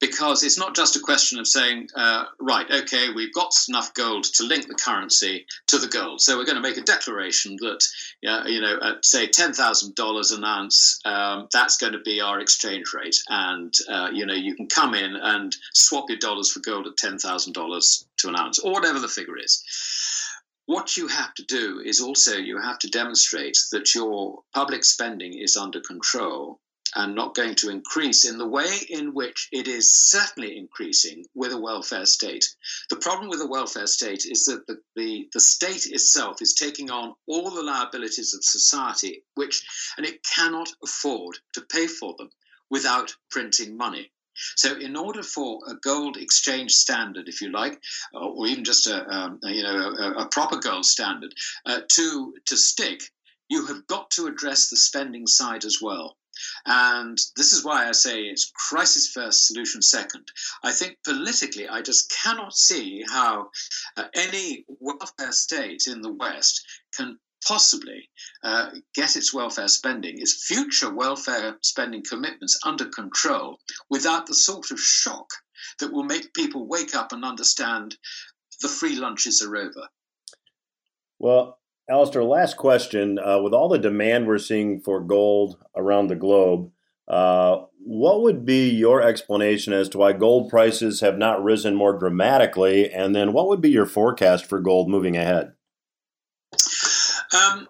because 0.00 0.42
it's 0.42 0.58
not 0.58 0.74
just 0.74 0.96
a 0.96 1.00
question 1.00 1.38
of 1.38 1.46
saying, 1.46 1.88
uh, 1.94 2.24
right, 2.40 2.66
okay, 2.70 3.12
we've 3.14 3.34
got 3.34 3.52
enough 3.68 3.92
gold 3.92 4.24
to 4.24 4.44
link 4.44 4.68
the 4.68 4.74
currency 4.74 5.44
to 5.66 5.76
the 5.76 5.88
gold, 5.88 6.22
so 6.22 6.38
we're 6.38 6.46
going 6.46 6.56
to 6.56 6.62
make 6.62 6.78
a 6.78 6.82
declaration 6.82 7.56
that, 7.60 7.84
uh, 8.26 8.44
you 8.46 8.62
know, 8.62 8.78
at 8.82 9.04
say 9.04 9.26
ten 9.26 9.52
thousand 9.52 9.94
dollars 9.94 10.30
an 10.30 10.44
ounce, 10.44 10.98
um, 11.04 11.46
that's 11.52 11.76
going 11.76 11.92
to 11.92 12.00
be 12.00 12.22
our 12.22 12.40
exchange 12.40 12.94
rate, 12.94 13.16
and 13.28 13.74
uh, 13.90 14.08
you 14.10 14.24
know, 14.24 14.34
you 14.34 14.54
can 14.54 14.68
come 14.68 14.94
in 14.94 15.14
and 15.14 15.54
swap 15.74 16.08
your 16.08 16.18
dollars 16.18 16.50
for 16.50 16.60
gold 16.60 16.86
at 16.86 16.96
ten 16.96 17.18
thousand 17.18 17.52
dollars 17.52 18.06
to 18.16 18.28
an 18.28 18.36
ounce, 18.38 18.58
or 18.60 18.72
whatever 18.72 18.98
the 18.98 19.08
figure 19.08 19.36
is 19.38 19.62
what 20.66 20.96
you 20.96 21.08
have 21.08 21.34
to 21.34 21.44
do 21.44 21.82
is 21.84 22.00
also 22.00 22.36
you 22.36 22.60
have 22.60 22.78
to 22.80 22.88
demonstrate 22.88 23.58
that 23.72 23.94
your 23.94 24.42
public 24.54 24.84
spending 24.84 25.36
is 25.36 25.56
under 25.56 25.80
control 25.80 26.60
and 26.94 27.14
not 27.14 27.34
going 27.34 27.54
to 27.54 27.70
increase 27.70 28.24
in 28.24 28.38
the 28.38 28.46
way 28.46 28.78
in 28.90 29.14
which 29.14 29.48
it 29.50 29.66
is 29.66 29.92
certainly 29.92 30.56
increasing 30.56 31.24
with 31.34 31.52
a 31.52 31.60
welfare 31.60 32.06
state. 32.06 32.44
The 32.90 32.96
problem 32.96 33.28
with 33.28 33.40
a 33.40 33.46
welfare 33.46 33.86
state 33.86 34.24
is 34.26 34.44
that 34.44 34.66
the, 34.66 34.78
the, 34.94 35.28
the 35.32 35.40
state 35.40 35.86
itself 35.86 36.42
is 36.42 36.54
taking 36.54 36.90
on 36.90 37.14
all 37.26 37.50
the 37.50 37.62
liabilities 37.62 38.34
of 38.34 38.44
society, 38.44 39.24
which 39.34 39.64
and 39.96 40.06
it 40.06 40.22
cannot 40.22 40.68
afford 40.84 41.38
to 41.54 41.62
pay 41.62 41.86
for 41.86 42.14
them 42.18 42.30
without 42.70 43.14
printing 43.30 43.76
money. 43.76 44.11
So, 44.56 44.76
in 44.76 44.96
order 44.96 45.22
for 45.22 45.60
a 45.66 45.74
gold 45.74 46.16
exchange 46.16 46.72
standard, 46.72 47.28
if 47.28 47.40
you 47.40 47.50
like, 47.50 47.80
or 48.12 48.46
even 48.46 48.64
just 48.64 48.86
a, 48.86 49.06
um, 49.08 49.38
you 49.42 49.62
know 49.62 49.94
a, 49.98 50.10
a, 50.22 50.28
proper 50.28 50.56
gold 50.56 50.84
standard 50.84 51.34
uh, 51.66 51.80
to 51.88 52.34
to 52.46 52.56
stick, 52.56 53.02
you 53.48 53.66
have 53.66 53.86
got 53.86 54.10
to 54.12 54.26
address 54.26 54.68
the 54.68 54.76
spending 54.76 55.26
side 55.26 55.64
as 55.64 55.80
well. 55.82 56.16
And 56.64 57.18
this 57.36 57.52
is 57.52 57.62
why 57.62 57.88
I 57.88 57.92
say 57.92 58.22
it's 58.22 58.50
crisis 58.68 59.08
first, 59.08 59.46
solution 59.46 59.82
second. 59.82 60.26
I 60.62 60.72
think 60.72 60.96
politically, 61.04 61.68
I 61.68 61.82
just 61.82 62.10
cannot 62.10 62.56
see 62.56 63.04
how 63.06 63.50
uh, 63.96 64.04
any 64.14 64.64
welfare 64.80 65.32
state 65.32 65.86
in 65.86 66.00
the 66.00 66.12
West 66.12 66.64
can 66.94 67.18
possibly 67.46 68.08
uh, 68.42 68.70
get 68.94 69.16
its 69.16 69.32
welfare 69.34 69.68
spending, 69.68 70.18
its 70.18 70.46
future 70.46 70.92
welfare 70.92 71.56
spending 71.62 72.02
commitments 72.02 72.58
under 72.64 72.86
control 72.86 73.58
without 73.90 74.26
the 74.26 74.34
sort 74.34 74.70
of 74.70 74.80
shock 74.80 75.28
that 75.78 75.92
will 75.92 76.04
make 76.04 76.34
people 76.34 76.66
wake 76.66 76.94
up 76.94 77.12
and 77.12 77.24
understand 77.24 77.96
the 78.60 78.68
free 78.68 78.96
lunches 78.96 79.42
are 79.42 79.56
over. 79.56 79.88
Well, 81.18 81.58
Alasdair, 81.90 82.26
last 82.26 82.56
question. 82.56 83.18
Uh, 83.18 83.40
with 83.40 83.52
all 83.52 83.68
the 83.68 83.78
demand 83.78 84.26
we're 84.26 84.38
seeing 84.38 84.80
for 84.80 85.00
gold 85.00 85.56
around 85.76 86.08
the 86.08 86.16
globe, 86.16 86.70
uh, 87.08 87.62
what 87.84 88.22
would 88.22 88.44
be 88.44 88.70
your 88.70 89.02
explanation 89.02 89.72
as 89.72 89.88
to 89.90 89.98
why 89.98 90.12
gold 90.12 90.48
prices 90.48 91.00
have 91.00 91.18
not 91.18 91.42
risen 91.42 91.74
more 91.74 91.98
dramatically? 91.98 92.90
And 92.90 93.14
then 93.14 93.32
what 93.32 93.48
would 93.48 93.60
be 93.60 93.70
your 93.70 93.86
forecast 93.86 94.46
for 94.46 94.60
gold 94.60 94.88
moving 94.88 95.16
ahead? 95.16 95.52
Um, 97.32 97.68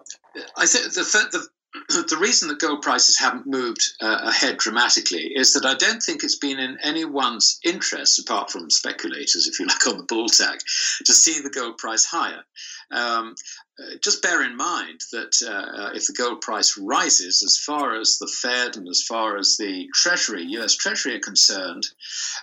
I 0.57 0.65
think 0.65 0.93
the, 0.93 1.01
the 1.31 1.47
the 1.89 2.17
reason 2.17 2.49
that 2.49 2.59
gold 2.59 2.81
prices 2.81 3.17
haven't 3.17 3.47
moved 3.47 3.81
uh, 4.01 4.19
ahead 4.23 4.57
dramatically 4.57 5.31
is 5.35 5.53
that 5.53 5.65
I 5.65 5.73
don't 5.73 6.01
think 6.01 6.23
it's 6.23 6.37
been 6.37 6.59
in 6.59 6.77
anyone's 6.83 7.59
interest, 7.63 8.19
apart 8.19 8.51
from 8.51 8.69
speculators, 8.69 9.47
if 9.47 9.59
you 9.59 9.65
like, 9.65 9.87
on 9.87 9.97
the 9.97 10.03
bull 10.03 10.27
tag, 10.27 10.59
to 11.05 11.13
see 11.13 11.41
the 11.41 11.49
gold 11.49 11.77
price 11.77 12.05
higher. 12.05 12.43
Um, 12.91 13.35
uh, 13.79 13.97
just 14.01 14.21
bear 14.21 14.43
in 14.43 14.55
mind 14.55 15.01
that 15.11 15.33
uh, 15.41 15.95
if 15.95 16.05
the 16.05 16.13
gold 16.13 16.41
price 16.41 16.77
rises, 16.77 17.41
as 17.43 17.57
far 17.57 17.99
as 17.99 18.19
the 18.19 18.27
Fed 18.27 18.77
and 18.77 18.87
as 18.87 19.01
far 19.01 19.37
as 19.37 19.57
the 19.57 19.89
Treasury, 19.95 20.43
U.S. 20.43 20.75
Treasury 20.75 21.15
are 21.15 21.19
concerned, 21.19 21.87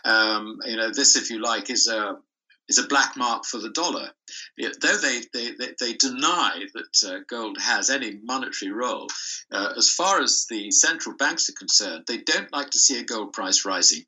um, 0.05 0.59
you 0.65 0.77
know, 0.77 0.91
this, 0.93 1.17
if 1.17 1.31
you 1.31 1.41
like, 1.41 1.71
is 1.71 1.87
a 1.87 2.17
is 2.71 2.79
a 2.79 2.87
black 2.87 3.17
mark 3.17 3.45
for 3.45 3.59
the 3.59 3.71
dollar. 3.71 4.11
Though 4.57 4.97
they, 4.97 5.23
they, 5.33 5.51
they, 5.79 5.95
deny 5.95 6.65
that 6.73 7.05
uh, 7.07 7.19
gold 7.29 7.59
has 7.61 7.91
any 7.91 8.19
monetary 8.23 8.71
role, 8.71 9.09
uh, 9.51 9.75
as 9.77 9.91
far 9.91 10.23
as 10.23 10.47
the 10.49 10.71
central 10.71 11.17
banks 11.17 11.51
are 11.51 11.55
concerned, 11.55 12.05
they 12.07 12.19
don't 12.19 12.53
like 12.53 12.71
to 12.71 12.79
see 12.79 12.99
a 13.01 13.05
gold 13.05 13.33
price 13.33 13.65
rising. 13.65 14.05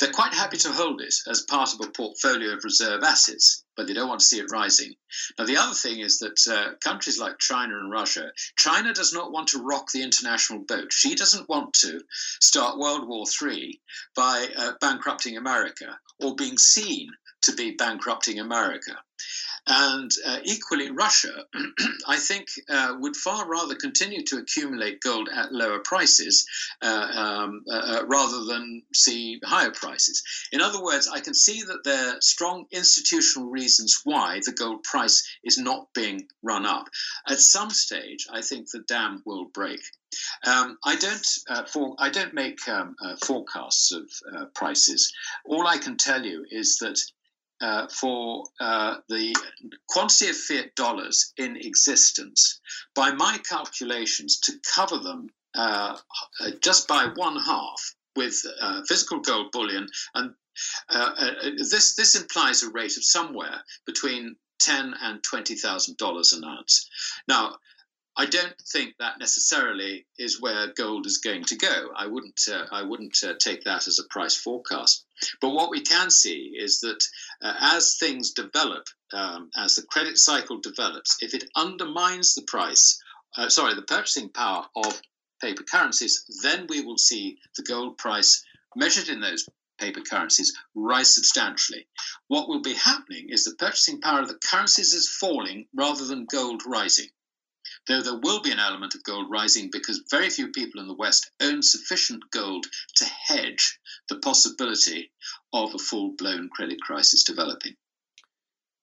They're 0.00 0.10
quite 0.10 0.34
happy 0.34 0.56
to 0.58 0.72
hold 0.72 1.00
it 1.00 1.14
as 1.28 1.42
part 1.42 1.72
of 1.72 1.80
a 1.80 1.90
portfolio 1.90 2.54
of 2.54 2.64
reserve 2.64 3.02
assets, 3.04 3.64
but 3.76 3.86
they 3.86 3.92
don't 3.92 4.08
want 4.08 4.20
to 4.20 4.26
see 4.26 4.40
it 4.40 4.50
rising. 4.50 4.94
Now, 5.38 5.44
the 5.44 5.56
other 5.56 5.74
thing 5.74 6.00
is 6.00 6.18
that 6.18 6.48
uh, 6.50 6.74
countries 6.82 7.18
like 7.18 7.38
China 7.38 7.78
and 7.78 7.90
Russia, 7.90 8.32
China 8.56 8.92
does 8.92 9.12
not 9.12 9.30
want 9.30 9.48
to 9.48 9.62
rock 9.62 9.92
the 9.92 10.02
international 10.02 10.60
boat. 10.60 10.92
She 10.92 11.14
doesn't 11.14 11.48
want 11.48 11.74
to 11.74 12.00
start 12.40 12.78
World 12.78 13.06
War 13.06 13.24
III 13.40 13.80
by 14.16 14.48
uh, 14.56 14.72
bankrupting 14.80 15.36
America 15.36 15.98
or 16.18 16.34
being 16.34 16.58
seen 16.58 17.10
to 17.42 17.52
be 17.52 17.72
bankrupting 17.72 18.38
America. 18.38 18.96
And 19.70 20.10
uh, 20.24 20.38
equally, 20.44 20.90
Russia, 20.90 21.44
I 22.06 22.16
think, 22.16 22.48
uh, 22.70 22.96
would 23.00 23.14
far 23.14 23.46
rather 23.46 23.74
continue 23.74 24.22
to 24.24 24.38
accumulate 24.38 25.02
gold 25.02 25.28
at 25.28 25.52
lower 25.52 25.80
prices 25.80 26.46
uh, 26.80 26.86
um, 27.14 27.64
uh, 27.70 27.74
uh, 27.74 28.06
rather 28.06 28.44
than 28.44 28.82
see 28.94 29.40
higher 29.44 29.70
prices. 29.70 30.22
In 30.52 30.62
other 30.62 30.82
words, 30.82 31.06
I 31.06 31.20
can 31.20 31.34
see 31.34 31.62
that 31.64 31.84
there 31.84 32.14
are 32.14 32.20
strong 32.22 32.64
institutional 32.70 33.50
reasons 33.50 34.00
why 34.04 34.40
the 34.42 34.52
gold 34.52 34.84
price 34.84 35.28
is 35.44 35.58
not 35.58 35.92
being 35.92 36.28
run 36.42 36.64
up. 36.64 36.88
At 37.28 37.40
some 37.40 37.68
stage, 37.68 38.26
I 38.32 38.40
think 38.40 38.70
the 38.70 38.80
dam 38.80 39.22
will 39.26 39.46
break. 39.46 39.80
Um, 40.46 40.78
I 40.82 40.96
don't 40.96 41.26
uh, 41.50 41.64
for, 41.64 41.94
I 41.98 42.08
don't 42.08 42.32
make 42.32 42.66
um, 42.68 42.96
uh, 43.02 43.16
forecasts 43.16 43.92
of 43.92 44.10
uh, 44.34 44.46
prices. 44.54 45.12
All 45.44 45.66
I 45.66 45.76
can 45.76 45.98
tell 45.98 46.24
you 46.24 46.46
is 46.50 46.78
that 46.78 46.98
uh, 47.60 47.86
for 47.88 48.44
uh, 48.60 48.96
the 49.08 49.34
quantity 49.88 50.28
of 50.30 50.36
fiat 50.36 50.74
dollars 50.74 51.32
in 51.36 51.56
existence, 51.56 52.60
by 52.94 53.10
my 53.12 53.38
calculations, 53.48 54.38
to 54.40 54.52
cover 54.74 54.98
them 54.98 55.28
uh, 55.54 55.96
just 56.62 56.86
by 56.88 57.08
one 57.16 57.36
half 57.36 57.94
with 58.16 58.44
uh, 58.60 58.82
physical 58.88 59.20
gold 59.20 59.50
bullion, 59.52 59.88
and 60.14 60.34
uh, 60.90 61.10
uh, 61.16 61.32
this 61.70 61.94
this 61.94 62.14
implies 62.14 62.62
a 62.62 62.70
rate 62.70 62.96
of 62.96 63.04
somewhere 63.04 63.62
between 63.86 64.36
ten 64.58 64.94
and 65.02 65.22
twenty 65.22 65.54
thousand 65.54 65.96
dollars 65.96 66.32
an 66.32 66.44
ounce. 66.44 66.88
Now, 67.28 67.56
I 68.20 68.26
don't 68.26 68.60
think 68.72 68.96
that 68.98 69.20
necessarily 69.20 70.04
is 70.18 70.40
where 70.40 70.72
gold 70.72 71.06
is 71.06 71.18
going 71.18 71.44
to 71.44 71.56
go. 71.56 71.90
I 71.94 72.08
wouldn't 72.08 72.40
uh, 72.52 72.66
I 72.72 72.82
wouldn't 72.82 73.16
uh, 73.22 73.34
take 73.38 73.62
that 73.62 73.86
as 73.86 74.00
a 74.00 74.08
price 74.10 74.34
forecast. 74.34 75.04
But 75.40 75.50
what 75.50 75.70
we 75.70 75.82
can 75.82 76.10
see 76.10 76.52
is 76.58 76.80
that 76.80 77.00
uh, 77.40 77.54
as 77.60 77.96
things 77.96 78.32
develop, 78.32 78.88
um, 79.12 79.50
as 79.56 79.76
the 79.76 79.82
credit 79.82 80.18
cycle 80.18 80.60
develops, 80.60 81.16
if 81.20 81.32
it 81.32 81.48
undermines 81.54 82.34
the 82.34 82.42
price, 82.42 83.00
uh, 83.36 83.48
sorry, 83.48 83.74
the 83.74 83.82
purchasing 83.82 84.30
power 84.30 84.66
of 84.74 85.00
paper 85.40 85.62
currencies, 85.62 86.24
then 86.42 86.66
we 86.68 86.80
will 86.80 86.98
see 86.98 87.38
the 87.56 87.62
gold 87.62 87.98
price 87.98 88.42
measured 88.74 89.08
in 89.08 89.20
those 89.20 89.48
paper 89.78 90.00
currencies 90.00 90.52
rise 90.74 91.14
substantially. 91.14 91.86
What 92.26 92.48
will 92.48 92.62
be 92.62 92.74
happening 92.74 93.28
is 93.28 93.44
the 93.44 93.54
purchasing 93.54 94.00
power 94.00 94.22
of 94.22 94.28
the 94.28 94.40
currencies 94.50 94.92
is 94.92 95.08
falling 95.08 95.68
rather 95.72 96.04
than 96.04 96.26
gold 96.28 96.62
rising. 96.66 97.10
Though 97.88 98.02
there 98.02 98.20
will 98.22 98.42
be 98.42 98.52
an 98.52 98.60
element 98.60 98.94
of 98.94 99.02
gold 99.02 99.30
rising 99.30 99.70
because 99.72 100.04
very 100.10 100.28
few 100.28 100.48
people 100.52 100.80
in 100.80 100.88
the 100.88 100.94
West 100.94 101.30
own 101.40 101.62
sufficient 101.62 102.22
gold 102.30 102.66
to 102.96 103.06
hedge 103.06 103.78
the 104.10 104.18
possibility 104.18 105.10
of 105.54 105.74
a 105.74 105.78
full 105.78 106.12
blown 106.16 106.50
credit 106.50 106.80
crisis 106.82 107.24
developing. 107.24 107.76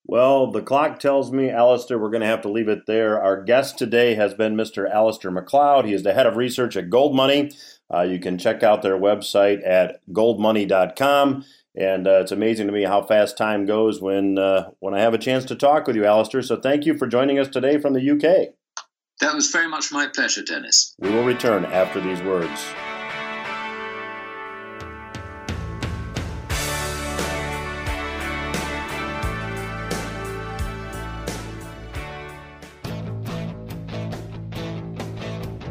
Well, 0.08 0.52
the 0.52 0.62
clock 0.62 1.00
tells 1.00 1.32
me, 1.32 1.50
Alasdair, 1.50 2.00
we're 2.00 2.12
going 2.12 2.22
to 2.22 2.28
have 2.28 2.42
to 2.42 2.52
leave 2.52 2.68
it 2.68 2.86
there. 2.86 3.22
Our 3.22 3.44
guest 3.44 3.78
today 3.78 4.16
has 4.16 4.36
been 4.36 4.56
Mr. 4.56 4.92
Alasdair 4.92 5.34
Macleod. 5.34 5.86
He 5.86 5.94
is 5.94 6.04
the 6.04 6.14
head 6.14 6.28
of 6.28 6.36
research 6.36 6.76
at 6.76 6.92
GoldMoney. 6.92 7.56
Uh, 7.92 8.02
you 8.02 8.20
can 8.20 8.38
check 8.38 8.62
out 8.62 8.82
their 8.82 8.98
website 8.98 9.68
at 9.68 10.02
goldmoney.com. 10.12 11.46
And 11.76 12.08
uh, 12.08 12.22
it's 12.22 12.32
amazing 12.32 12.68
to 12.68 12.74
me 12.74 12.84
how 12.84 13.02
fast 13.04 13.38
time 13.38 13.66
goes 13.66 14.00
when 14.00 14.38
uh, 14.38 14.70
when 14.80 14.94
I 14.94 15.02
have 15.02 15.14
a 15.14 15.20
chance 15.20 15.44
to 15.46 15.56
talk 15.56 15.88
with 15.88 15.96
you, 15.96 16.04
Alasdair. 16.04 16.44
So 16.44 16.56
thank 16.56 16.86
you 16.86 16.98
for 16.98 17.06
joining 17.06 17.38
us 17.38 17.50
today 17.50 17.80
from 17.80 17.94
the 17.94 18.12
UK. 18.12 18.54
That 19.22 19.34
was 19.34 19.50
very 19.50 19.68
much 19.68 19.92
my 19.92 20.08
pleasure, 20.08 20.44
Dennis. 20.44 20.94
We 21.00 21.10
will 21.10 21.24
return 21.24 21.66
after 21.66 22.02
these 22.02 22.22
words. 22.22 22.62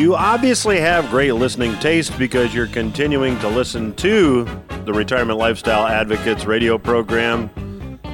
You 0.00 0.16
obviously 0.16 0.80
have 0.80 1.10
great 1.10 1.32
listening 1.32 1.78
taste 1.78 2.18
because 2.18 2.54
you're 2.54 2.66
continuing 2.66 3.38
to 3.40 3.48
listen 3.48 3.92
to 3.96 4.44
the 4.86 4.94
Retirement 4.94 5.38
Lifestyle 5.38 5.86
Advocates 5.86 6.46
radio 6.46 6.78
program. 6.78 7.50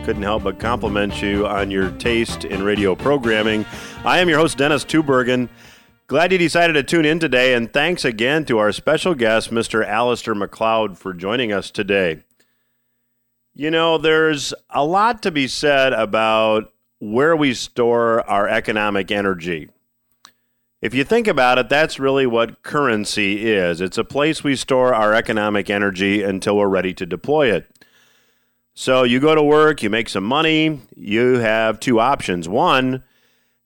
Couldn't 0.02 0.24
help 0.24 0.42
but 0.42 0.58
compliment 0.58 1.22
you 1.22 1.46
on 1.46 1.70
your 1.70 1.92
taste 1.92 2.44
in 2.44 2.64
radio 2.64 2.96
programming. 2.96 3.64
I 4.04 4.18
am 4.18 4.28
your 4.28 4.40
host, 4.40 4.58
Dennis 4.58 4.84
Tubbergen. 4.84 5.48
Glad 6.08 6.32
you 6.32 6.38
decided 6.38 6.72
to 6.72 6.82
tune 6.82 7.04
in 7.04 7.20
today, 7.20 7.54
and 7.54 7.72
thanks 7.72 8.04
again 8.04 8.44
to 8.46 8.58
our 8.58 8.72
special 8.72 9.14
guest, 9.14 9.52
Mr. 9.52 9.88
Alasdair 9.88 10.36
Macleod, 10.36 10.98
for 10.98 11.14
joining 11.14 11.52
us 11.52 11.70
today. 11.70 12.24
You 13.54 13.70
know, 13.70 13.96
there's 13.96 14.52
a 14.70 14.84
lot 14.84 15.22
to 15.22 15.30
be 15.30 15.46
said 15.46 15.92
about 15.92 16.72
where 16.98 17.36
we 17.36 17.54
store 17.54 18.28
our 18.28 18.48
economic 18.48 19.12
energy. 19.12 19.68
If 20.86 20.94
you 20.94 21.02
think 21.02 21.26
about 21.26 21.58
it, 21.58 21.68
that's 21.68 21.98
really 21.98 22.28
what 22.28 22.62
currency 22.62 23.44
is. 23.52 23.80
It's 23.80 23.98
a 23.98 24.04
place 24.04 24.44
we 24.44 24.54
store 24.54 24.94
our 24.94 25.14
economic 25.14 25.68
energy 25.68 26.22
until 26.22 26.56
we're 26.56 26.68
ready 26.68 26.94
to 26.94 27.04
deploy 27.04 27.52
it. 27.52 27.68
So 28.72 29.02
you 29.02 29.18
go 29.18 29.34
to 29.34 29.42
work, 29.42 29.82
you 29.82 29.90
make 29.90 30.08
some 30.08 30.22
money, 30.22 30.80
you 30.94 31.38
have 31.38 31.80
two 31.80 31.98
options. 31.98 32.48
One, 32.48 33.02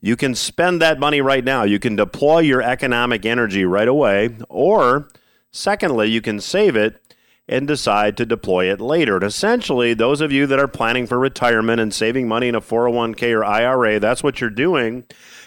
you 0.00 0.16
can 0.16 0.34
spend 0.34 0.80
that 0.80 0.98
money 0.98 1.20
right 1.20 1.44
now, 1.44 1.64
you 1.64 1.78
can 1.78 1.94
deploy 1.94 2.38
your 2.38 2.62
economic 2.62 3.26
energy 3.26 3.66
right 3.66 3.88
away. 3.88 4.30
Or, 4.48 5.10
secondly, 5.50 6.08
you 6.08 6.22
can 6.22 6.40
save 6.40 6.74
it 6.74 7.14
and 7.46 7.68
decide 7.68 8.16
to 8.16 8.24
deploy 8.24 8.72
it 8.72 8.80
later. 8.80 9.16
And 9.16 9.24
essentially, 9.24 9.92
those 9.92 10.22
of 10.22 10.32
you 10.32 10.46
that 10.46 10.58
are 10.58 10.66
planning 10.66 11.06
for 11.06 11.18
retirement 11.18 11.82
and 11.82 11.92
saving 11.92 12.28
money 12.28 12.48
in 12.48 12.54
a 12.54 12.62
401k 12.62 13.36
or 13.36 13.44
IRA, 13.44 14.00
that's 14.00 14.22
what 14.22 14.40
you're 14.40 14.48
doing. 14.48 15.04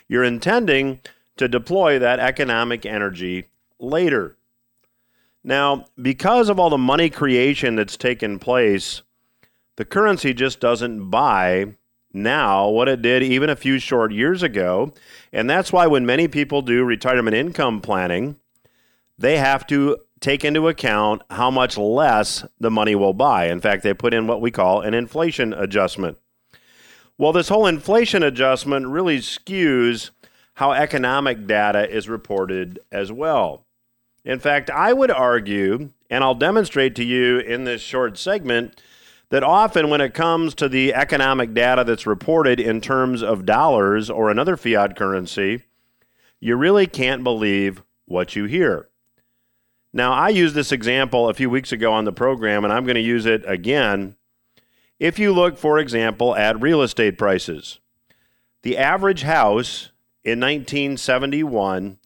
You're 0.08 0.24
intending 0.24 1.00
to 1.38 1.48
deploy 1.48 2.00
that 2.00 2.20
economic 2.20 2.86
energy 2.86 3.46
later. 3.80 4.38
Now, 5.44 5.86
because 6.02 6.50
of 6.50 6.60
all 6.60 6.70
the 6.70 6.78
money 6.78 7.10
creation 7.10 7.76
that's 7.76 7.98
taken 7.98 8.40
place, 8.40 9.02
the 9.76 9.86
currency 9.86 10.34
just 10.34 10.60
doesn't 10.60 11.10
buy 11.10 11.76
now 12.14 12.70
what 12.70 12.88
it 12.88 13.02
did 13.02 13.24
even 13.24 13.50
a 13.50 13.56
few 13.56 13.80
short 13.80 14.14
years 14.14 14.44
ago. 14.44 14.94
And 15.32 15.50
that's 15.50 15.74
why 15.74 15.88
when 15.88 16.06
many 16.06 16.28
people 16.28 16.62
do 16.62 16.84
retirement 16.84 17.36
income 17.36 17.82
planning, 17.82 18.38
they 19.18 19.38
have 19.38 19.66
to 19.68 19.98
take 20.20 20.46
into 20.46 20.68
account 20.70 21.22
how 21.30 21.52
much 21.52 21.78
less 21.78 22.46
the 22.60 22.72
money 22.72 22.96
will 22.96 23.14
buy. 23.14 23.48
In 23.48 23.60
fact, 23.60 23.84
they 23.84 23.94
put 23.94 24.14
in 24.14 24.28
what 24.28 24.40
we 24.40 24.52
call 24.52 24.82
an 24.82 24.94
inflation 24.94 25.54
adjustment. 25.54 26.18
Well, 27.18 27.34
this 27.34 27.50
whole 27.50 27.68
inflation 27.68 28.24
adjustment 28.24 28.88
really 28.88 29.18
skews 29.18 30.12
how 30.56 30.72
economic 30.72 31.48
data 31.48 31.90
is 31.90 32.08
reported 32.08 32.80
as 32.92 33.12
well. 33.12 33.66
In 34.24 34.40
fact, 34.40 34.70
I 34.70 34.94
would 34.94 35.12
argue, 35.12 35.90
and 36.10 36.24
I'll 36.24 36.36
demonstrate 36.36 36.96
to 36.96 37.04
you 37.04 37.40
in 37.40 37.64
this 37.64 37.82
short 37.82 38.18
segment, 38.18 38.82
that 39.30 39.44
often 39.44 39.90
when 39.90 40.00
it 40.00 40.14
comes 40.14 40.54
to 40.56 40.70
the 40.70 40.94
economic 40.94 41.54
data 41.54 41.84
that's 41.84 42.06
reported 42.06 42.60
in 42.60 42.80
terms 42.80 43.24
of 43.24 43.46
dollars 43.46 44.10
or 44.10 44.30
another 44.30 44.56
fiat 44.56 44.96
currency, 44.96 45.64
you 46.40 46.56
really 46.56 46.86
can't 46.86 47.24
believe 47.24 47.82
what 48.06 48.36
you 48.36 48.46
hear. 48.46 48.90
Now, 49.92 50.14
I 50.14 50.30
used 50.30 50.56
this 50.56 50.72
example 50.72 51.30
a 51.30 51.34
few 51.34 51.50
weeks 51.50 51.72
ago 51.72 51.92
on 51.94 52.06
the 52.06 52.12
program, 52.12 52.64
and 52.64 52.72
I'm 52.72 52.86
going 52.86 52.96
to 52.96 53.02
use 53.02 53.26
it 53.26 53.44
again. 53.48 54.16
If 55.00 55.20
you 55.20 55.34
look, 55.34 55.58
for 55.58 55.80
example, 55.80 56.36
at 56.36 56.62
real 56.62 56.82
estate 56.82 57.18
prices, 57.18 57.80
the 58.62 58.78
average 58.78 59.24
house 59.24 59.92
in 60.24 60.40
1971 60.40 61.98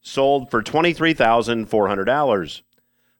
sold 0.00 0.50
for 0.50 0.62
$23,400. 0.62 2.62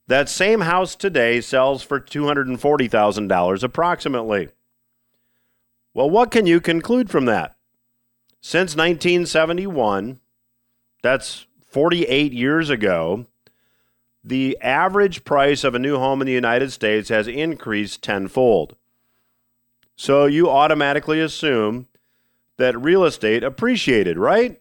That 0.07 0.29
same 0.29 0.61
house 0.61 0.95
today 0.95 1.41
sells 1.41 1.83
for 1.83 2.01
$240,000 2.01 3.63
approximately. 3.63 4.49
Well, 5.93 6.11
what 6.11 6.31
can 6.31 6.47
you 6.47 6.61
conclude 6.61 7.11
from 7.11 7.25
that? 7.25 7.57
Since 8.41 8.77
1971, 8.77 10.21
that's 11.03 11.47
48 11.69 12.33
years 12.33 12.71
ago, 12.71 13.27
the 14.23 14.57
average 14.61 15.25
price 15.25 15.65
of 15.65 15.75
a 15.75 15.81
new 15.81 15.99
home 15.99 16.21
in 16.21 16.27
the 16.27 16.33
United 16.33 16.73
States 16.73 17.09
has 17.09 17.27
increased 17.27 18.03
tenfold. 18.03 18.77
So 19.97 20.27
you 20.27 20.51
automatically 20.51 21.21
assume 21.21 21.89
that 22.59 22.81
real 22.81 23.05
estate 23.05 23.43
appreciated, 23.43 24.19
right? 24.19 24.61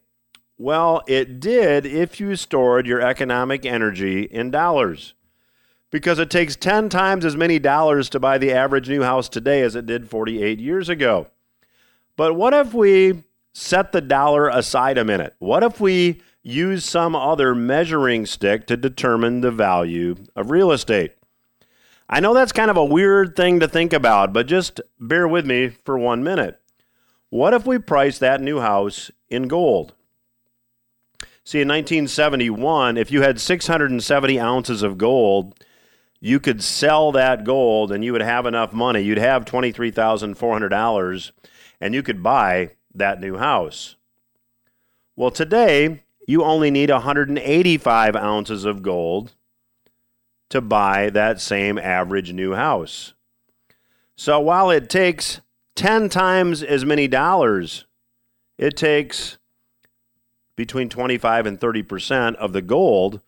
Well, 0.58 1.04
it 1.08 1.40
did 1.40 1.86
if 1.86 2.20
you 2.20 2.36
stored 2.36 2.88
your 2.88 3.02
economic 3.02 3.66
energy 3.66 4.24
in 4.24 4.52
dollars. 4.52 5.14
Because 5.92 6.20
it 6.20 6.30
takes 6.30 6.56
10 6.56 6.90
times 6.90 7.24
as 7.24 7.36
many 7.36 7.60
dollars 7.60 8.10
to 8.10 8.20
buy 8.20 8.38
the 8.38 8.52
average 8.52 8.90
new 8.90 9.04
house 9.04 9.30
today 9.30 9.62
as 9.62 9.76
it 9.76 9.86
did 9.86 10.10
48 10.10 10.60
years 10.60 10.90
ago. 10.90 11.28
But 12.18 12.36
what 12.36 12.54
if 12.54 12.74
we 12.74 13.24
set 13.54 13.92
the 13.92 14.02
dollar 14.02 14.50
aside 14.50 14.98
a 14.98 15.06
minute? 15.06 15.36
What 15.40 15.64
if 15.64 15.80
we 15.80 16.22
use 16.42 16.86
some 16.86 17.16
other 17.16 17.56
measuring 17.56 18.26
stick 18.26 18.68
to 18.68 18.78
determine 18.78 19.42
the 19.42 19.52
value 19.52 20.16
of 20.36 20.52
real 20.52 20.72
estate? 20.72 21.14
I 22.08 22.20
know 22.20 22.34
that's 22.34 22.52
kind 22.52 22.70
of 22.70 22.78
a 22.78 22.86
weird 22.86 23.36
thing 23.36 23.60
to 23.62 23.68
think 23.68 23.92
about, 23.92 24.32
but 24.32 24.48
just 24.48 24.80
bear 25.00 25.28
with 25.28 25.46
me 25.46 25.70
for 25.70 25.98
one 25.98 26.24
minute. 26.24 26.60
What 27.36 27.54
if 27.54 27.66
we 27.66 27.80
price 27.80 28.18
that 28.20 28.40
new 28.40 28.62
house 28.62 29.12
in 29.28 29.50
gold? 29.50 29.94
See, 31.44 31.60
in 31.60 31.68
1971, 31.68 32.96
if 32.96 33.12
you 33.12 33.24
had 33.24 33.42
670 33.42 34.40
ounces 34.40 34.82
of 34.82 34.98
gold, 34.98 35.54
you 36.22 36.40
could 36.40 36.64
sell 36.64 37.12
that 37.12 37.44
gold 37.44 37.92
and 37.92 38.06
you 38.06 38.14
would 38.14 38.22
have 38.22 38.46
enough 38.46 38.72
money. 38.72 39.02
You'd 39.02 39.18
have 39.18 39.44
$23,400 39.44 41.32
and 41.82 41.94
you 41.94 42.02
could 42.02 42.24
buy 42.24 42.70
that 42.94 43.20
new 43.20 43.36
house. 43.36 43.98
Well, 45.18 45.30
today, 45.30 46.04
you 46.26 46.42
only 46.42 46.72
need 46.72 46.90
185 46.90 48.16
ounces 48.16 48.64
of 48.64 48.82
gold 48.82 49.34
to 50.52 50.62
buy 50.62 51.10
that 51.10 51.42
same 51.42 51.78
average 51.78 52.32
new 52.32 52.54
house. 52.54 53.12
So 54.16 54.40
while 54.40 54.70
it 54.70 54.90
takes 54.90 55.42
10 55.76 56.10
times 56.10 56.64
as 56.64 56.86
many 56.86 57.08
dollars, 57.08 57.86
it 58.58 58.78
takes 58.78 59.38
between 60.56 60.90
25 60.90 61.46
and 61.46 61.60
30% 61.60 62.36
of 62.36 62.54
the 62.54 62.62
gold 62.62 63.20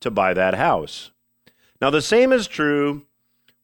to 0.00 0.10
buy 0.10 0.34
that 0.34 0.54
house. 0.54 1.12
Now, 1.80 1.90
the 1.90 2.02
same 2.02 2.32
is 2.32 2.46
true 2.46 3.06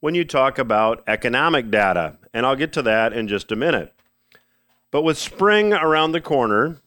when 0.00 0.14
you 0.14 0.24
talk 0.24 0.58
about 0.58 1.02
economic 1.06 1.70
data, 1.70 2.16
and 2.32 2.46
I'll 2.46 2.56
get 2.56 2.72
to 2.74 2.82
that 2.82 3.12
in 3.12 3.26
just 3.26 3.50
a 3.50 3.56
minute. 3.56 3.92
But 4.90 5.02
with 5.02 5.18
spring 5.18 5.72
around 5.72 6.12
the 6.12 6.20
corner, 6.20 6.80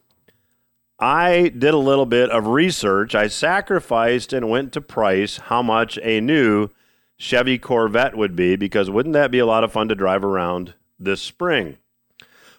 I 0.99 1.49
did 1.49 1.73
a 1.73 1.77
little 1.77 2.05
bit 2.05 2.29
of 2.29 2.47
research. 2.47 3.13
I 3.13 3.27
sacrificed 3.27 4.33
and 4.33 4.49
went 4.49 4.71
to 4.73 4.81
price 4.81 5.37
how 5.37 5.61
much 5.61 5.99
a 6.01 6.21
new 6.21 6.69
Chevy 7.17 7.57
Corvette 7.57 8.17
would 8.17 8.35
be 8.35 8.55
because 8.55 8.89
wouldn't 8.89 9.13
that 9.13 9.31
be 9.31 9.39
a 9.39 9.45
lot 9.45 9.63
of 9.63 9.71
fun 9.71 9.89
to 9.89 9.95
drive 9.95 10.23
around 10.23 10.73
this 11.03 11.21
spring? 11.21 11.77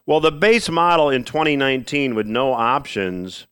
Well, 0.05 0.21
the 0.21 0.33
base 0.33 0.69
model 0.69 1.09
in 1.11 1.25
2019 1.25 2.15
with 2.15 2.27
no 2.27 2.53
options 2.53 3.47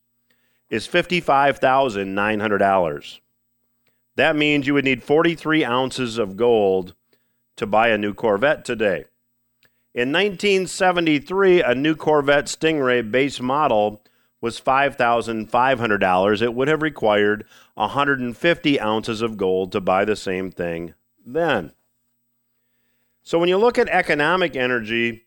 is 0.69 0.87
$55,900. 0.87 3.19
That 4.15 4.35
means 4.35 4.67
you 4.67 4.73
would 4.73 4.85
need 4.85 5.03
43 5.03 5.63
ounces 5.63 6.17
of 6.17 6.35
gold 6.35 6.95
to 7.55 7.65
buy 7.65 7.89
a 7.89 7.97
new 7.97 8.13
Corvette 8.13 8.65
today. 8.65 9.05
In 9.93 10.11
1973, 10.11 11.63
a 11.63 11.75
new 11.75 11.95
Corvette 11.95 12.45
Stingray 12.45 13.09
base 13.09 13.41
model 13.41 14.03
was 14.39 14.59
$5,500. 14.59 16.41
It 16.41 16.53
would 16.53 16.67
have 16.67 16.81
required 16.81 17.45
150 17.75 18.79
ounces 18.79 19.21
of 19.21 19.37
gold 19.37 19.71
to 19.71 19.81
buy 19.81 20.05
the 20.05 20.15
same 20.15 20.51
thing 20.51 20.93
then. 21.25 21.71
So 23.31 23.39
when 23.39 23.47
you 23.47 23.57
look 23.57 23.79
at 23.79 23.87
economic 23.87 24.57
energy, 24.57 25.23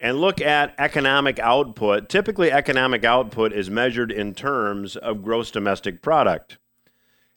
and 0.00 0.20
look 0.20 0.40
at 0.40 0.74
economic 0.78 1.38
output, 1.38 2.08
typically 2.08 2.50
economic 2.50 3.04
output 3.04 3.52
is 3.52 3.70
measured 3.70 4.10
in 4.10 4.34
terms 4.34 4.96
of 4.96 5.22
gross 5.22 5.52
domestic 5.52 6.02
product. 6.02 6.58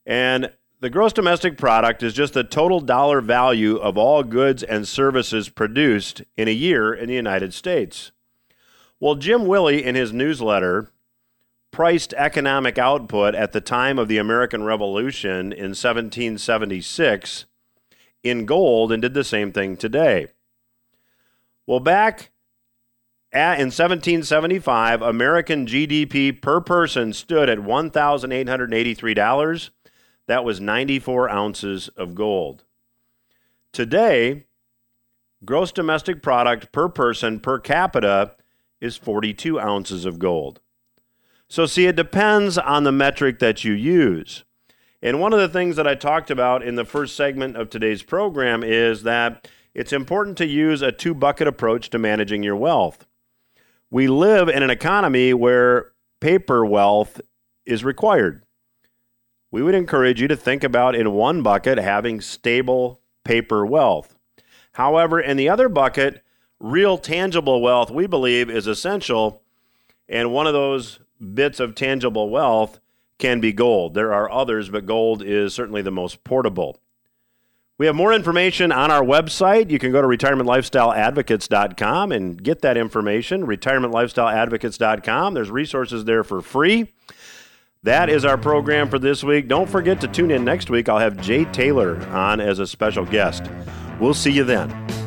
And 0.04 0.52
the 0.80 0.90
gross 0.90 1.14
domestic 1.14 1.60
product 1.60 2.02
is 2.02 2.16
just 2.16 2.34
the 2.34 2.44
total 2.44 2.80
dollar 2.80 3.22
value 3.22 3.76
of 3.76 3.96
all 3.96 4.24
goods 4.24 4.64
and 4.64 4.88
services 4.88 5.48
produced 5.48 6.24
in 6.36 6.48
a 6.48 6.52
year 6.52 6.92
in 6.92 7.08
the 7.08 7.14
United 7.14 7.54
States. 7.54 8.12
Well, 9.00 9.14
Jim 9.14 9.46
Willie, 9.46 9.86
in 9.86 9.94
his 9.94 10.12
newsletter, 10.12 10.90
priced 11.70 12.16
economic 12.16 12.80
output 12.80 13.36
at 13.36 13.52
the 13.52 13.62
time 13.62 14.00
of 14.00 14.08
the 14.08 14.18
American 14.18 14.64
Revolution 14.64 15.54
in 15.54 15.76
1776 15.76 17.46
in 18.24 18.46
gold 18.46 18.92
and 18.92 19.02
did 19.02 19.14
the 19.14 19.24
same 19.24 19.52
thing 19.52 19.78
today. 19.78 20.28
Well, 21.66 21.80
back 21.80 22.32
at, 23.32 23.56
in 23.56 23.68
1775, 23.68 25.02
American 25.02 25.66
GDP 25.66 26.40
per 26.40 26.62
person 26.62 27.14
stood 27.14 27.50
at 27.50 27.58
$1,883. 27.60 29.70
That 30.28 30.46
was 30.46 30.62
94 30.62 31.30
ounces 31.30 31.88
of 31.90 32.16
gold. 32.16 32.64
Today, 33.72 34.46
gross 35.44 35.72
domestic 35.72 36.22
product 36.22 36.72
per 36.72 36.88
person 36.90 37.40
per 37.40 37.58
capita 37.60 38.36
is 38.80 38.98
42 38.98 39.60
ounces 39.60 40.06
of 40.06 40.20
gold. 40.20 40.60
So, 41.48 41.66
see, 41.66 41.88
it 41.88 41.96
depends 41.96 42.58
on 42.58 42.84
the 42.84 42.92
metric 42.92 43.40
that 43.40 43.64
you 43.64 43.74
use. 43.74 44.44
And 45.04 45.20
one 45.20 45.34
of 45.34 45.40
the 45.40 45.50
things 45.50 45.76
that 45.76 45.86
I 45.86 45.94
talked 45.94 46.32
about 46.32 46.64
in 46.64 46.74
the 46.74 46.86
first 46.86 47.16
segment 47.16 47.58
of 47.58 47.70
today's 47.70 48.02
program 48.02 48.64
is 48.64 49.04
that 49.04 49.48
it's 49.76 49.94
important 49.94 50.40
to 50.40 50.48
use 50.48 50.82
a 50.82 50.92
two 50.92 51.14
bucket 51.14 51.48
approach 51.48 51.92
to 51.92 52.00
managing 52.00 52.42
your 52.42 52.56
wealth 52.56 53.06
we 53.94 54.08
live 54.08 54.50
in 54.50 54.64
an 54.64 54.72
economy 54.72 55.36
where 55.36 55.92
paper 56.20 56.66
wealth 56.66 57.22
is 57.64 57.84
required. 57.84 58.44
We 59.52 59.62
would 59.62 59.76
encourage 59.76 60.20
you 60.20 60.28
to 60.30 60.36
think 60.36 60.64
about 60.64 60.96
in 60.96 61.12
one 61.12 61.44
bucket 61.44 61.78
having 61.78 62.20
stable 62.20 63.02
paper 63.24 63.64
wealth. 63.68 64.16
However, 64.72 65.20
in 65.20 65.38
the 65.38 65.48
other 65.48 65.70
bucket, 65.70 66.24
real 66.60 66.98
tangible 66.98 67.62
wealth 67.62 67.92
we 67.92 68.08
believe 68.08 68.50
is 68.50 68.66
essential. 68.66 69.44
And 70.10 70.34
one 70.34 70.48
of 70.48 70.54
those 70.54 71.00
bits 71.36 71.60
of 71.60 71.76
tangible 71.76 72.32
wealth 72.32 72.80
can 73.20 73.40
be 73.40 73.54
gold. 73.54 73.94
There 73.94 74.14
are 74.14 74.32
others, 74.32 74.70
but 74.70 74.86
gold 74.86 75.24
is 75.24 75.54
certainly 75.54 75.82
the 75.82 75.92
most 75.92 76.24
portable. 76.24 76.80
We 77.80 77.88
have 77.88 77.96
more 77.96 78.14
information 78.14 78.72
on 78.72 78.92
our 78.92 79.02
website. 79.02 79.72
You 79.72 79.80
can 79.80 79.92
go 79.92 80.02
to 80.02 80.08
retirementlifestyleadvocates.com 80.08 82.12
and 82.12 82.42
get 82.42 82.62
that 82.62 82.78
information. 82.78 83.48
Retirementlifestyleadvocates.com. 83.48 85.34
There's 85.34 85.50
resources 85.50 86.06
there 86.06 86.24
for 86.24 86.42
free. 86.42 86.94
That 87.82 88.10
is 88.10 88.26
our 88.26 88.38
program 88.38 88.90
for 88.90 89.00
this 89.00 89.24
week. 89.24 89.48
Don't 89.48 89.70
forget 89.70 90.00
to 90.02 90.08
tune 90.08 90.32
in 90.32 90.46
next 90.46 90.70
week. 90.70 90.88
I'll 90.88 91.00
have 91.00 91.20
Jay 91.20 91.46
Taylor 91.46 92.00
on 92.10 92.40
as 92.40 92.60
a 92.60 92.68
special 92.68 93.06
guest. 93.06 93.50
We'll 94.00 94.14
see 94.14 94.32
you 94.32 94.44
then. 94.44 95.03